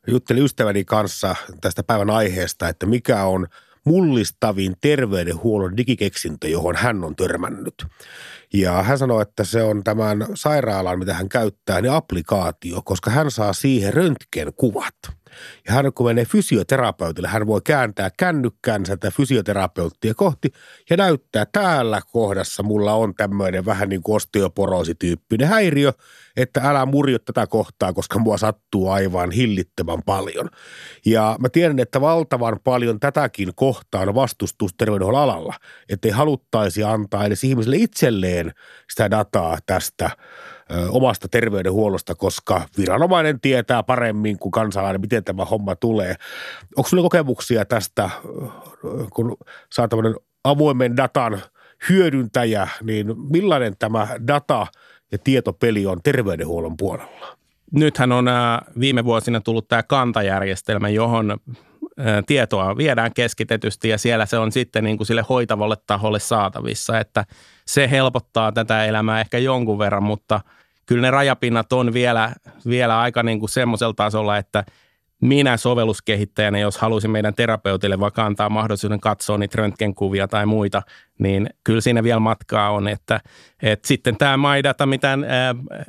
Juttelin 0.07 0.45
ystäväni 0.45 0.85
kanssa 0.85 1.37
tästä 1.61 1.83
päivän 1.83 2.11
aiheesta, 2.11 2.69
että 2.69 2.87
mikä 2.87 3.25
on 3.25 3.47
mullistavin 3.85 4.77
terveydenhuollon 4.81 5.77
digikeksintö, 5.77 6.49
johon 6.49 6.77
hän 6.77 7.05
on 7.05 7.17
törmännyt. 7.17 7.87
Ja 8.53 8.83
hän 8.83 8.99
sanoi, 8.99 9.23
että 9.23 9.45
se 9.45 9.63
on 9.63 9.85
tämän 9.85 10.27
sairaalan, 10.35 10.99
mitä 10.99 11.15
hän 11.15 11.29
käyttää, 11.29 11.81
niin 11.81 11.93
applikaatio, 11.93 12.83
koska 12.85 13.11
hän 13.11 13.31
saa 13.31 13.53
siihen 13.53 13.95
röntgenkuvat– 13.95 14.95
ja 15.67 15.73
hän 15.73 15.93
kun 15.93 16.07
menee 16.07 16.25
fysioterapeutille, 16.25 17.29
hän 17.29 17.47
voi 17.47 17.61
kääntää 17.65 18.11
kännykkänsä 18.19 18.97
tätä 18.97 19.17
fysioterapeuttia 19.17 20.15
kohti 20.15 20.53
ja 20.91 20.97
näyttää 20.97 21.47
täällä 21.53 22.01
kohdassa 22.13 22.63
mulla 22.63 22.93
on 22.93 23.15
tämmöinen 23.15 23.67
vähän 23.67 23.89
niin 23.89 24.03
kuin 24.03 24.17
osteoporoosityyppinen 24.17 25.49
häiriö, 25.49 25.93
että 26.37 26.61
älä 26.65 26.87
murjo 26.87 27.19
tätä 27.19 27.47
kohtaa, 27.47 27.93
koska 27.93 28.19
mua 28.19 28.39
sattuu 28.39 28.89
aivan 28.89 29.31
hillittömän 29.31 30.03
paljon. 30.07 30.49
Ja 31.07 31.37
mä 31.41 31.49
tiedän, 31.49 31.79
että 31.79 32.01
valtavan 32.01 32.59
paljon 32.65 33.01
tätäkin 33.01 33.53
kohtaa 33.55 34.03
on 34.03 34.15
vastustus 34.15 34.75
terveydenhuollon 34.75 35.23
alalla, 35.23 35.55
että 35.89 36.09
ei 36.09 36.13
haluttaisi 36.13 36.85
antaa 36.85 37.25
edes 37.25 37.45
ihmisille 37.45 37.77
itselleen 37.77 38.53
sitä 38.91 39.11
dataa 39.11 39.59
tästä– 39.67 40.11
omasta 40.89 41.29
terveydenhuollosta, 41.29 42.15
koska 42.15 42.63
viranomainen 42.79 43.41
tietää 43.41 43.83
paremmin 43.83 44.39
kuin 44.39 44.53
kansalainen, 44.53 45.01
miten 45.01 45.25
tämä 45.25 45.45
homma 45.45 45.77
tulee. 45.77 46.15
Onko 46.77 46.89
sinulla 46.89 47.07
kokemuksia 47.07 47.65
tästä, 47.65 48.11
kun 49.13 49.37
saa 49.73 49.89
tämmöinen 49.89 50.15
avoimen 50.45 50.97
datan 50.97 51.43
hyödyntäjä, 51.89 52.69
niin 52.83 53.07
millainen 53.31 53.77
tämä 53.79 54.09
data 54.27 54.67
ja 55.13 55.19
tietopeli 55.19 55.87
on 55.87 56.03
terveydenhuollon 56.03 56.77
puolella? 56.77 57.37
Nythän 57.73 58.13
on 58.13 58.27
viime 58.81 59.05
vuosina 59.05 59.41
tullut 59.41 59.69
tämä 59.69 59.83
kantajärjestelmä, 59.83 60.89
johon 60.89 61.37
tietoa 62.27 62.77
viedään 62.77 63.11
keskitetysti 63.15 63.89
ja 63.89 63.99
siellä 63.99 64.27
se 64.27 64.39
on 64.39 64.53
sitten 64.53 64.85
niin 64.85 64.97
kuin 64.97 65.07
sille 65.07 65.25
hoitavalle 65.29 65.77
taholle 65.87 66.19
saatavissa, 66.19 66.99
että 66.99 67.25
se 67.67 67.91
helpottaa 67.91 68.53
tätä 68.53 68.85
elämää 68.85 69.21
ehkä 69.21 69.39
jonkun 69.39 69.79
verran, 69.79 70.03
mutta 70.03 70.41
kyllä 70.87 71.03
ne 71.03 71.11
rajapinnat 71.11 71.73
on 71.73 71.93
vielä, 71.93 72.33
vielä 72.69 73.01
aika 73.01 73.23
niin 73.23 73.39
kuin 73.39 73.51
semmoisella 73.51 73.95
tasolla, 73.95 74.39
että 74.39 74.65
minä 75.23 75.57
sovelluskehittäjänä, 75.57 76.59
jos 76.59 76.79
halusin 76.79 77.11
meidän 77.11 77.35
terapeutille 77.35 78.01
vaikka 78.01 78.27
antaa 78.27 78.49
mahdollisuuden 78.49 79.01
katsoa 79.01 79.39
niitä 79.39 79.59
röntgenkuvia 79.59 80.29
tai 80.29 80.47
muita, 80.47 80.83
niin 81.19 81.51
kyllä 81.65 81.81
siinä 81.81 82.03
vielä 82.03 82.21
matkaa 82.21 82.71
on, 82.71 82.89
että, 82.89 83.21
että 83.63 83.89
sitten 83.89 84.17
tämä 84.17 84.37
MyData, 84.37 84.87
mitä 84.87 85.19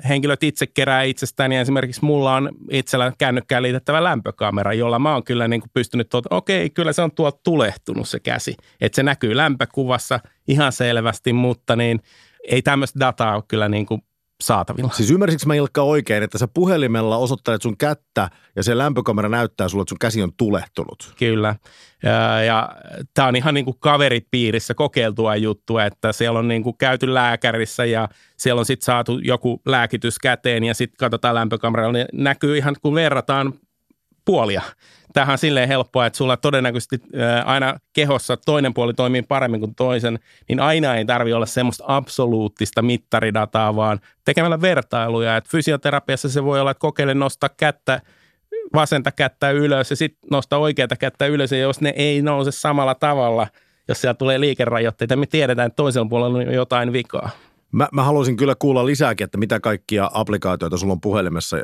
henkilöt 0.10 0.44
itse 0.44 0.68
kerää 0.68 1.04
itsestään, 1.04 1.50
niin 1.50 1.62
esimerkiksi 1.62 2.06
mulla 2.06 2.36
on 2.36 2.50
itsellä 2.72 3.14
kännykkään 3.18 3.64
liitettävä 3.64 4.04
lämpökamera, 4.04 4.74
jolla 4.74 5.00
mä 5.00 5.14
oon 5.14 5.24
kyllä 5.24 5.48
niin 5.48 5.62
kuin 5.62 5.72
pystynyt 5.74 6.10
tuota, 6.10 6.36
okei, 6.36 6.70
kyllä 6.70 6.94
se 6.94 7.02
on 7.02 7.12
tuolta 7.12 7.40
tulehtunut 7.44 8.10
se 8.10 8.20
käsi, 8.20 8.56
että 8.82 8.96
se 8.96 9.04
näkyy 9.04 9.38
lämpökuvassa 9.38 10.20
ihan 10.48 10.72
selvästi, 10.72 11.34
mutta 11.34 11.76
niin 11.76 12.00
ei 12.50 12.62
tämmöistä 12.62 13.00
dataa 13.00 13.36
ole 13.36 13.44
kyllä 13.48 13.70
niin 13.70 13.86
kuin 13.86 14.02
saatavilla. 14.42 14.90
Siis 14.94 15.12
ymmärsinkö 15.12 15.46
mä 15.46 15.56
Ilkka 15.56 15.82
oikein, 15.82 16.24
että 16.24 16.38
sä 16.38 16.48
puhelimella 16.48 17.18
osoittelet 17.18 17.62
sun 17.62 17.78
kättä 17.78 18.30
ja 18.56 18.64
se 18.64 18.78
lämpökamera 18.78 19.30
näyttää 19.30 19.68
sulle, 19.68 19.82
että 19.82 19.90
sun 19.90 20.00
käsi 20.00 20.22
on 20.22 20.32
tulehtunut? 20.38 21.14
Kyllä. 21.20 21.56
Ja, 22.04 22.44
ja 22.44 22.76
tämä 23.14 23.28
on 23.28 23.36
ihan 23.36 23.54
niin 23.54 23.66
kuin 23.66 23.78
kaveripiirissä 23.80 24.74
kokeiltua 24.74 25.36
juttua, 25.36 25.86
että 25.86 26.12
siellä 26.12 26.40
on 26.40 26.48
niin 26.48 26.64
kuin 26.64 26.78
käyty 26.78 27.14
lääkärissä 27.14 27.86
ja 27.86 28.10
siellä 28.38 28.60
on 28.60 28.66
sitten 28.66 28.86
saatu 28.86 29.20
joku 29.20 29.62
lääkitys 29.66 30.20
käteen 30.20 30.64
ja 30.64 30.74
sitten 30.74 30.98
katsotaan 30.98 31.36
lämpökameralla, 31.36 31.94
niin 31.94 32.08
näkyy 32.14 32.58
ihan 32.58 32.76
kun 32.82 32.96
verrataan 32.96 33.54
puolia. 34.26 34.62
Tämähän 35.14 35.34
on 35.34 35.38
silleen 35.38 35.68
helppoa, 35.68 36.06
että 36.06 36.18
sulla 36.18 36.38
todennäköisesti 36.38 37.02
aina 37.46 37.80
kehossa 37.94 38.38
toinen 38.38 38.74
puoli 38.74 38.94
toimii 38.94 39.22
paremmin 39.22 39.60
kuin 39.60 39.76
toisen, 39.76 40.20
niin 40.50 40.60
aina 40.60 40.96
ei 40.96 41.06
tarvi 41.06 41.34
olla 41.34 41.46
semmoista 41.46 41.84
absoluuttista 41.88 42.82
mittaridataa, 42.82 43.76
vaan 43.76 44.00
tekemällä 44.26 44.62
vertailuja. 44.62 45.38
Että 45.38 45.50
fysioterapiassa 45.52 46.30
se 46.30 46.44
voi 46.44 46.60
olla, 46.60 46.72
että 46.72 46.82
kokeile 46.82 47.14
nostaa 47.14 47.50
kättä, 47.58 48.02
vasenta 48.74 49.12
kättä 49.12 49.52
ylös 49.52 49.90
ja 49.90 49.96
sitten 49.96 50.28
nostaa 50.32 50.60
oikeata 50.60 50.96
kättä 50.96 51.26
ylös, 51.26 51.52
ja 51.52 51.58
jos 51.58 51.82
ne 51.82 51.94
ei 51.96 52.22
nouse 52.22 52.52
samalla 52.52 52.96
tavalla, 52.96 53.48
jos 53.88 54.02
siellä 54.02 54.14
tulee 54.14 54.40
liikerajoitteita, 54.40 55.16
me 55.16 55.26
tiedetään, 55.26 55.68
että 55.68 55.76
toisella 55.76 56.10
puolella 56.10 56.38
on 56.38 56.54
jotain 56.54 56.94
vikaa. 56.94 57.30
Mä, 57.74 57.88
mä 57.92 58.04
haluaisin 58.04 58.38
kyllä 58.38 58.56
kuulla 58.60 58.86
lisääkin, 58.86 59.26
että 59.26 59.38
mitä 59.38 59.60
kaikkia 59.60 60.12
applikaatioita 60.14 60.78
sulla 60.78 60.94
on 60.94 61.02
puhelimessa, 61.02 61.58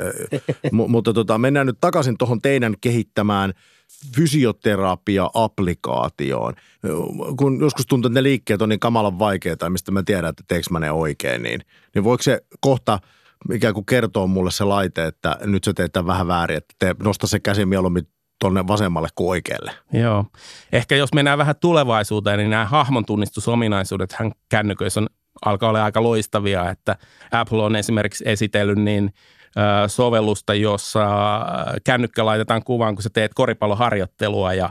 M- 0.72 0.92
mutta 0.92 1.14
tota, 1.14 1.38
mennään 1.38 1.68
nyt 1.68 1.78
takaisin 1.82 2.18
tuohon 2.18 2.42
teidän 2.42 2.74
kehittämään 2.82 3.54
fysioterapia-applikaatioon. 4.16 6.54
Kun 7.38 7.62
joskus 7.62 7.86
tuntuu, 7.86 8.10
että 8.10 8.20
ne 8.20 8.24
liikkeet 8.24 8.62
on 8.62 8.70
niin 8.70 8.80
kamalan 8.80 9.20
vaikeita, 9.20 9.70
mistä 9.70 9.92
mä 9.92 10.04
tiedän, 10.04 10.30
että 10.30 10.44
teekö 10.48 10.68
mä 10.72 10.80
ne 10.80 10.92
oikein, 10.92 11.44
niin, 11.44 11.62
niin 11.96 12.04
voiko 12.04 12.24
se 12.24 12.42
kohta 12.60 13.00
ikään 13.54 13.74
kuin 13.74 13.86
kertoa 13.86 14.28
mulle 14.28 14.52
se 14.52 14.64
laite, 14.64 15.06
että 15.06 15.38
nyt 15.42 15.64
sä 15.64 15.74
teet 15.74 15.94
tämän 15.94 16.08
vähän 16.08 16.28
väärin, 16.28 16.58
että 16.58 16.76
te 16.80 16.96
nosta 17.04 17.28
se 17.28 17.40
käsi 17.40 17.66
mieluummin 17.66 18.08
tuonne 18.40 18.68
vasemmalle 18.68 19.10
kuin 19.16 19.30
oikealle. 19.30 19.72
Joo. 19.94 20.26
Ehkä 20.72 20.96
jos 20.96 21.14
mennään 21.14 21.38
vähän 21.38 21.56
tulevaisuuteen, 21.56 22.38
niin 22.38 22.50
nämä 22.50 22.66
hahmon 22.66 23.06
tunnistusominaisuudet 23.06 24.14
hän 24.14 24.32
kännyköissä 24.50 25.00
on 25.00 25.08
alkaa 25.46 25.70
olla 25.70 25.84
aika 25.84 26.04
loistavia, 26.04 26.70
että 26.70 26.96
Apple 27.32 27.64
on 27.64 27.76
esimerkiksi 27.76 28.24
esitellyt 28.28 28.78
niin 28.78 29.14
sovellusta, 29.88 30.54
jossa 30.54 31.08
kännykkä 31.84 32.26
laitetaan 32.26 32.64
kuvaan, 32.64 32.96
kun 32.96 33.04
sä 33.04 33.10
teet 33.14 33.34
koripalloharjoittelua 33.34 34.54
ja 34.54 34.70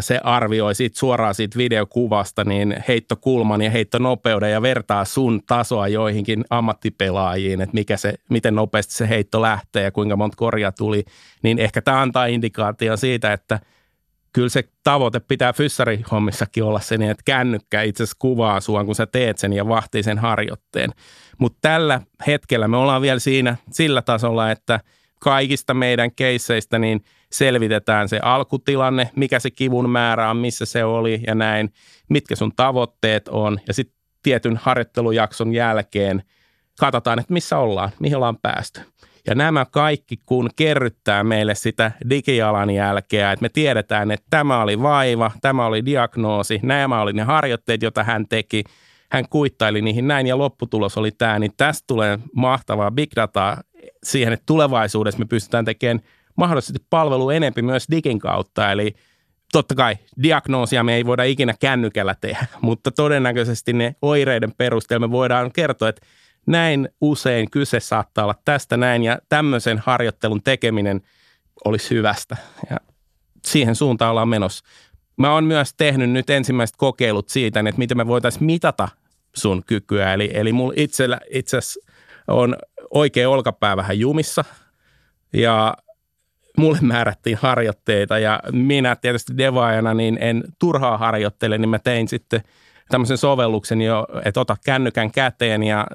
se 0.00 0.20
arvioi 0.24 0.74
siitä 0.74 0.98
suoraan 0.98 1.34
siitä 1.34 1.58
videokuvasta 1.58 2.44
niin 2.44 2.84
heittokulman 2.88 3.62
ja 3.62 3.70
heittonopeuden 3.70 4.52
ja 4.52 4.62
vertaa 4.62 5.04
sun 5.04 5.40
tasoa 5.46 5.88
joihinkin 5.88 6.44
ammattipelaajiin, 6.50 7.60
että 7.60 7.74
mikä 7.74 7.96
se, 7.96 8.14
miten 8.30 8.54
nopeasti 8.54 8.94
se 8.94 9.08
heitto 9.08 9.42
lähtee 9.42 9.82
ja 9.82 9.90
kuinka 9.90 10.16
monta 10.16 10.36
korja 10.36 10.72
tuli, 10.72 11.04
niin 11.42 11.58
ehkä 11.58 11.82
tämä 11.82 12.00
antaa 12.00 12.26
indikaation 12.26 12.98
siitä, 12.98 13.32
että– 13.32 13.60
kyllä 14.32 14.48
se 14.48 14.64
tavoite 14.84 15.20
pitää 15.20 15.52
fyssarihommissakin 15.52 16.64
olla 16.64 16.80
se, 16.80 16.98
niin 16.98 17.10
että 17.10 17.22
kännykkä 17.24 17.82
itse 17.82 18.02
asiassa 18.02 18.16
kuvaa 18.18 18.60
sua, 18.60 18.84
kun 18.84 18.94
sä 18.94 19.06
teet 19.06 19.38
sen 19.38 19.52
ja 19.52 19.68
vahtii 19.68 20.02
sen 20.02 20.18
harjoitteen. 20.18 20.90
Mutta 21.38 21.58
tällä 21.60 22.00
hetkellä 22.26 22.68
me 22.68 22.76
ollaan 22.76 23.02
vielä 23.02 23.18
siinä 23.18 23.56
sillä 23.70 24.02
tasolla, 24.02 24.50
että 24.50 24.80
kaikista 25.20 25.74
meidän 25.74 26.14
keisseistä 26.14 26.78
niin 26.78 27.04
selvitetään 27.32 28.08
se 28.08 28.18
alkutilanne, 28.22 29.10
mikä 29.16 29.38
se 29.38 29.50
kivun 29.50 29.90
määrä 29.90 30.30
on, 30.30 30.36
missä 30.36 30.64
se 30.64 30.84
oli 30.84 31.20
ja 31.26 31.34
näin, 31.34 31.72
mitkä 32.08 32.36
sun 32.36 32.52
tavoitteet 32.56 33.28
on 33.28 33.60
ja 33.68 33.74
sitten 33.74 34.00
tietyn 34.22 34.56
harjoittelujakson 34.56 35.54
jälkeen 35.54 36.22
katsotaan, 36.80 37.18
että 37.18 37.32
missä 37.32 37.58
ollaan, 37.58 37.90
mihin 38.00 38.16
ollaan 38.16 38.38
päästy. 38.42 38.80
Ja 39.26 39.34
nämä 39.34 39.66
kaikki, 39.70 40.16
kun 40.26 40.50
kerryttää 40.56 41.24
meille 41.24 41.54
sitä 41.54 41.92
digijalanjälkeä, 42.10 43.32
että 43.32 43.42
me 43.42 43.48
tiedetään, 43.48 44.10
että 44.10 44.26
tämä 44.30 44.62
oli 44.62 44.82
vaiva, 44.82 45.30
tämä 45.40 45.66
oli 45.66 45.84
diagnoosi, 45.84 46.60
nämä 46.62 47.00
oli 47.00 47.12
ne 47.12 47.22
harjoitteet, 47.22 47.82
joita 47.82 48.04
hän 48.04 48.28
teki, 48.28 48.64
hän 49.12 49.24
kuittaili 49.30 49.82
niihin 49.82 50.08
näin 50.08 50.26
ja 50.26 50.38
lopputulos 50.38 50.98
oli 50.98 51.10
tämä, 51.10 51.38
niin 51.38 51.52
tästä 51.56 51.84
tulee 51.86 52.18
mahtavaa 52.34 52.90
big 52.90 53.10
dataa 53.16 53.60
siihen, 54.04 54.32
että 54.32 54.46
tulevaisuudessa 54.46 55.18
me 55.18 55.24
pystytään 55.24 55.64
tekemään 55.64 56.00
mahdollisesti 56.36 56.78
palvelu 56.90 57.30
enempi 57.30 57.62
myös 57.62 57.86
digin 57.90 58.18
kautta, 58.18 58.72
eli 58.72 58.94
totta 59.52 59.74
kai 59.74 59.96
diagnoosia 60.22 60.84
me 60.84 60.94
ei 60.94 61.06
voida 61.06 61.24
ikinä 61.24 61.54
kännykällä 61.60 62.14
tehdä, 62.20 62.46
mutta 62.62 62.90
todennäköisesti 62.90 63.72
ne 63.72 63.94
oireiden 64.02 64.52
perusteella 64.52 65.08
me 65.08 65.12
voidaan 65.12 65.52
kertoa, 65.52 65.88
että 65.88 66.06
näin 66.46 66.88
usein 67.00 67.50
kyse 67.50 67.80
saattaa 67.80 68.24
olla 68.24 68.34
tästä 68.44 68.76
näin 68.76 69.02
ja 69.02 69.18
tämmöisen 69.28 69.78
harjoittelun 69.78 70.42
tekeminen 70.42 71.00
olisi 71.64 71.94
hyvästä. 71.94 72.36
Ja 72.70 72.76
siihen 73.46 73.76
suuntaan 73.76 74.10
ollaan 74.10 74.28
menossa. 74.28 74.64
Mä 75.16 75.34
oon 75.34 75.44
myös 75.44 75.74
tehnyt 75.74 76.10
nyt 76.10 76.30
ensimmäiset 76.30 76.76
kokeilut 76.76 77.28
siitä, 77.28 77.60
että 77.60 77.78
miten 77.78 77.96
me 77.96 78.06
voitaisiin 78.06 78.44
mitata 78.44 78.88
sun 79.36 79.62
kykyä. 79.66 80.14
Eli, 80.14 80.30
eli 80.34 80.52
mulla 80.52 80.74
itsellä 80.76 81.20
itse 81.30 81.58
on 82.28 82.56
oikea 82.90 83.30
olkapää 83.30 83.76
vähän 83.76 83.98
jumissa 83.98 84.44
ja 85.32 85.74
mulle 86.58 86.78
määrättiin 86.92 87.38
harjoitteita 87.42 88.18
ja 88.18 88.40
minä 88.52 88.96
tietysti 88.96 89.38
devaajana 89.38 89.94
niin 89.94 90.18
en 90.20 90.44
turhaa 90.58 90.98
harjoittele, 90.98 91.58
niin 91.58 91.68
mä 91.68 91.78
tein 91.78 92.08
sitten– 92.08 92.40
tämmöisen 92.90 93.18
sovelluksen 93.18 93.82
jo, 93.82 94.06
että 94.24 94.40
ota 94.40 94.56
kännykän 94.64 95.10
käteen 95.10 95.62
ja 95.62 95.86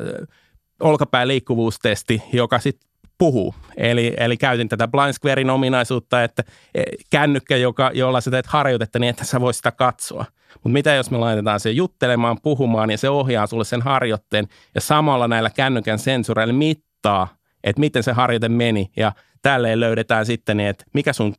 olkapään 0.80 1.28
liikkuvuustesti, 1.28 2.22
joka 2.34 2.60
sitten 2.60 2.90
puhuu. 3.18 3.56
Eli, 3.78 4.14
eli 4.18 4.38
käytin 4.38 4.70
tätä 4.70 4.88
blind 4.88 5.14
squarein 5.14 5.50
ominaisuutta, 5.50 6.24
että 6.24 6.44
e, 6.76 6.84
kännykkä, 7.10 7.58
joka, 7.58 7.92
jolla 7.94 8.22
sä 8.22 8.32
teet 8.32 8.46
harjoitetta 8.46 9.00
niin, 9.00 9.10
että 9.10 9.26
sä 9.26 9.42
voit 9.42 9.56
sitä 9.56 9.72
katsoa. 9.72 10.26
Mutta 10.54 10.70
mitä 10.70 10.94
jos 10.94 11.12
me 11.12 11.18
laitetaan 11.18 11.60
se 11.60 11.72
juttelemaan, 11.72 12.38
puhumaan 12.44 12.92
ja 12.92 12.98
se 12.98 13.10
ohjaa 13.10 13.48
sulle 13.48 13.64
sen 13.64 13.82
harjoitteen 13.82 14.48
ja 14.76 14.82
samalla 14.82 15.28
näillä 15.28 15.50
kännykän 15.50 16.00
sensoreilla 16.00 16.54
mittaa, 16.54 17.28
että 17.64 17.80
miten 17.80 18.04
se 18.04 18.12
harjoite 18.12 18.50
meni 18.50 18.92
ja 18.98 19.12
tälleen 19.42 19.80
löydetään 19.80 20.26
sitten, 20.26 20.60
että 20.60 20.86
mikä 20.94 21.14
sun 21.14 21.36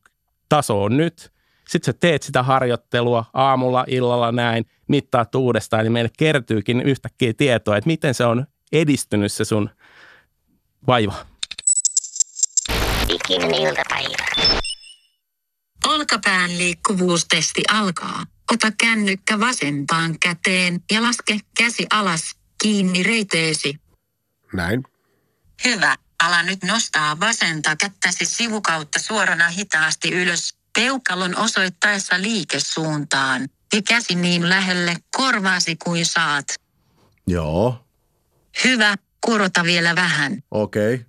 taso 0.48 0.82
on 0.82 0.96
nyt 0.96 1.32
sitten 1.68 1.94
sä 1.94 1.98
teet 2.00 2.22
sitä 2.22 2.42
harjoittelua 2.42 3.24
aamulla, 3.32 3.84
illalla 3.88 4.32
näin, 4.32 4.64
mittaat 4.88 5.34
uudestaan, 5.34 5.84
niin 5.84 5.92
meille 5.92 6.10
kertyykin 6.18 6.82
yhtäkkiä 6.82 7.32
tietoa, 7.34 7.76
että 7.76 7.86
miten 7.88 8.14
se 8.14 8.24
on 8.24 8.46
edistynyt 8.72 9.32
se 9.32 9.44
sun 9.44 9.70
vaiva. 10.86 11.26
Ikinen 13.08 13.54
iltapäivä. 13.54 14.26
Olkapään 15.86 16.58
liikkuvuustesti 16.58 17.62
alkaa. 17.72 18.24
Ota 18.52 18.72
kännykkä 18.80 19.40
vasempaan 19.40 20.18
käteen 20.18 20.80
ja 20.92 21.02
laske 21.02 21.38
käsi 21.58 21.86
alas 21.90 22.34
kiinni 22.62 23.02
reiteesi. 23.02 23.80
Näin. 24.52 24.82
Hyvä. 25.64 25.96
Ala 26.24 26.42
nyt 26.42 26.64
nostaa 26.64 27.20
vasenta 27.20 27.76
kättäsi 27.76 28.24
sivukautta 28.24 28.98
suorana 28.98 29.48
hitaasti 29.48 30.12
ylös 30.12 30.55
peukalon 30.76 31.38
osoittaessa 31.38 32.20
liikesuuntaan 32.22 33.48
ja 33.72 33.82
käsi 33.82 34.14
niin 34.14 34.48
lähelle 34.48 34.96
korvaasi 35.16 35.76
kuin 35.76 36.06
saat. 36.06 36.44
Joo. 37.26 37.86
Hyvä, 38.64 38.96
kurota 39.20 39.64
vielä 39.64 39.94
vähän. 39.94 40.42
Okei. 40.50 40.94
Okay. 40.94 41.06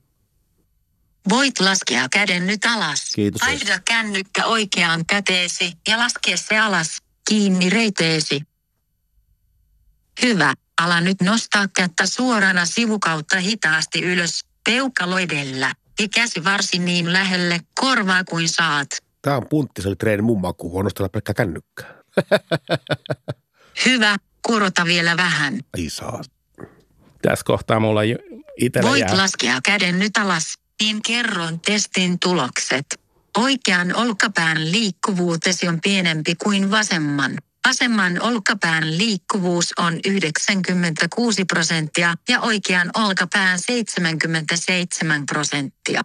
Voit 1.29 1.59
laskea 1.59 2.07
käden 2.11 2.47
nyt 2.47 2.65
alas. 2.65 3.11
Kiitos. 3.15 3.41
Vaihda 3.41 3.79
kännykkä 3.79 4.45
oikeaan 4.45 5.05
käteesi 5.05 5.73
ja 5.87 5.97
laske 5.97 6.37
se 6.37 6.59
alas, 6.59 6.97
kiinni 7.29 7.69
reiteesi. 7.69 8.41
Hyvä, 10.21 10.53
ala 10.81 11.01
nyt 11.01 11.21
nostaa 11.21 11.67
kättä 11.75 12.05
suorana 12.05 12.65
sivukautta 12.65 13.39
hitaasti 13.39 14.01
ylös, 14.01 14.45
peukalo 14.63 15.17
edellä, 15.17 15.73
ja 15.99 16.07
käsi 16.07 16.43
varsin 16.43 16.85
niin 16.85 17.13
lähelle 17.13 17.59
korvaa 17.79 18.23
kuin 18.23 18.49
saat. 18.49 19.06
Tämä 19.27 19.37
on 19.37 19.47
puntti, 19.49 19.81
se 19.81 19.87
oli 19.87 19.95
treeni 19.95 20.21
mun 20.21 20.41
makuun, 20.41 20.71
huonostella 20.73 21.09
pelkkä 21.09 21.33
kännykkää. 21.33 21.93
Hyvä, 23.85 24.15
kurota 24.47 24.85
vielä 24.85 25.17
vähän. 25.17 25.59
Ei 25.77 25.89
saa. 25.89 26.21
Tässä 27.21 27.45
kohtaa 27.45 27.79
mulla 27.79 28.01
itsellä 28.57 28.89
Voit 28.89 28.99
jää. 28.99 29.17
laskea 29.17 29.59
käden 29.65 29.99
nyt 29.99 30.17
alas, 30.17 30.53
niin 30.81 31.01
kerron 31.07 31.59
testin 31.59 32.19
tulokset. 32.19 32.85
Oikean 33.37 33.95
olkapään 33.95 34.71
liikkuvuutesi 34.71 35.67
on 35.67 35.79
pienempi 35.81 36.35
kuin 36.35 36.71
vasemman. 36.71 37.37
Vasemman 37.67 38.21
olkapään 38.21 38.97
liikkuvuus 38.97 39.73
on 39.79 39.99
96 40.05 41.45
prosenttia 41.45 42.15
ja 42.29 42.41
oikean 42.41 42.89
olkapään 42.95 43.59
77 43.59 45.25
prosenttia. 45.25 46.01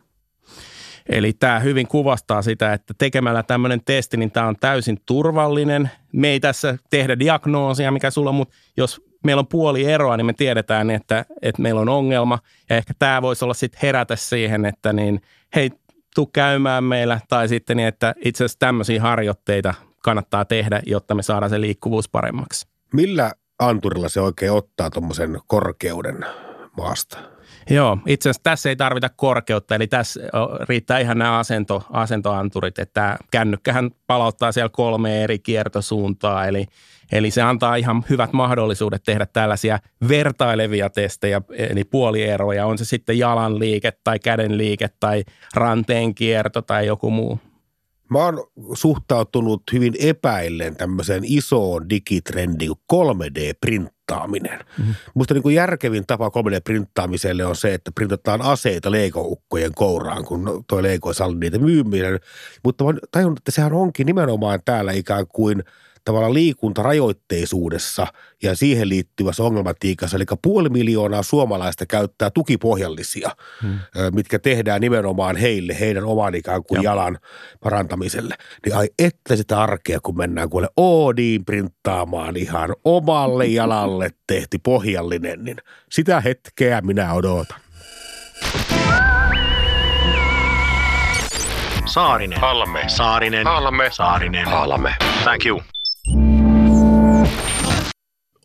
Eli 1.08 1.32
tämä 1.32 1.60
hyvin 1.60 1.88
kuvastaa 1.88 2.42
sitä, 2.42 2.72
että 2.72 2.94
tekemällä 2.98 3.42
tämmöinen 3.42 3.80
testi, 3.84 4.16
niin 4.16 4.30
tämä 4.30 4.46
on 4.46 4.56
täysin 4.60 4.98
turvallinen. 5.06 5.90
Me 6.12 6.28
ei 6.28 6.40
tässä 6.40 6.78
tehdä 6.90 7.18
diagnoosia, 7.18 7.90
mikä 7.90 8.10
sulla 8.10 8.30
on, 8.30 8.36
mutta 8.36 8.54
jos 8.76 9.00
meillä 9.24 9.40
on 9.40 9.46
puoli 9.46 9.84
eroa, 9.84 10.16
niin 10.16 10.26
me 10.26 10.32
tiedetään, 10.32 10.90
että, 10.90 11.24
että 11.42 11.62
meillä 11.62 11.80
on 11.80 11.88
ongelma. 11.88 12.38
Ja 12.70 12.76
ehkä 12.76 12.94
tämä 12.98 13.22
voisi 13.22 13.44
olla 13.44 13.54
sitten 13.54 13.80
herätä 13.82 14.16
siihen, 14.16 14.64
että 14.64 14.92
niin, 14.92 15.20
hei, 15.54 15.70
tuu 16.14 16.26
käymään 16.26 16.84
meillä. 16.84 17.20
Tai 17.28 17.48
sitten 17.48 17.76
niin, 17.76 17.88
että 17.88 18.14
itse 18.24 18.44
asiassa 18.44 18.58
tämmöisiä 18.58 19.00
harjoitteita 19.00 19.74
kannattaa 20.02 20.44
tehdä, 20.44 20.82
jotta 20.86 21.14
me 21.14 21.22
saadaan 21.22 21.50
se 21.50 21.60
liikkuvuus 21.60 22.08
paremmaksi. 22.08 22.66
Millä 22.92 23.32
anturilla 23.58 24.08
se 24.08 24.20
oikein 24.20 24.52
ottaa 24.52 24.90
tuommoisen 24.90 25.40
korkeuden 25.46 26.26
maasta? 26.76 27.31
Joo, 27.70 27.98
itse 28.06 28.28
asiassa 28.30 28.42
tässä 28.42 28.68
ei 28.68 28.76
tarvita 28.76 29.08
korkeutta, 29.16 29.74
eli 29.74 29.86
tässä 29.86 30.20
riittää 30.68 30.98
ihan 30.98 31.18
nämä 31.18 31.38
asento, 31.38 31.84
asentoanturit, 31.90 32.78
että 32.78 33.18
kännykkähän 33.30 33.90
palauttaa 34.06 34.52
siellä 34.52 34.68
kolme 34.68 35.24
eri 35.24 35.38
kiertosuuntaa, 35.38 36.46
eli, 36.46 36.66
eli 37.12 37.30
se 37.30 37.42
antaa 37.42 37.76
ihan 37.76 38.04
hyvät 38.10 38.32
mahdollisuudet 38.32 39.02
tehdä 39.02 39.26
tällaisia 39.26 39.78
vertailevia 40.08 40.90
testejä, 40.90 41.42
eli 41.50 41.84
puolieroja, 41.84 42.66
on 42.66 42.78
se 42.78 42.84
sitten 42.84 43.18
jalan 43.18 43.58
liike 43.58 43.92
tai 44.04 44.18
käden 44.18 44.58
liike 44.58 44.90
tai 45.00 45.24
ranteen 45.54 46.14
kierto 46.14 46.62
tai 46.62 46.86
joku 46.86 47.10
muu. 47.10 47.51
Mä 48.12 48.18
oon 48.18 48.44
suhtautunut 48.74 49.62
hyvin 49.72 49.94
epäillen 49.98 50.76
tämmöiseen 50.76 51.22
isoon 51.24 51.90
digitrendiin 51.90 52.72
kuin 52.88 53.06
3D-printtaaminen. 53.16 54.58
Mm-hmm. 54.78 54.94
Musta 55.14 55.34
niin 55.34 55.42
kuin 55.42 55.54
järkevin 55.54 56.06
tapa 56.06 56.28
3D-printtaamiselle 56.28 57.44
on 57.44 57.56
se, 57.56 57.74
että 57.74 57.92
printataan 57.94 58.42
aseita 58.42 58.90
leikoukkojen 58.90 59.72
kouraan, 59.74 60.24
kun 60.24 60.64
toi 60.68 60.82
leiko 60.82 61.12
ei 61.12 61.40
niitä 61.40 61.58
myyminen. 61.58 62.20
Mutta 62.64 62.84
mä 62.84 62.92
tajun, 63.10 63.34
että 63.38 63.50
sehän 63.50 63.72
onkin 63.72 64.06
nimenomaan 64.06 64.60
täällä 64.64 64.92
ikään 64.92 65.26
kuin– 65.26 65.62
tavallaan 66.04 66.34
liikuntarajoitteisuudessa 66.34 68.06
ja 68.42 68.56
siihen 68.56 68.88
liittyvässä 68.88 69.42
ongelmatiikassa. 69.42 70.16
Eli 70.16 70.24
puoli 70.42 70.68
miljoonaa 70.68 71.22
suomalaista 71.22 71.86
käyttää 71.86 72.30
tukipohjallisia, 72.30 73.30
hmm. 73.62 73.78
mitkä 74.14 74.38
tehdään 74.38 74.80
nimenomaan 74.80 75.36
heille, 75.36 75.80
heidän 75.80 76.04
oman 76.04 76.34
ikään 76.34 76.64
kuin 76.64 76.76
Joo. 76.82 76.92
jalan 76.92 77.18
parantamiselle. 77.60 78.34
Niin 78.66 78.76
ai 78.76 78.88
että 78.98 79.36
sitä 79.36 79.62
arkea, 79.62 80.00
kun 80.02 80.16
mennään 80.16 80.50
kuule 80.50 80.68
Oodiin 80.76 81.44
printtaamaan 81.44 82.36
ihan 82.36 82.74
omalle 82.84 83.46
jalalle 83.60 84.10
tehty 84.26 84.58
pohjallinen, 84.62 85.44
niin 85.44 85.56
sitä 85.90 86.20
hetkeä 86.20 86.80
minä 86.80 87.12
odotan. 87.12 87.60
Saarinen. 91.86 92.40
Halme. 92.40 92.84
Saarinen. 92.86 93.46
Halme. 93.46 93.88
Saarinen. 93.90 94.46
Halme. 94.46 94.94
Thank 95.24 95.46
you. 95.46 95.62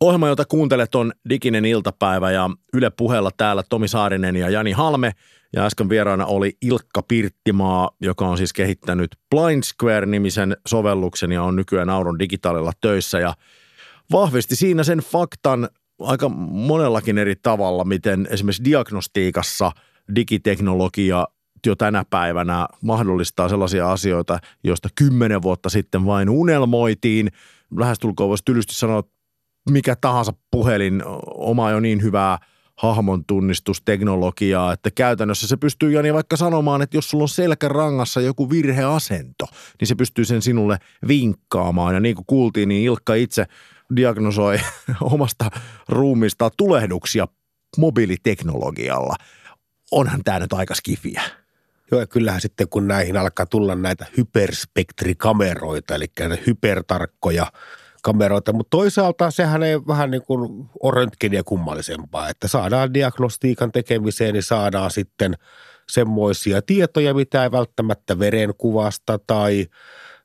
Ohjelma, 0.01 0.27
jota 0.27 0.45
kuuntelet, 0.45 0.95
on 0.95 1.11
Diginen 1.29 1.65
iltapäivä 1.65 2.31
ja 2.31 2.49
Yle 2.73 2.89
puheella 2.89 3.31
täällä 3.37 3.63
Tomi 3.69 3.87
Saarinen 3.87 4.35
ja 4.35 4.49
Jani 4.49 4.71
Halme. 4.71 5.11
Ja 5.53 5.65
äsken 5.65 5.89
vieraana 5.89 6.25
oli 6.25 6.57
Ilkka 6.61 7.01
Pirttimaa, 7.01 7.89
joka 8.01 8.27
on 8.27 8.37
siis 8.37 8.53
kehittänyt 8.53 9.15
Blind 9.35 9.63
Square-nimisen 9.63 10.57
sovelluksen 10.67 11.31
ja 11.31 11.43
on 11.43 11.55
nykyään 11.55 11.89
Auron 11.89 12.19
digitaalilla 12.19 12.71
töissä. 12.81 13.19
Ja 13.19 13.33
vahvisti 14.11 14.55
siinä 14.55 14.83
sen 14.83 14.99
faktan 14.99 15.69
aika 15.99 16.29
monellakin 16.49 17.17
eri 17.17 17.35
tavalla, 17.35 17.83
miten 17.83 18.27
esimerkiksi 18.31 18.63
diagnostiikassa 18.63 19.71
digiteknologia 20.15 21.27
jo 21.65 21.75
tänä 21.75 22.05
päivänä 22.09 22.67
mahdollistaa 22.81 23.49
sellaisia 23.49 23.91
asioita, 23.91 24.39
joista 24.63 24.89
kymmenen 24.95 25.41
vuotta 25.41 25.69
sitten 25.69 26.05
vain 26.05 26.29
unelmoitiin. 26.29 27.31
Lähestulkoon 27.77 28.29
voisi 28.29 28.45
tylysti 28.45 28.75
sanoa, 28.75 28.99
että 28.99 29.16
mikä 29.69 29.95
tahansa 30.01 30.33
puhelin 30.51 31.03
omaa 31.35 31.71
jo 31.71 31.79
niin 31.79 32.01
hyvää 32.01 32.37
hahmon 32.77 33.25
tunnistusteknologiaa, 33.25 34.73
että 34.73 34.91
käytännössä 34.91 35.47
se 35.47 35.57
pystyy 35.57 35.91
Jani 35.91 36.13
vaikka 36.13 36.37
sanomaan, 36.37 36.81
että 36.81 36.97
jos 36.97 37.09
sulla 37.09 37.23
on 37.23 37.29
selkärangassa 37.29 38.21
joku 38.21 38.49
virheasento, 38.49 39.45
niin 39.79 39.87
se 39.87 39.95
pystyy 39.95 40.25
sen 40.25 40.41
sinulle 40.41 40.77
vinkkaamaan. 41.07 41.93
Ja 41.93 41.99
niin 41.99 42.15
kuin 42.15 42.25
kuultiin, 42.25 42.69
niin 42.69 42.83
Ilkka 42.83 43.15
itse 43.15 43.45
diagnosoi 43.95 44.59
omasta 45.01 45.49
ruumista 45.89 46.49
tulehduksia 46.57 47.27
mobiiliteknologialla. 47.77 49.15
Onhan 49.91 50.23
tämä 50.23 50.39
nyt 50.39 50.53
aika 50.53 50.75
skifiä. 50.75 51.21
Joo, 51.91 52.01
ja 52.01 52.07
kyllähän 52.07 52.41
sitten 52.41 52.69
kun 52.69 52.87
näihin 52.87 53.17
alkaa 53.17 53.45
tulla 53.45 53.75
näitä 53.75 54.05
hyperspektrikameroita, 54.17 55.95
eli 55.95 56.05
näitä 56.19 56.43
hypertarkkoja 56.47 57.51
kameroita, 58.07 58.53
mutta 58.53 58.77
toisaalta 58.77 59.31
sehän 59.31 59.63
ei 59.63 59.79
vähän 59.87 60.11
niin 60.11 60.21
kuin 60.21 60.69
ole 60.83 60.93
röntgeniä 60.95 61.43
kummallisempaa, 61.43 62.29
että 62.29 62.47
saadaan 62.47 62.93
diagnostiikan 62.93 63.71
tekemiseen, 63.71 64.33
niin 64.33 64.43
saadaan 64.43 64.91
sitten 64.91 65.33
semmoisia 65.89 66.61
tietoja, 66.61 67.13
mitä 67.13 67.43
ei 67.43 67.51
välttämättä 67.51 68.19
verenkuvasta 68.19 69.19
tai 69.27 69.67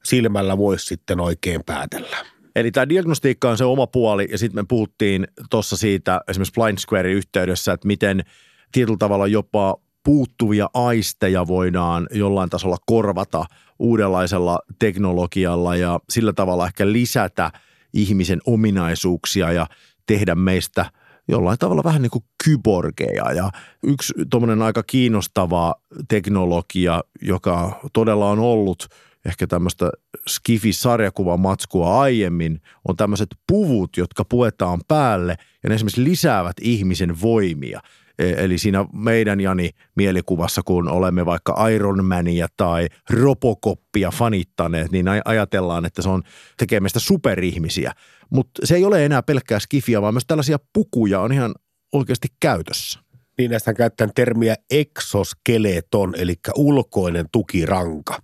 silmällä 0.04 0.58
voisi 0.58 0.86
sitten 0.86 1.20
oikein 1.20 1.60
päätellä. 1.66 2.16
Eli 2.56 2.70
tämä 2.70 2.88
diagnostiikka 2.88 3.50
on 3.50 3.58
se 3.58 3.64
oma 3.64 3.86
puoli 3.86 4.28
ja 4.30 4.38
sitten 4.38 4.64
me 4.64 4.66
puhuttiin 4.68 5.26
tuossa 5.50 5.76
siitä 5.76 6.20
esimerkiksi 6.28 6.60
Blind 6.60 6.78
Square 6.78 7.12
yhteydessä, 7.12 7.72
että 7.72 7.86
miten 7.86 8.24
tietyllä 8.72 8.98
tavalla 8.98 9.26
jopa 9.26 9.76
puuttuvia 10.04 10.68
aisteja 10.74 11.46
voidaan 11.46 12.06
jollain 12.10 12.50
tasolla 12.50 12.76
korvata 12.86 13.44
uudenlaisella 13.78 14.58
teknologialla 14.78 15.76
ja 15.76 16.00
sillä 16.10 16.32
tavalla 16.32 16.66
ehkä 16.66 16.92
lisätä 16.92 17.50
ihmisen 17.92 18.40
ominaisuuksia 18.46 19.52
ja 19.52 19.66
tehdä 20.06 20.34
meistä 20.34 20.90
jollain 21.28 21.58
tavalla 21.58 21.84
vähän 21.84 22.02
niin 22.02 22.10
kuin 22.10 22.24
kyborgeja. 22.44 23.32
Ja 23.32 23.50
yksi 23.82 24.14
tuommoinen 24.30 24.62
aika 24.62 24.82
kiinnostava 24.82 25.74
teknologia, 26.08 27.02
joka 27.22 27.80
todella 27.92 28.30
on 28.30 28.38
ollut 28.38 28.88
ehkä 29.24 29.46
tämmöistä 29.46 29.90
Skifi-sarjakuvamatskua 30.28 32.00
aiemmin, 32.00 32.60
on 32.88 32.96
tämmöiset 32.96 33.28
puvut, 33.46 33.96
jotka 33.96 34.24
puetaan 34.24 34.80
päälle 34.88 35.36
ja 35.62 35.68
ne 35.68 35.74
esimerkiksi 35.74 36.04
lisäävät 36.04 36.56
ihmisen 36.60 37.20
voimia– 37.20 37.80
eli 38.18 38.58
siinä 38.58 38.86
meidän 38.92 39.40
Jani 39.40 39.70
mielikuvassa, 39.96 40.62
kun 40.64 40.88
olemme 40.88 41.26
vaikka 41.26 41.68
Ironmania 41.68 42.46
tai 42.56 42.88
Robocoppia 43.10 44.10
fanittaneet, 44.10 44.92
niin 44.92 45.06
ajatellaan, 45.24 45.84
että 45.84 46.02
se 46.02 46.08
on 46.08 46.22
tekemistä 46.56 47.00
superihmisiä. 47.00 47.92
Mutta 48.30 48.66
se 48.66 48.74
ei 48.74 48.84
ole 48.84 49.04
enää 49.04 49.22
pelkkää 49.22 49.58
skifia, 49.58 50.02
vaan 50.02 50.14
myös 50.14 50.26
tällaisia 50.26 50.58
pukuja 50.72 51.20
on 51.20 51.32
ihan 51.32 51.54
oikeasti 51.92 52.28
käytössä. 52.40 53.00
Niin 53.38 53.50
näistä 53.50 53.74
käyttää 53.74 54.08
termiä 54.14 54.54
exoskeleton, 54.70 56.14
eli 56.18 56.34
ulkoinen 56.56 57.26
tukiranka. 57.32 58.18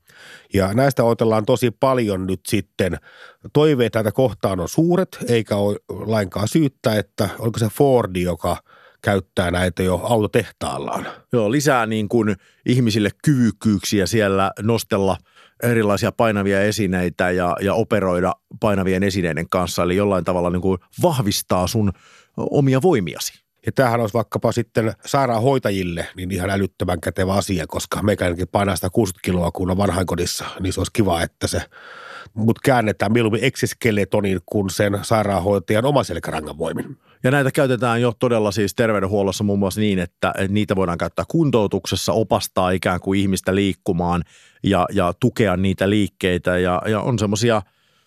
Ja 0.54 0.74
näistä 0.74 1.04
otellaan 1.04 1.44
tosi 1.44 1.70
paljon 1.70 2.26
nyt 2.26 2.40
sitten. 2.48 2.96
Toiveet 3.52 3.92
tätä 3.92 4.12
kohtaan 4.12 4.60
on 4.60 4.68
suuret, 4.68 5.18
eikä 5.28 5.56
ole 5.56 5.76
lainkaan 5.88 6.48
syyttä, 6.48 6.94
että 6.98 7.28
oliko 7.38 7.58
se 7.58 7.68
Fordi, 7.68 8.22
joka– 8.22 8.56
käyttää 9.08 9.50
näitä 9.50 9.82
jo 9.82 10.00
autotehtaallaan. 10.04 11.06
Joo, 11.32 11.50
lisää 11.50 11.86
niin 11.86 12.08
kuin 12.08 12.36
ihmisille 12.66 13.10
kyvykkyyksiä 13.24 14.06
siellä 14.06 14.50
nostella 14.62 15.16
erilaisia 15.62 16.12
painavia 16.12 16.62
esineitä 16.62 17.30
ja, 17.30 17.56
ja 17.60 17.74
operoida 17.74 18.34
painavien 18.60 19.02
esineiden 19.02 19.48
kanssa, 19.48 19.82
eli 19.82 19.96
jollain 19.96 20.24
tavalla 20.24 20.50
niin 20.50 20.62
kuin 20.62 20.78
vahvistaa 21.02 21.66
sun 21.66 21.92
omia 22.36 22.82
voimiasi. 22.82 23.32
Ja 23.66 23.72
tämähän 23.72 24.00
olisi 24.00 24.14
vaikkapa 24.14 24.52
sitten 24.52 24.92
sairaanhoitajille 25.06 26.06
niin 26.16 26.30
ihan 26.30 26.50
älyttömän 26.50 27.00
kätevä 27.00 27.34
asia, 27.34 27.66
koska 27.66 28.02
meikäänkin 28.02 28.48
painaa 28.48 28.76
sitä 28.76 28.90
60 28.90 29.24
kiloa, 29.24 29.50
kun 29.50 29.70
on 29.70 29.76
vanhainkodissa, 29.76 30.44
niin 30.60 30.72
se 30.72 30.80
olisi 30.80 30.92
kiva, 30.92 31.22
että 31.22 31.46
se 31.46 31.62
mut 32.34 32.58
käännetään 32.58 33.12
mieluummin 33.12 33.44
eksiskeletonin 33.44 34.40
kuin 34.46 34.70
sen 34.70 34.98
sairaanhoitajan 35.02 35.84
oma 35.84 36.04
selkärangan 36.04 36.58
voimin. 36.58 36.96
Ja 37.24 37.30
näitä 37.30 37.50
käytetään 37.50 38.00
jo 38.00 38.12
todella 38.18 38.50
siis 38.50 38.74
terveydenhuollossa 38.74 39.44
muun 39.44 39.58
muassa 39.58 39.80
niin, 39.80 39.98
että, 39.98 40.34
niitä 40.48 40.76
voidaan 40.76 40.98
käyttää 40.98 41.24
kuntoutuksessa, 41.28 42.12
opastaa 42.12 42.70
ikään 42.70 43.00
kuin 43.00 43.20
ihmistä 43.20 43.54
liikkumaan 43.54 44.22
ja, 44.62 44.86
ja 44.92 45.12
tukea 45.20 45.56
niitä 45.56 45.90
liikkeitä. 45.90 46.58
Ja, 46.58 46.82
ja 46.86 47.00
on 47.00 47.18
semmoisia 47.18 47.62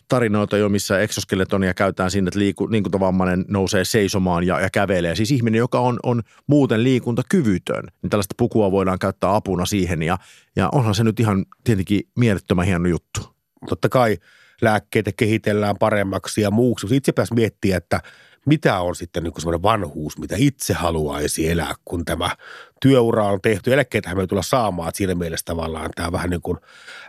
tarinoita 0.07 0.57
jo, 0.57 0.69
missä 0.69 0.99
eksoskeletonia 0.99 1.73
käytetään 1.73 2.11
siinä, 2.11 2.27
että 2.27 2.39
liiku, 2.39 2.71
liikuntavammainen 2.71 3.45
nousee 3.47 3.85
seisomaan 3.85 4.43
ja, 4.43 4.59
ja 4.59 4.69
kävelee. 4.69 5.15
Siis 5.15 5.31
ihminen, 5.31 5.59
joka 5.59 5.79
on, 5.79 5.99
on 6.03 6.21
muuten 6.47 6.83
liikuntakyvytön, 6.83 7.83
niin 8.01 8.09
tällaista 8.09 8.35
pukua 8.37 8.71
voidaan 8.71 8.99
käyttää 8.99 9.35
apuna 9.35 9.65
siihen. 9.65 10.03
Ja, 10.03 10.17
ja 10.55 10.69
onhan 10.71 10.95
se 10.95 11.03
nyt 11.03 11.19
ihan 11.19 11.45
tietenkin 11.63 12.01
mielettömän 12.15 12.65
hieno 12.65 12.89
juttu. 12.89 13.30
Totta 13.69 13.89
kai 13.89 14.17
lääkkeitä 14.61 15.11
kehitellään 15.17 15.77
paremmaksi 15.77 16.41
ja 16.41 16.51
muuksi. 16.51 16.95
Itse 16.95 17.11
pääsi 17.11 17.33
miettiä, 17.33 17.77
että 17.77 18.01
mitä 18.45 18.81
on 18.81 18.95
sitten 18.95 19.23
niin 19.23 19.33
semmoinen 19.37 19.63
vanhuus, 19.63 20.17
mitä 20.17 20.35
itse 20.37 20.73
haluaisi 20.73 21.49
elää, 21.49 21.73
kun 21.85 22.05
tämä 22.05 22.35
työura 22.81 23.25
on 23.25 23.41
tehty. 23.41 23.73
Eläkkeitähän 23.73 24.17
me 24.17 24.27
tulla 24.27 24.41
saamaan, 24.41 24.89
että 24.89 24.97
siinä 24.97 25.15
mielessä 25.15 25.45
tavallaan 25.45 25.89
tämä 25.95 26.11
vähän 26.11 26.29
niin 26.29 26.41
kuin 26.41 26.57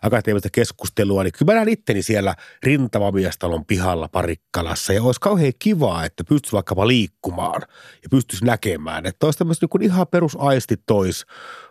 akateemista 0.03 0.49
keskustelua. 0.53 1.22
Niin 1.22 1.33
kyllä 1.39 1.53
mä 1.53 1.57
näen 1.57 1.68
itteni 1.68 2.03
siellä 2.03 2.35
rintamamiestalon 2.62 3.64
pihalla 3.64 4.09
Parikkalassa 4.09 4.93
ja 4.93 5.03
olisi 5.03 5.20
kauhean 5.20 5.53
kivaa, 5.59 6.05
että 6.05 6.24
pystyisi 6.24 6.53
vaikkapa 6.53 6.89
liikkumaan 6.89 7.62
ja 8.03 8.09
pystyisi 8.11 8.45
näkemään. 8.45 9.07
Että 9.07 9.26
olisi 9.26 9.39
tämmöistä 9.39 9.66
niin 9.78 9.91
ihan 9.91 10.07
perusaistit 10.07 10.80
tois, 10.87 11.26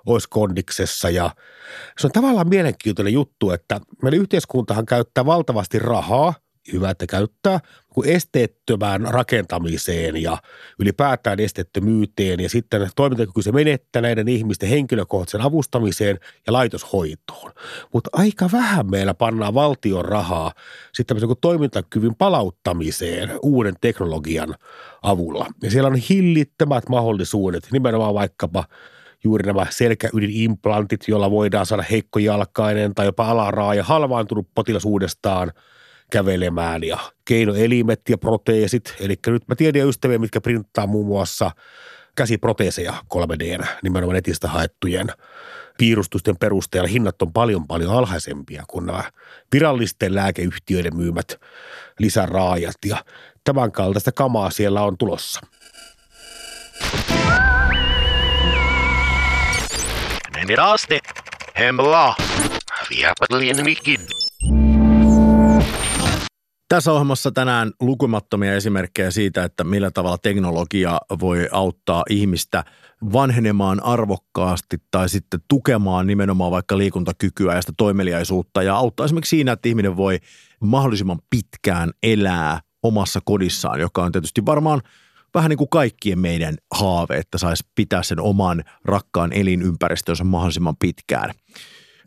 olisi 0.06 0.28
kondiksessa 0.30 1.10
ja 1.10 1.36
se 1.98 2.08
on 2.08 2.12
tavallaan 2.12 2.50
mielenkiintoinen 2.50 3.14
juttu, 3.14 3.52
että 3.52 3.82
meidän 4.04 4.20
yhteiskuntahan 4.20 4.86
käyttää 4.86 5.26
valtavasti 5.26 5.80
rahaa– 5.80 6.34
hyvä, 6.74 6.90
että 6.90 7.08
käyttää 7.08 7.60
esteettömään 8.06 9.02
rakentamiseen 9.02 10.22
ja 10.22 10.38
ylipäätään 10.80 11.40
esteettömyyteen 11.40 12.40
ja 12.40 12.50
sitten 12.50 12.90
toimintakyky 12.96 13.42
se 13.42 13.52
menettää 13.52 14.02
näiden 14.02 14.28
ihmisten 14.28 14.70
henkilökohtaisen 14.70 15.42
avustamiseen 15.42 16.20
ja 16.48 16.54
laitoshoitoon. 16.54 17.52
Mutta 17.94 18.10
aika 18.14 18.50
vähän 18.52 18.92
meillä 18.92 19.14
pannaan 19.14 19.54
valtion 19.54 20.06
rahaa 20.06 20.54
sitten 20.94 21.18
tämmöisen 21.18 21.38
toimintakyvyn 21.42 22.16
palauttamiseen 22.16 23.32
uuden 23.42 23.74
teknologian 23.82 24.56
avulla. 25.02 25.46
Ja 25.64 25.72
siellä 25.72 25.88
on 25.88 25.96
hillittömät 25.96 26.90
mahdollisuudet, 26.90 27.68
nimenomaan 27.72 28.14
vaikkapa 28.14 28.64
juuri 29.24 29.48
nämä 29.48 29.66
selkäydinimplantit, 29.70 31.08
joilla 31.08 31.32
voidaan 31.32 31.66
saada 31.66 31.84
heikkojalkainen 31.92 32.96
tai 32.96 33.06
jopa 33.06 33.28
alaraaja 33.28 33.84
halvaantunut 33.84 34.48
potilas 34.56 34.86
uudestaan– 34.86 35.52
kävelemään 36.12 36.84
ja 36.84 36.98
keinoelimet 37.26 38.02
ja 38.10 38.18
proteesit. 38.18 38.96
Eli 39.00 39.16
nyt 39.28 39.48
mä 39.48 39.56
tiedän 39.56 39.88
ystäviä, 39.88 40.20
mitkä 40.20 40.42
printtaa 40.42 40.88
muun 40.88 41.06
muassa 41.06 41.52
käsiproteeseja 42.16 42.94
3 43.08 43.40
d 43.40 43.64
nimenomaan 43.84 44.16
netistä 44.16 44.48
haettujen 44.48 45.08
piirustusten 45.78 46.38
perusteella. 46.38 46.88
Hinnat 46.88 47.22
on 47.22 47.34
paljon 47.34 47.68
paljon 47.68 47.92
alhaisempia 47.92 48.64
kuin 48.68 48.86
nämä 48.86 49.04
virallisten 49.54 50.16
lääkeyhtiöiden 50.16 50.96
myymät 50.96 51.40
lisäraajat 52.00 52.76
ja 52.86 53.06
tämän 53.44 53.72
kaltaista 53.72 54.12
kamaa 54.12 54.50
siellä 54.50 54.82
on 54.82 54.98
tulossa. 54.98 55.42
Neni 60.36 60.56
raasti. 60.56 61.00
Hemla. 61.60 62.16
Viapatlien 62.90 63.64
mikin. 63.64 64.21
Tässä 66.72 66.92
ohjelmassa 66.92 67.32
tänään 67.32 67.72
lukumattomia 67.82 68.56
esimerkkejä 68.56 69.12
siitä, 69.12 69.44
että 69.44 69.64
millä 69.64 69.92
tavalla 69.92 70.18
teknologia 70.18 71.00
voi 71.20 71.48
auttaa 71.52 72.04
ihmistä 72.10 72.64
vanhenemaan 73.14 73.84
arvokkaasti 73.84 74.78
tai 74.92 75.10
sitten 75.10 75.40
tukemaan 75.48 76.08
nimenomaan 76.08 76.52
vaikka 76.52 76.78
liikuntakykyä 76.78 77.56
ja 77.56 77.62
sitä 77.62 77.74
toimeliaisuutta 77.78 78.64
ja 78.64 78.76
auttaa 78.76 79.06
esimerkiksi 79.06 79.30
siinä, 79.30 79.52
että 79.52 79.70
ihminen 79.70 79.98
voi 79.98 80.20
mahdollisimman 80.60 81.20
pitkään 81.30 81.92
elää 82.04 82.60
omassa 82.84 83.20
kodissaan, 83.26 83.80
joka 83.80 84.04
on 84.04 84.12
tietysti 84.12 84.46
varmaan 84.46 84.82
vähän 85.34 85.50
niin 85.50 85.58
kuin 85.58 85.70
kaikkien 85.70 86.20
meidän 86.20 86.56
haave, 86.74 87.18
että 87.18 87.38
saisi 87.38 87.64
pitää 87.76 88.04
sen 88.04 88.20
oman 88.20 88.64
rakkaan 88.86 89.34
elinympäristönsä 89.34 90.24
mahdollisimman 90.24 90.78
pitkään. 90.80 91.32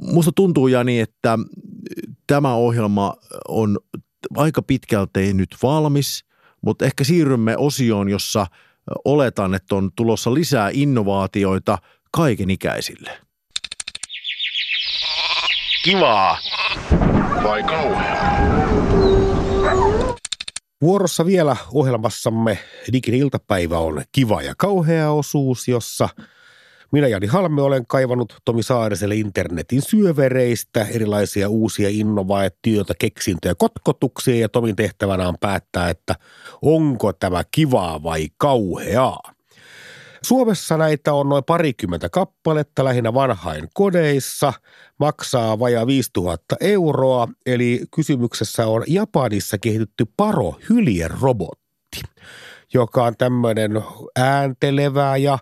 Musta 0.00 0.32
tuntuu, 0.36 0.68
Jani, 0.68 1.00
että 1.00 1.38
tämä 2.26 2.54
ohjelma 2.54 3.14
on 3.48 3.78
aika 4.36 4.62
pitkälti 4.62 5.34
nyt 5.34 5.56
valmis, 5.62 6.24
mutta 6.62 6.84
ehkä 6.84 7.04
siirrymme 7.04 7.56
osioon, 7.56 8.08
jossa 8.08 8.46
oletan, 9.04 9.54
että 9.54 9.74
on 9.74 9.90
tulossa 9.96 10.34
lisää 10.34 10.70
innovaatioita 10.72 11.78
kaikenikäisille. 12.12 13.18
Kivaa 15.84 16.38
vai 17.44 17.62
kauheaa? 17.62 18.54
Vuorossa 20.80 21.26
vielä 21.26 21.56
ohjelmassamme 21.72 22.58
Digin 22.92 23.14
iltapäivä 23.14 23.78
on 23.78 24.02
kiva 24.12 24.42
ja 24.42 24.54
kauhea 24.58 25.10
osuus, 25.10 25.68
jossa– 25.68 26.08
minä 26.94 27.08
Jani 27.08 27.26
Halme 27.26 27.62
olen 27.62 27.86
kaivannut 27.86 28.36
Tomi 28.44 28.62
Saariselle 28.62 29.14
internetin 29.16 29.82
syövereistä 29.82 30.86
erilaisia 30.90 31.48
uusia 31.48 31.88
innovaatioita, 31.88 32.94
keksintöjä, 32.98 33.54
kotkotuksia 33.58 34.34
ja 34.34 34.48
Tomin 34.48 34.76
tehtävänä 34.76 35.28
on 35.28 35.34
päättää, 35.40 35.90
että 35.90 36.14
onko 36.62 37.12
tämä 37.12 37.44
kivaa 37.50 38.02
vai 38.02 38.28
kauheaa. 38.36 39.20
Suomessa 40.22 40.76
näitä 40.76 41.14
on 41.14 41.28
noin 41.28 41.44
parikymmentä 41.44 42.08
kappaletta 42.08 42.84
lähinnä 42.84 43.14
vanhain 43.14 43.68
kodeissa, 43.74 44.52
maksaa 45.00 45.58
vajaa 45.58 45.86
5000 45.86 46.56
euroa, 46.60 47.28
eli 47.46 47.82
kysymyksessä 47.94 48.66
on 48.66 48.84
Japanissa 48.86 49.58
kehitetty 49.58 50.06
paro 50.16 50.56
hyljerobotti, 50.70 52.02
joka 52.74 53.04
on 53.04 53.14
tämmöinen 53.18 53.82
ääntelevä 54.16 55.16
ja 55.16 55.38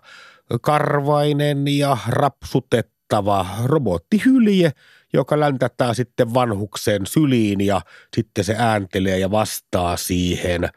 karvainen 0.61 1.67
ja 1.67 1.97
rapsutettava 2.07 3.45
robottihylje, 3.63 4.71
joka 5.13 5.39
läntätään 5.39 5.95
sitten 5.95 6.33
vanhuksen 6.33 7.05
syliin 7.05 7.61
ja 7.61 7.81
sitten 8.15 8.43
se 8.43 8.55
ääntelee 8.57 9.19
ja 9.19 9.31
vastaa 9.31 9.97
siihen 9.97 10.69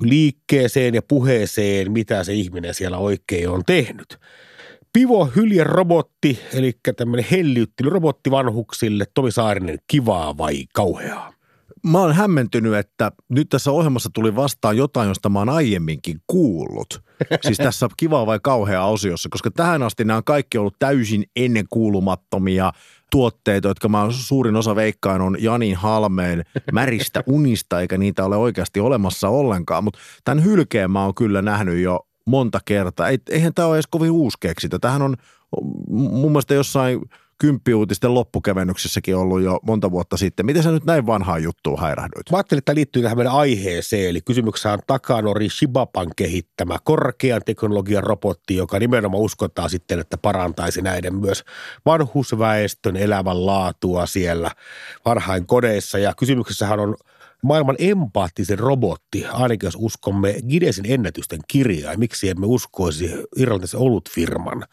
liikkeeseen 0.00 0.94
ja 0.94 1.02
puheeseen, 1.02 1.92
mitä 1.92 2.24
se 2.24 2.32
ihminen 2.32 2.74
siellä 2.74 2.98
oikein 2.98 3.48
on 3.48 3.62
tehnyt. 3.66 4.18
Pivo 4.92 5.24
Hylje 5.24 5.64
robotti, 5.64 6.40
eli 6.54 6.72
tämmöinen 6.96 7.26
robotti 7.84 8.30
vanhuksille. 8.30 9.04
Tomi 9.14 9.32
Saarinen, 9.32 9.78
kivaa 9.86 10.38
vai 10.38 10.64
kauheaa? 10.72 11.39
Mä 11.86 11.98
oon 11.98 12.14
hämmentynyt, 12.14 12.74
että 12.74 13.12
nyt 13.28 13.48
tässä 13.48 13.70
ohjelmassa 13.70 14.10
tuli 14.14 14.36
vastaan 14.36 14.76
jotain, 14.76 15.08
josta 15.08 15.28
mä 15.28 15.38
oon 15.38 15.48
aiemminkin 15.48 16.20
kuullut. 16.26 17.02
Siis 17.46 17.58
tässä 17.58 17.88
kiva 17.96 18.26
vai 18.26 18.40
kauhea 18.42 18.84
osiossa, 18.84 19.28
koska 19.32 19.50
tähän 19.50 19.82
asti 19.82 20.04
nämä 20.04 20.16
on 20.16 20.24
kaikki 20.24 20.58
ollut 20.58 20.76
täysin 20.78 21.24
ennenkuulumattomia 21.36 22.72
tuotteita, 23.10 23.68
jotka 23.68 23.88
mä 23.88 24.06
suurin 24.10 24.56
osa 24.56 24.76
veikkaan 24.76 25.20
on 25.20 25.36
Janin 25.40 25.76
Halmeen 25.76 26.44
märistä 26.72 27.22
unista, 27.26 27.80
eikä 27.80 27.98
niitä 27.98 28.24
ole 28.24 28.36
oikeasti 28.36 28.80
olemassa 28.80 29.28
ollenkaan. 29.28 29.84
Mutta 29.84 30.00
tämän 30.24 30.44
hylkeen 30.44 30.90
mä 30.90 31.04
oon 31.04 31.14
kyllä 31.14 31.42
nähnyt 31.42 31.78
jo 31.78 32.06
monta 32.26 32.58
kertaa. 32.64 33.08
Eihän 33.30 33.54
tämä 33.54 33.68
ole 33.68 33.76
edes 33.76 33.86
kovin 33.90 34.10
uusi 34.10 34.36
keksintö. 34.40 34.78
Tähän 34.78 35.02
on 35.02 35.16
mun 35.90 36.32
mielestä 36.32 36.54
jossain 36.54 37.00
kymppiuutisten 37.40 38.14
loppukevennyksessäkin 38.14 39.16
ollut 39.16 39.42
jo 39.42 39.60
monta 39.62 39.90
vuotta 39.90 40.16
sitten. 40.16 40.46
Miten 40.46 40.62
sä 40.62 40.70
nyt 40.70 40.84
näin 40.84 41.06
vanhaa 41.06 41.38
juttua 41.38 41.76
hairahduit? 41.76 42.30
Mä 42.30 42.36
ajattelin, 42.36 42.58
että 42.58 42.66
tämä 42.66 42.76
liittyy 42.76 43.02
tähän 43.02 43.18
meidän 43.18 43.32
aiheeseen, 43.32 44.10
eli 44.10 44.20
kysymyksessä 44.20 44.72
on 44.72 44.78
Takanori 44.86 45.48
Shibapan 45.48 46.10
kehittämä 46.16 46.76
korkean 46.84 47.42
teknologian 47.46 48.04
robotti, 48.04 48.56
joka 48.56 48.78
nimenomaan 48.78 49.22
uskotaan 49.22 49.70
sitten, 49.70 49.98
että 50.00 50.18
parantaisi 50.18 50.82
näiden 50.82 51.14
myös 51.14 51.44
vanhusväestön 51.86 52.96
elämän 52.96 53.46
laatua 53.46 54.06
siellä 54.06 54.50
varhain 55.04 55.46
kodeissa. 55.46 55.98
Ja 55.98 56.14
kysymyksessähän 56.18 56.80
on 56.80 56.94
maailman 57.42 57.76
empaattisen 57.78 58.58
robotti, 58.58 59.26
ainakin 59.26 59.66
jos 59.66 59.76
uskomme 59.78 60.34
Gidesin 60.48 60.84
ennätysten 60.88 61.40
kirjaa. 61.48 61.96
Miksi 61.96 62.28
emme 62.28 62.46
uskoisi 62.46 63.10
irlantaisen 63.36 63.80
olutfirman 63.80 64.64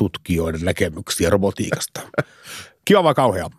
tutkijoiden 0.00 0.60
näkemyksiä 0.60 1.30
robotiikasta. 1.30 2.00
Kiva 2.84 3.04
vai 3.04 3.14
kauhea? 3.14 3.50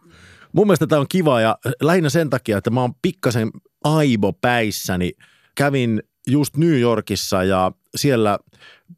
Mun 0.53 0.67
mielestä 0.67 0.87
tämä 0.87 0.99
on 0.99 1.05
kiva 1.09 1.41
ja 1.41 1.57
lähinnä 1.81 2.09
sen 2.09 2.29
takia, 2.29 2.57
että 2.57 2.69
mä 2.69 2.81
oon 2.81 2.93
pikkasen 3.01 3.51
aibo 3.83 4.33
päissäni. 4.33 5.11
Kävin 5.55 6.03
just 6.27 6.57
New 6.57 6.79
Yorkissa 6.79 7.43
ja 7.43 7.71
siellä 7.95 8.39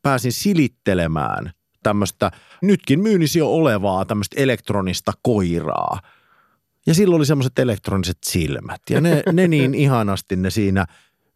pääsin 0.01 0.31
silittelemään 0.31 1.51
tämmöistä 1.83 2.31
nytkin 2.61 2.99
myynnissä 2.99 3.39
jo 3.39 3.49
olevaa 3.49 4.05
tämmöistä 4.05 4.41
elektronista 4.41 5.11
koiraa. 5.21 5.99
Ja 6.85 6.93
silloin 6.93 7.19
oli 7.19 7.25
semmoiset 7.25 7.59
elektroniset 7.59 8.17
silmät 8.25 8.81
ja 8.89 9.01
ne, 9.01 9.23
ne 9.31 9.47
niin 9.47 9.75
ihanasti 9.85 10.35
ne 10.35 10.49
siinä 10.49 10.85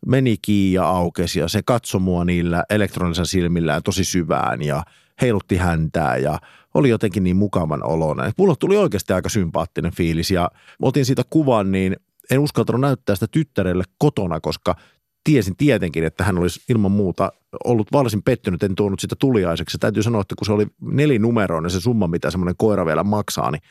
meni 0.06 0.38
kiinni 0.42 0.74
ja 0.74 0.88
aukesi 0.88 1.40
ja 1.40 1.48
se 1.48 1.62
katsoi 1.66 2.02
mua 2.02 2.26
niillä 2.26 2.64
elektronisen 2.70 3.26
silmillään 3.26 3.84
tosi 3.84 4.04
syvään 4.04 4.62
ja– 4.62 4.84
heilutti 5.22 5.58
häntää 5.58 6.18
ja 6.18 6.40
oli 6.74 6.90
jotenkin 6.90 7.24
niin 7.24 7.38
mukavan 7.38 7.84
oloinen. 7.84 8.32
Mulle 8.38 8.56
tuli 8.60 8.78
oikeasti 8.78 9.14
aika 9.14 9.30
sympaattinen 9.30 9.92
fiilis 9.96 10.32
ja 10.32 10.52
otin 10.82 11.06
siitä 11.06 11.24
kuvan, 11.30 11.72
niin 11.72 11.96
en 12.32 12.40
uskaltanut 12.40 12.82
näyttää 12.82 13.16
sitä 13.16 13.28
tyttärelle 13.32 13.84
kotona, 13.98 14.40
koska 14.40 14.76
tiesin 15.24 15.58
tietenkin, 15.58 16.04
että 16.04 16.24
hän 16.24 16.38
olisi 16.38 16.62
ilman 16.70 16.92
muuta 16.92 17.32
ollut 17.66 17.88
varsin 17.92 18.24
pettynyt, 18.24 18.64
en 18.64 18.76
tuonut 18.76 19.00
sitä 19.00 19.16
tuliaiseksi. 19.20 19.78
Täytyy 19.78 20.04
sanoa, 20.04 20.22
että 20.22 20.36
kun 20.38 20.46
se 20.46 20.52
oli 20.52 20.68
nelinumeroinen 20.82 21.72
se 21.72 21.82
summa, 21.82 22.08
mitä 22.08 22.32
semmoinen 22.32 22.56
koira 22.58 22.86
vielä 22.86 23.04
maksaa, 23.04 23.52
niin, 23.52 23.62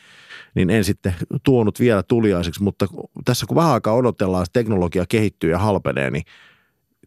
niin 0.54 0.70
en 0.70 0.84
sitten 0.84 1.14
tuonut 1.44 1.80
vielä 1.80 2.02
tuliaiseksi. 2.02 2.62
Mutta 2.62 2.86
tässä 3.24 3.46
kun 3.46 3.56
vähän 3.56 3.72
aikaa 3.72 3.94
odotellaan, 3.94 4.42
että 4.42 4.60
teknologia 4.60 5.04
kehittyy 5.08 5.50
ja 5.50 5.58
halpenee, 5.58 6.10
niin 6.10 6.24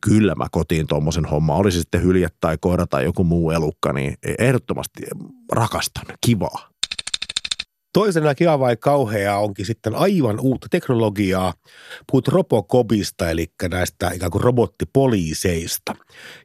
kyllä 0.01 0.35
mä 0.35 0.45
kotiin 0.51 0.87
tuommoisen 0.87 1.25
homma. 1.25 1.55
Olisi 1.55 1.77
se 1.77 1.81
sitten 1.81 2.03
hylje 2.03 2.27
tai 2.41 2.57
koira 2.61 2.87
tai 2.87 3.03
joku 3.03 3.23
muu 3.23 3.51
elukka, 3.51 3.93
niin 3.93 4.17
ehdottomasti 4.39 5.03
rakastan. 5.51 6.05
Kivaa. 6.21 6.69
Toisena 7.93 8.35
kiva 8.35 8.59
vai 8.59 8.77
kauheaa 8.77 9.39
onkin 9.39 9.65
sitten 9.65 9.95
aivan 9.95 10.39
uutta 10.39 10.67
teknologiaa. 10.71 11.53
Puhut 12.11 12.27
Robocobista, 12.27 13.29
eli 13.29 13.51
näistä 13.71 14.11
ikään 14.11 14.31
kuin 14.31 14.43
robottipoliiseista. 14.43 15.95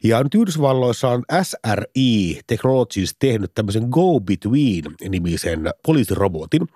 Ja 0.05 0.23
nyt 0.23 0.35
Yhdysvalloissa 0.35 1.09
on 1.09 1.23
SRI 1.43 2.41
Technologies 2.47 3.17
tehnyt 3.19 3.55
tämmöisen 3.55 3.89
Go-Between-nimisen 3.91 5.71
poliisirobotin, 5.87 6.69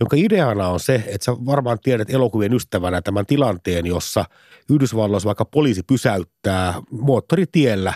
jonka 0.00 0.16
ideana 0.16 0.68
on 0.68 0.80
se, 0.80 0.94
että 0.94 1.24
sä 1.24 1.32
varmaan 1.32 1.78
tiedät 1.82 2.10
elokuvien 2.10 2.54
ystävänä 2.54 3.02
tämän 3.02 3.26
tilanteen, 3.26 3.86
jossa 3.86 4.24
Yhdysvalloissa 4.70 5.26
vaikka 5.26 5.44
poliisi 5.44 5.82
pysäyttää 5.82 6.74
moottoritiellä 6.90 7.94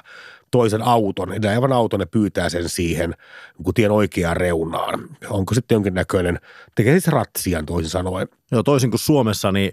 toisen 0.51 0.83
auton, 0.83 1.33
elävän 1.33 1.73
auton 1.73 2.01
ja 2.01 2.07
pyytää 2.07 2.49
sen 2.49 2.69
siihen 2.69 3.15
niin 3.59 3.75
tien 3.75 3.91
oikeaan 3.91 4.37
reunaan. 4.37 5.09
Onko 5.31 5.55
sitten 5.55 5.75
jonkinnäköinen, 5.75 6.41
tekee 6.75 6.93
siis 6.93 7.09
ratsian 7.09 7.67
toisin 7.67 7.91
sanoen. 7.91 8.29
Joo, 8.53 8.63
toisin 8.63 8.91
kuin 8.91 9.01
Suomessa, 9.01 9.53
niin 9.53 9.73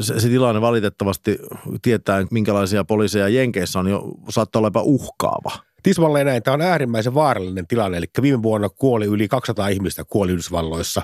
se, 0.00 0.20
se 0.20 0.28
tilanne 0.28 0.60
valitettavasti 0.60 1.38
tietää, 1.82 2.26
minkälaisia 2.30 2.84
poliiseja 2.84 3.28
Jenkeissä 3.28 3.78
on, 3.78 3.88
jo 3.88 4.04
saattaa 4.28 4.60
olla 4.60 4.66
jopa 4.66 4.82
uhkaava. 4.82 5.50
Tismalleen 5.82 6.26
näin, 6.26 6.42
tämä 6.42 6.54
on 6.54 6.60
äärimmäisen 6.60 7.14
vaarallinen 7.14 7.66
tilanne, 7.66 7.98
eli 7.98 8.06
viime 8.22 8.42
vuonna 8.42 8.68
kuoli 8.68 9.06
yli 9.06 9.28
200 9.28 9.68
ihmistä 9.68 10.04
kuoli 10.04 10.32
Yhdysvalloissa 10.32 11.02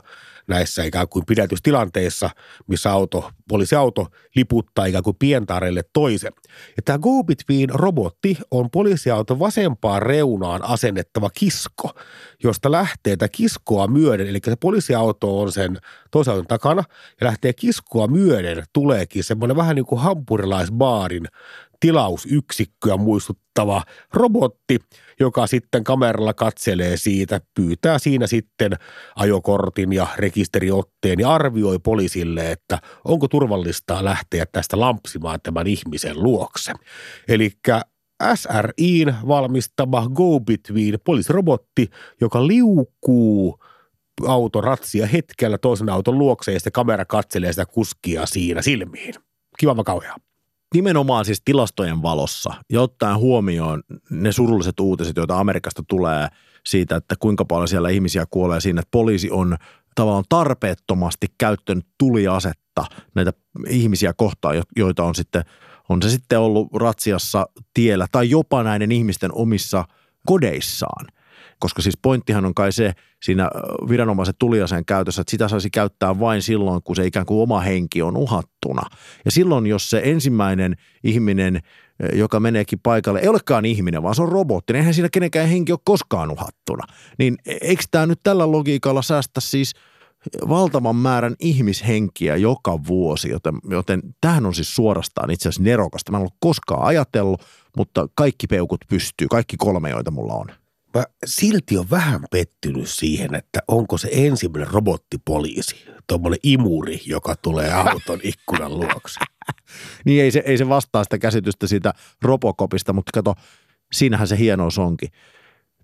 näissä 0.48 0.84
ikään 0.84 1.08
kuin 1.08 1.26
pidätystilanteissa, 1.26 2.30
missä 2.66 2.92
auto, 2.92 3.30
poliisiauto 3.48 4.06
liputtaa 4.36 4.84
ikään 4.84 5.04
kuin 5.04 5.16
pientareille 5.18 5.82
toisen. 5.92 6.32
Ja 6.76 6.82
tämä 6.84 6.98
Go-Between-robotti 6.98 8.38
on 8.50 8.70
poliisiauton 8.70 9.38
vasempaan 9.38 10.02
reunaan 10.02 10.62
asennettava 10.64 11.30
kisko, 11.30 11.90
josta 12.42 12.72
lähtee 12.72 13.16
tämä 13.16 13.28
kiskoa 13.28 13.86
myöden, 13.86 14.26
eli 14.26 14.38
se 14.44 14.56
poliisiauto 14.56 15.40
on 15.40 15.52
sen 15.52 15.78
toisaalta 16.10 16.44
takana 16.48 16.84
ja 17.20 17.26
lähtee 17.26 17.52
kiskoa 17.52 18.06
myöden, 18.06 18.64
tuleekin 18.72 19.24
semmoinen 19.24 19.56
vähän 19.56 19.76
niin 19.76 19.86
kuin 19.86 20.00
hampurilaisbaarin 20.00 21.26
tilausyksikköä 21.80 22.96
muistuttava 22.96 23.82
robotti, 24.12 24.78
joka 25.20 25.46
sitten 25.46 25.84
kameralla 25.84 26.34
katselee 26.34 26.96
siitä, 26.96 27.40
pyytää 27.54 27.98
siinä 27.98 28.26
sitten 28.26 28.72
ajokortin 29.16 29.92
ja 29.92 30.06
rekisteriotteen 30.16 31.20
ja 31.20 31.34
arvioi 31.34 31.78
poliisille, 31.78 32.50
että 32.50 32.78
onko 33.04 33.28
turvallista 33.28 34.04
lähteä 34.04 34.46
tästä 34.52 34.80
lampsimaan 34.80 35.40
tämän 35.42 35.66
ihmisen 35.66 36.22
luokse. 36.22 36.72
Eli 37.28 37.50
SRIin 38.34 39.14
valmistama 39.28 40.08
Go-Between 40.08 40.98
poliisirobotti, 41.04 41.90
joka 42.20 42.46
liukuu 42.46 43.58
auton 44.26 44.64
ratsia 44.64 45.06
hetkellä 45.06 45.58
toisen 45.58 45.88
auton 45.88 46.18
luokse 46.18 46.52
ja 46.52 46.60
sitten 46.60 46.72
kamera 46.72 47.04
katselee 47.04 47.52
sitä 47.52 47.66
kuskia 47.66 48.26
siinä 48.26 48.62
silmiin. 48.62 49.14
Kiva 49.58 49.84
kauheaa 49.84 50.16
nimenomaan 50.76 51.24
siis 51.24 51.42
tilastojen 51.44 52.02
valossa 52.02 52.54
ja 52.72 52.82
ottaen 52.82 53.18
huomioon 53.18 53.82
ne 54.10 54.32
surulliset 54.32 54.80
uutiset, 54.80 55.16
joita 55.16 55.38
Amerikasta 55.38 55.82
tulee 55.88 56.28
siitä, 56.66 56.96
että 56.96 57.14
kuinka 57.20 57.44
paljon 57.44 57.68
siellä 57.68 57.88
ihmisiä 57.88 58.24
kuolee 58.30 58.60
siinä, 58.60 58.80
että 58.80 58.90
poliisi 58.90 59.30
on 59.30 59.56
tavallaan 59.94 60.24
tarpeettomasti 60.28 61.26
käyttänyt 61.38 61.86
tuliasetta 61.98 62.84
näitä 63.14 63.32
ihmisiä 63.68 64.12
kohtaan, 64.12 64.62
joita 64.76 65.04
on 65.04 65.14
sitten, 65.14 65.42
on 65.88 66.02
se 66.02 66.10
sitten 66.10 66.40
ollut 66.40 66.68
ratsiassa 66.74 67.46
tiellä 67.74 68.06
tai 68.12 68.30
jopa 68.30 68.62
näiden 68.62 68.92
ihmisten 68.92 69.30
omissa 69.34 69.84
kodeissaan. 70.26 71.06
Koska 71.58 71.82
siis 71.82 71.96
pointtihan 72.02 72.44
on 72.44 72.54
kai 72.54 72.72
se 72.72 72.92
siinä 73.22 73.50
viranomaisen 73.88 74.34
tuliaseen 74.38 74.84
käytössä, 74.84 75.20
että 75.20 75.30
sitä 75.30 75.48
saisi 75.48 75.70
käyttää 75.70 76.20
vain 76.20 76.42
silloin, 76.42 76.82
kun 76.82 76.96
se 76.96 77.06
ikään 77.06 77.26
kuin 77.26 77.42
oma 77.42 77.60
henki 77.60 78.02
on 78.02 78.16
uhattuna. 78.16 78.82
Ja 79.24 79.30
silloin, 79.30 79.66
jos 79.66 79.90
se 79.90 80.00
ensimmäinen 80.04 80.76
ihminen, 81.04 81.60
joka 82.12 82.40
meneekin 82.40 82.78
paikalle, 82.82 83.20
ei 83.20 83.28
olekaan 83.28 83.64
ihminen, 83.64 84.02
vaan 84.02 84.14
se 84.14 84.22
on 84.22 84.28
robotti, 84.28 84.72
niin 84.72 84.78
eihän 84.80 84.94
siinä 84.94 85.08
kenenkään 85.12 85.48
henki 85.48 85.72
ole 85.72 85.80
koskaan 85.84 86.30
uhattuna. 86.30 86.84
Niin 87.18 87.36
eikö 87.60 87.82
tämä 87.90 88.06
nyt 88.06 88.20
tällä 88.22 88.52
logiikalla 88.52 89.02
säästä 89.02 89.40
siis 89.40 89.72
valtavan 90.48 90.96
määrän 90.96 91.34
ihmishenkiä 91.40 92.36
joka 92.36 92.84
vuosi, 92.86 93.28
joten, 93.28 93.54
joten 93.70 94.00
tämähän 94.20 94.46
on 94.46 94.54
siis 94.54 94.76
suorastaan 94.76 95.30
itse 95.30 95.48
asiassa 95.48 95.62
nerokasta. 95.62 96.12
Mä 96.12 96.18
en 96.18 96.22
ole 96.22 96.30
koskaan 96.40 96.82
ajatellut, 96.82 97.42
mutta 97.76 98.08
kaikki 98.14 98.46
peukut 98.46 98.80
pystyy, 98.88 99.26
kaikki 99.30 99.56
kolme, 99.56 99.90
joita 99.90 100.10
mulla 100.10 100.34
on 100.34 100.46
mä 100.96 101.04
silti 101.24 101.78
on 101.78 101.90
vähän 101.90 102.20
pettynyt 102.30 102.88
siihen, 102.88 103.34
että 103.34 103.60
onko 103.68 103.98
se 103.98 104.08
ensimmäinen 104.12 104.72
robottipoliisi, 104.72 105.86
tuommoinen 106.06 106.38
imuri, 106.42 107.00
joka 107.06 107.34
tulee 107.42 107.72
auton 107.72 108.20
ikkunan 108.22 108.78
luokse. 108.78 109.20
niin 110.04 110.22
ei 110.22 110.30
se, 110.30 110.42
ei 110.46 110.58
se 110.58 110.68
vastaa 110.68 111.04
sitä 111.04 111.18
käsitystä 111.18 111.66
siitä 111.66 111.92
robokopista, 112.22 112.92
mutta 112.92 113.10
kato, 113.14 113.34
siinähän 113.92 114.28
se 114.28 114.38
hienous 114.38 114.78
onkin. 114.78 115.08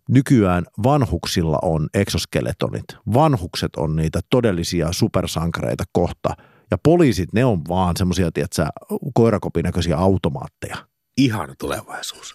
Nykyään 0.08 0.64
vanhuksilla 0.82 1.58
on 1.62 1.88
exoskeletonit. 1.94 2.84
Vanhukset 3.14 3.76
on 3.76 3.96
niitä 3.96 4.20
todellisia 4.30 4.92
supersankareita 4.92 5.84
kohta. 5.92 6.36
Ja 6.70 6.78
poliisit, 6.82 7.32
ne 7.32 7.44
on 7.44 7.60
vaan 7.68 7.96
semmoisia, 7.96 8.32
tiedätkö, 8.32 8.66
koirakopinäköisiä 9.14 9.96
automaatteja. 9.96 10.76
Ihan 11.16 11.54
tulevaisuus. 11.58 12.34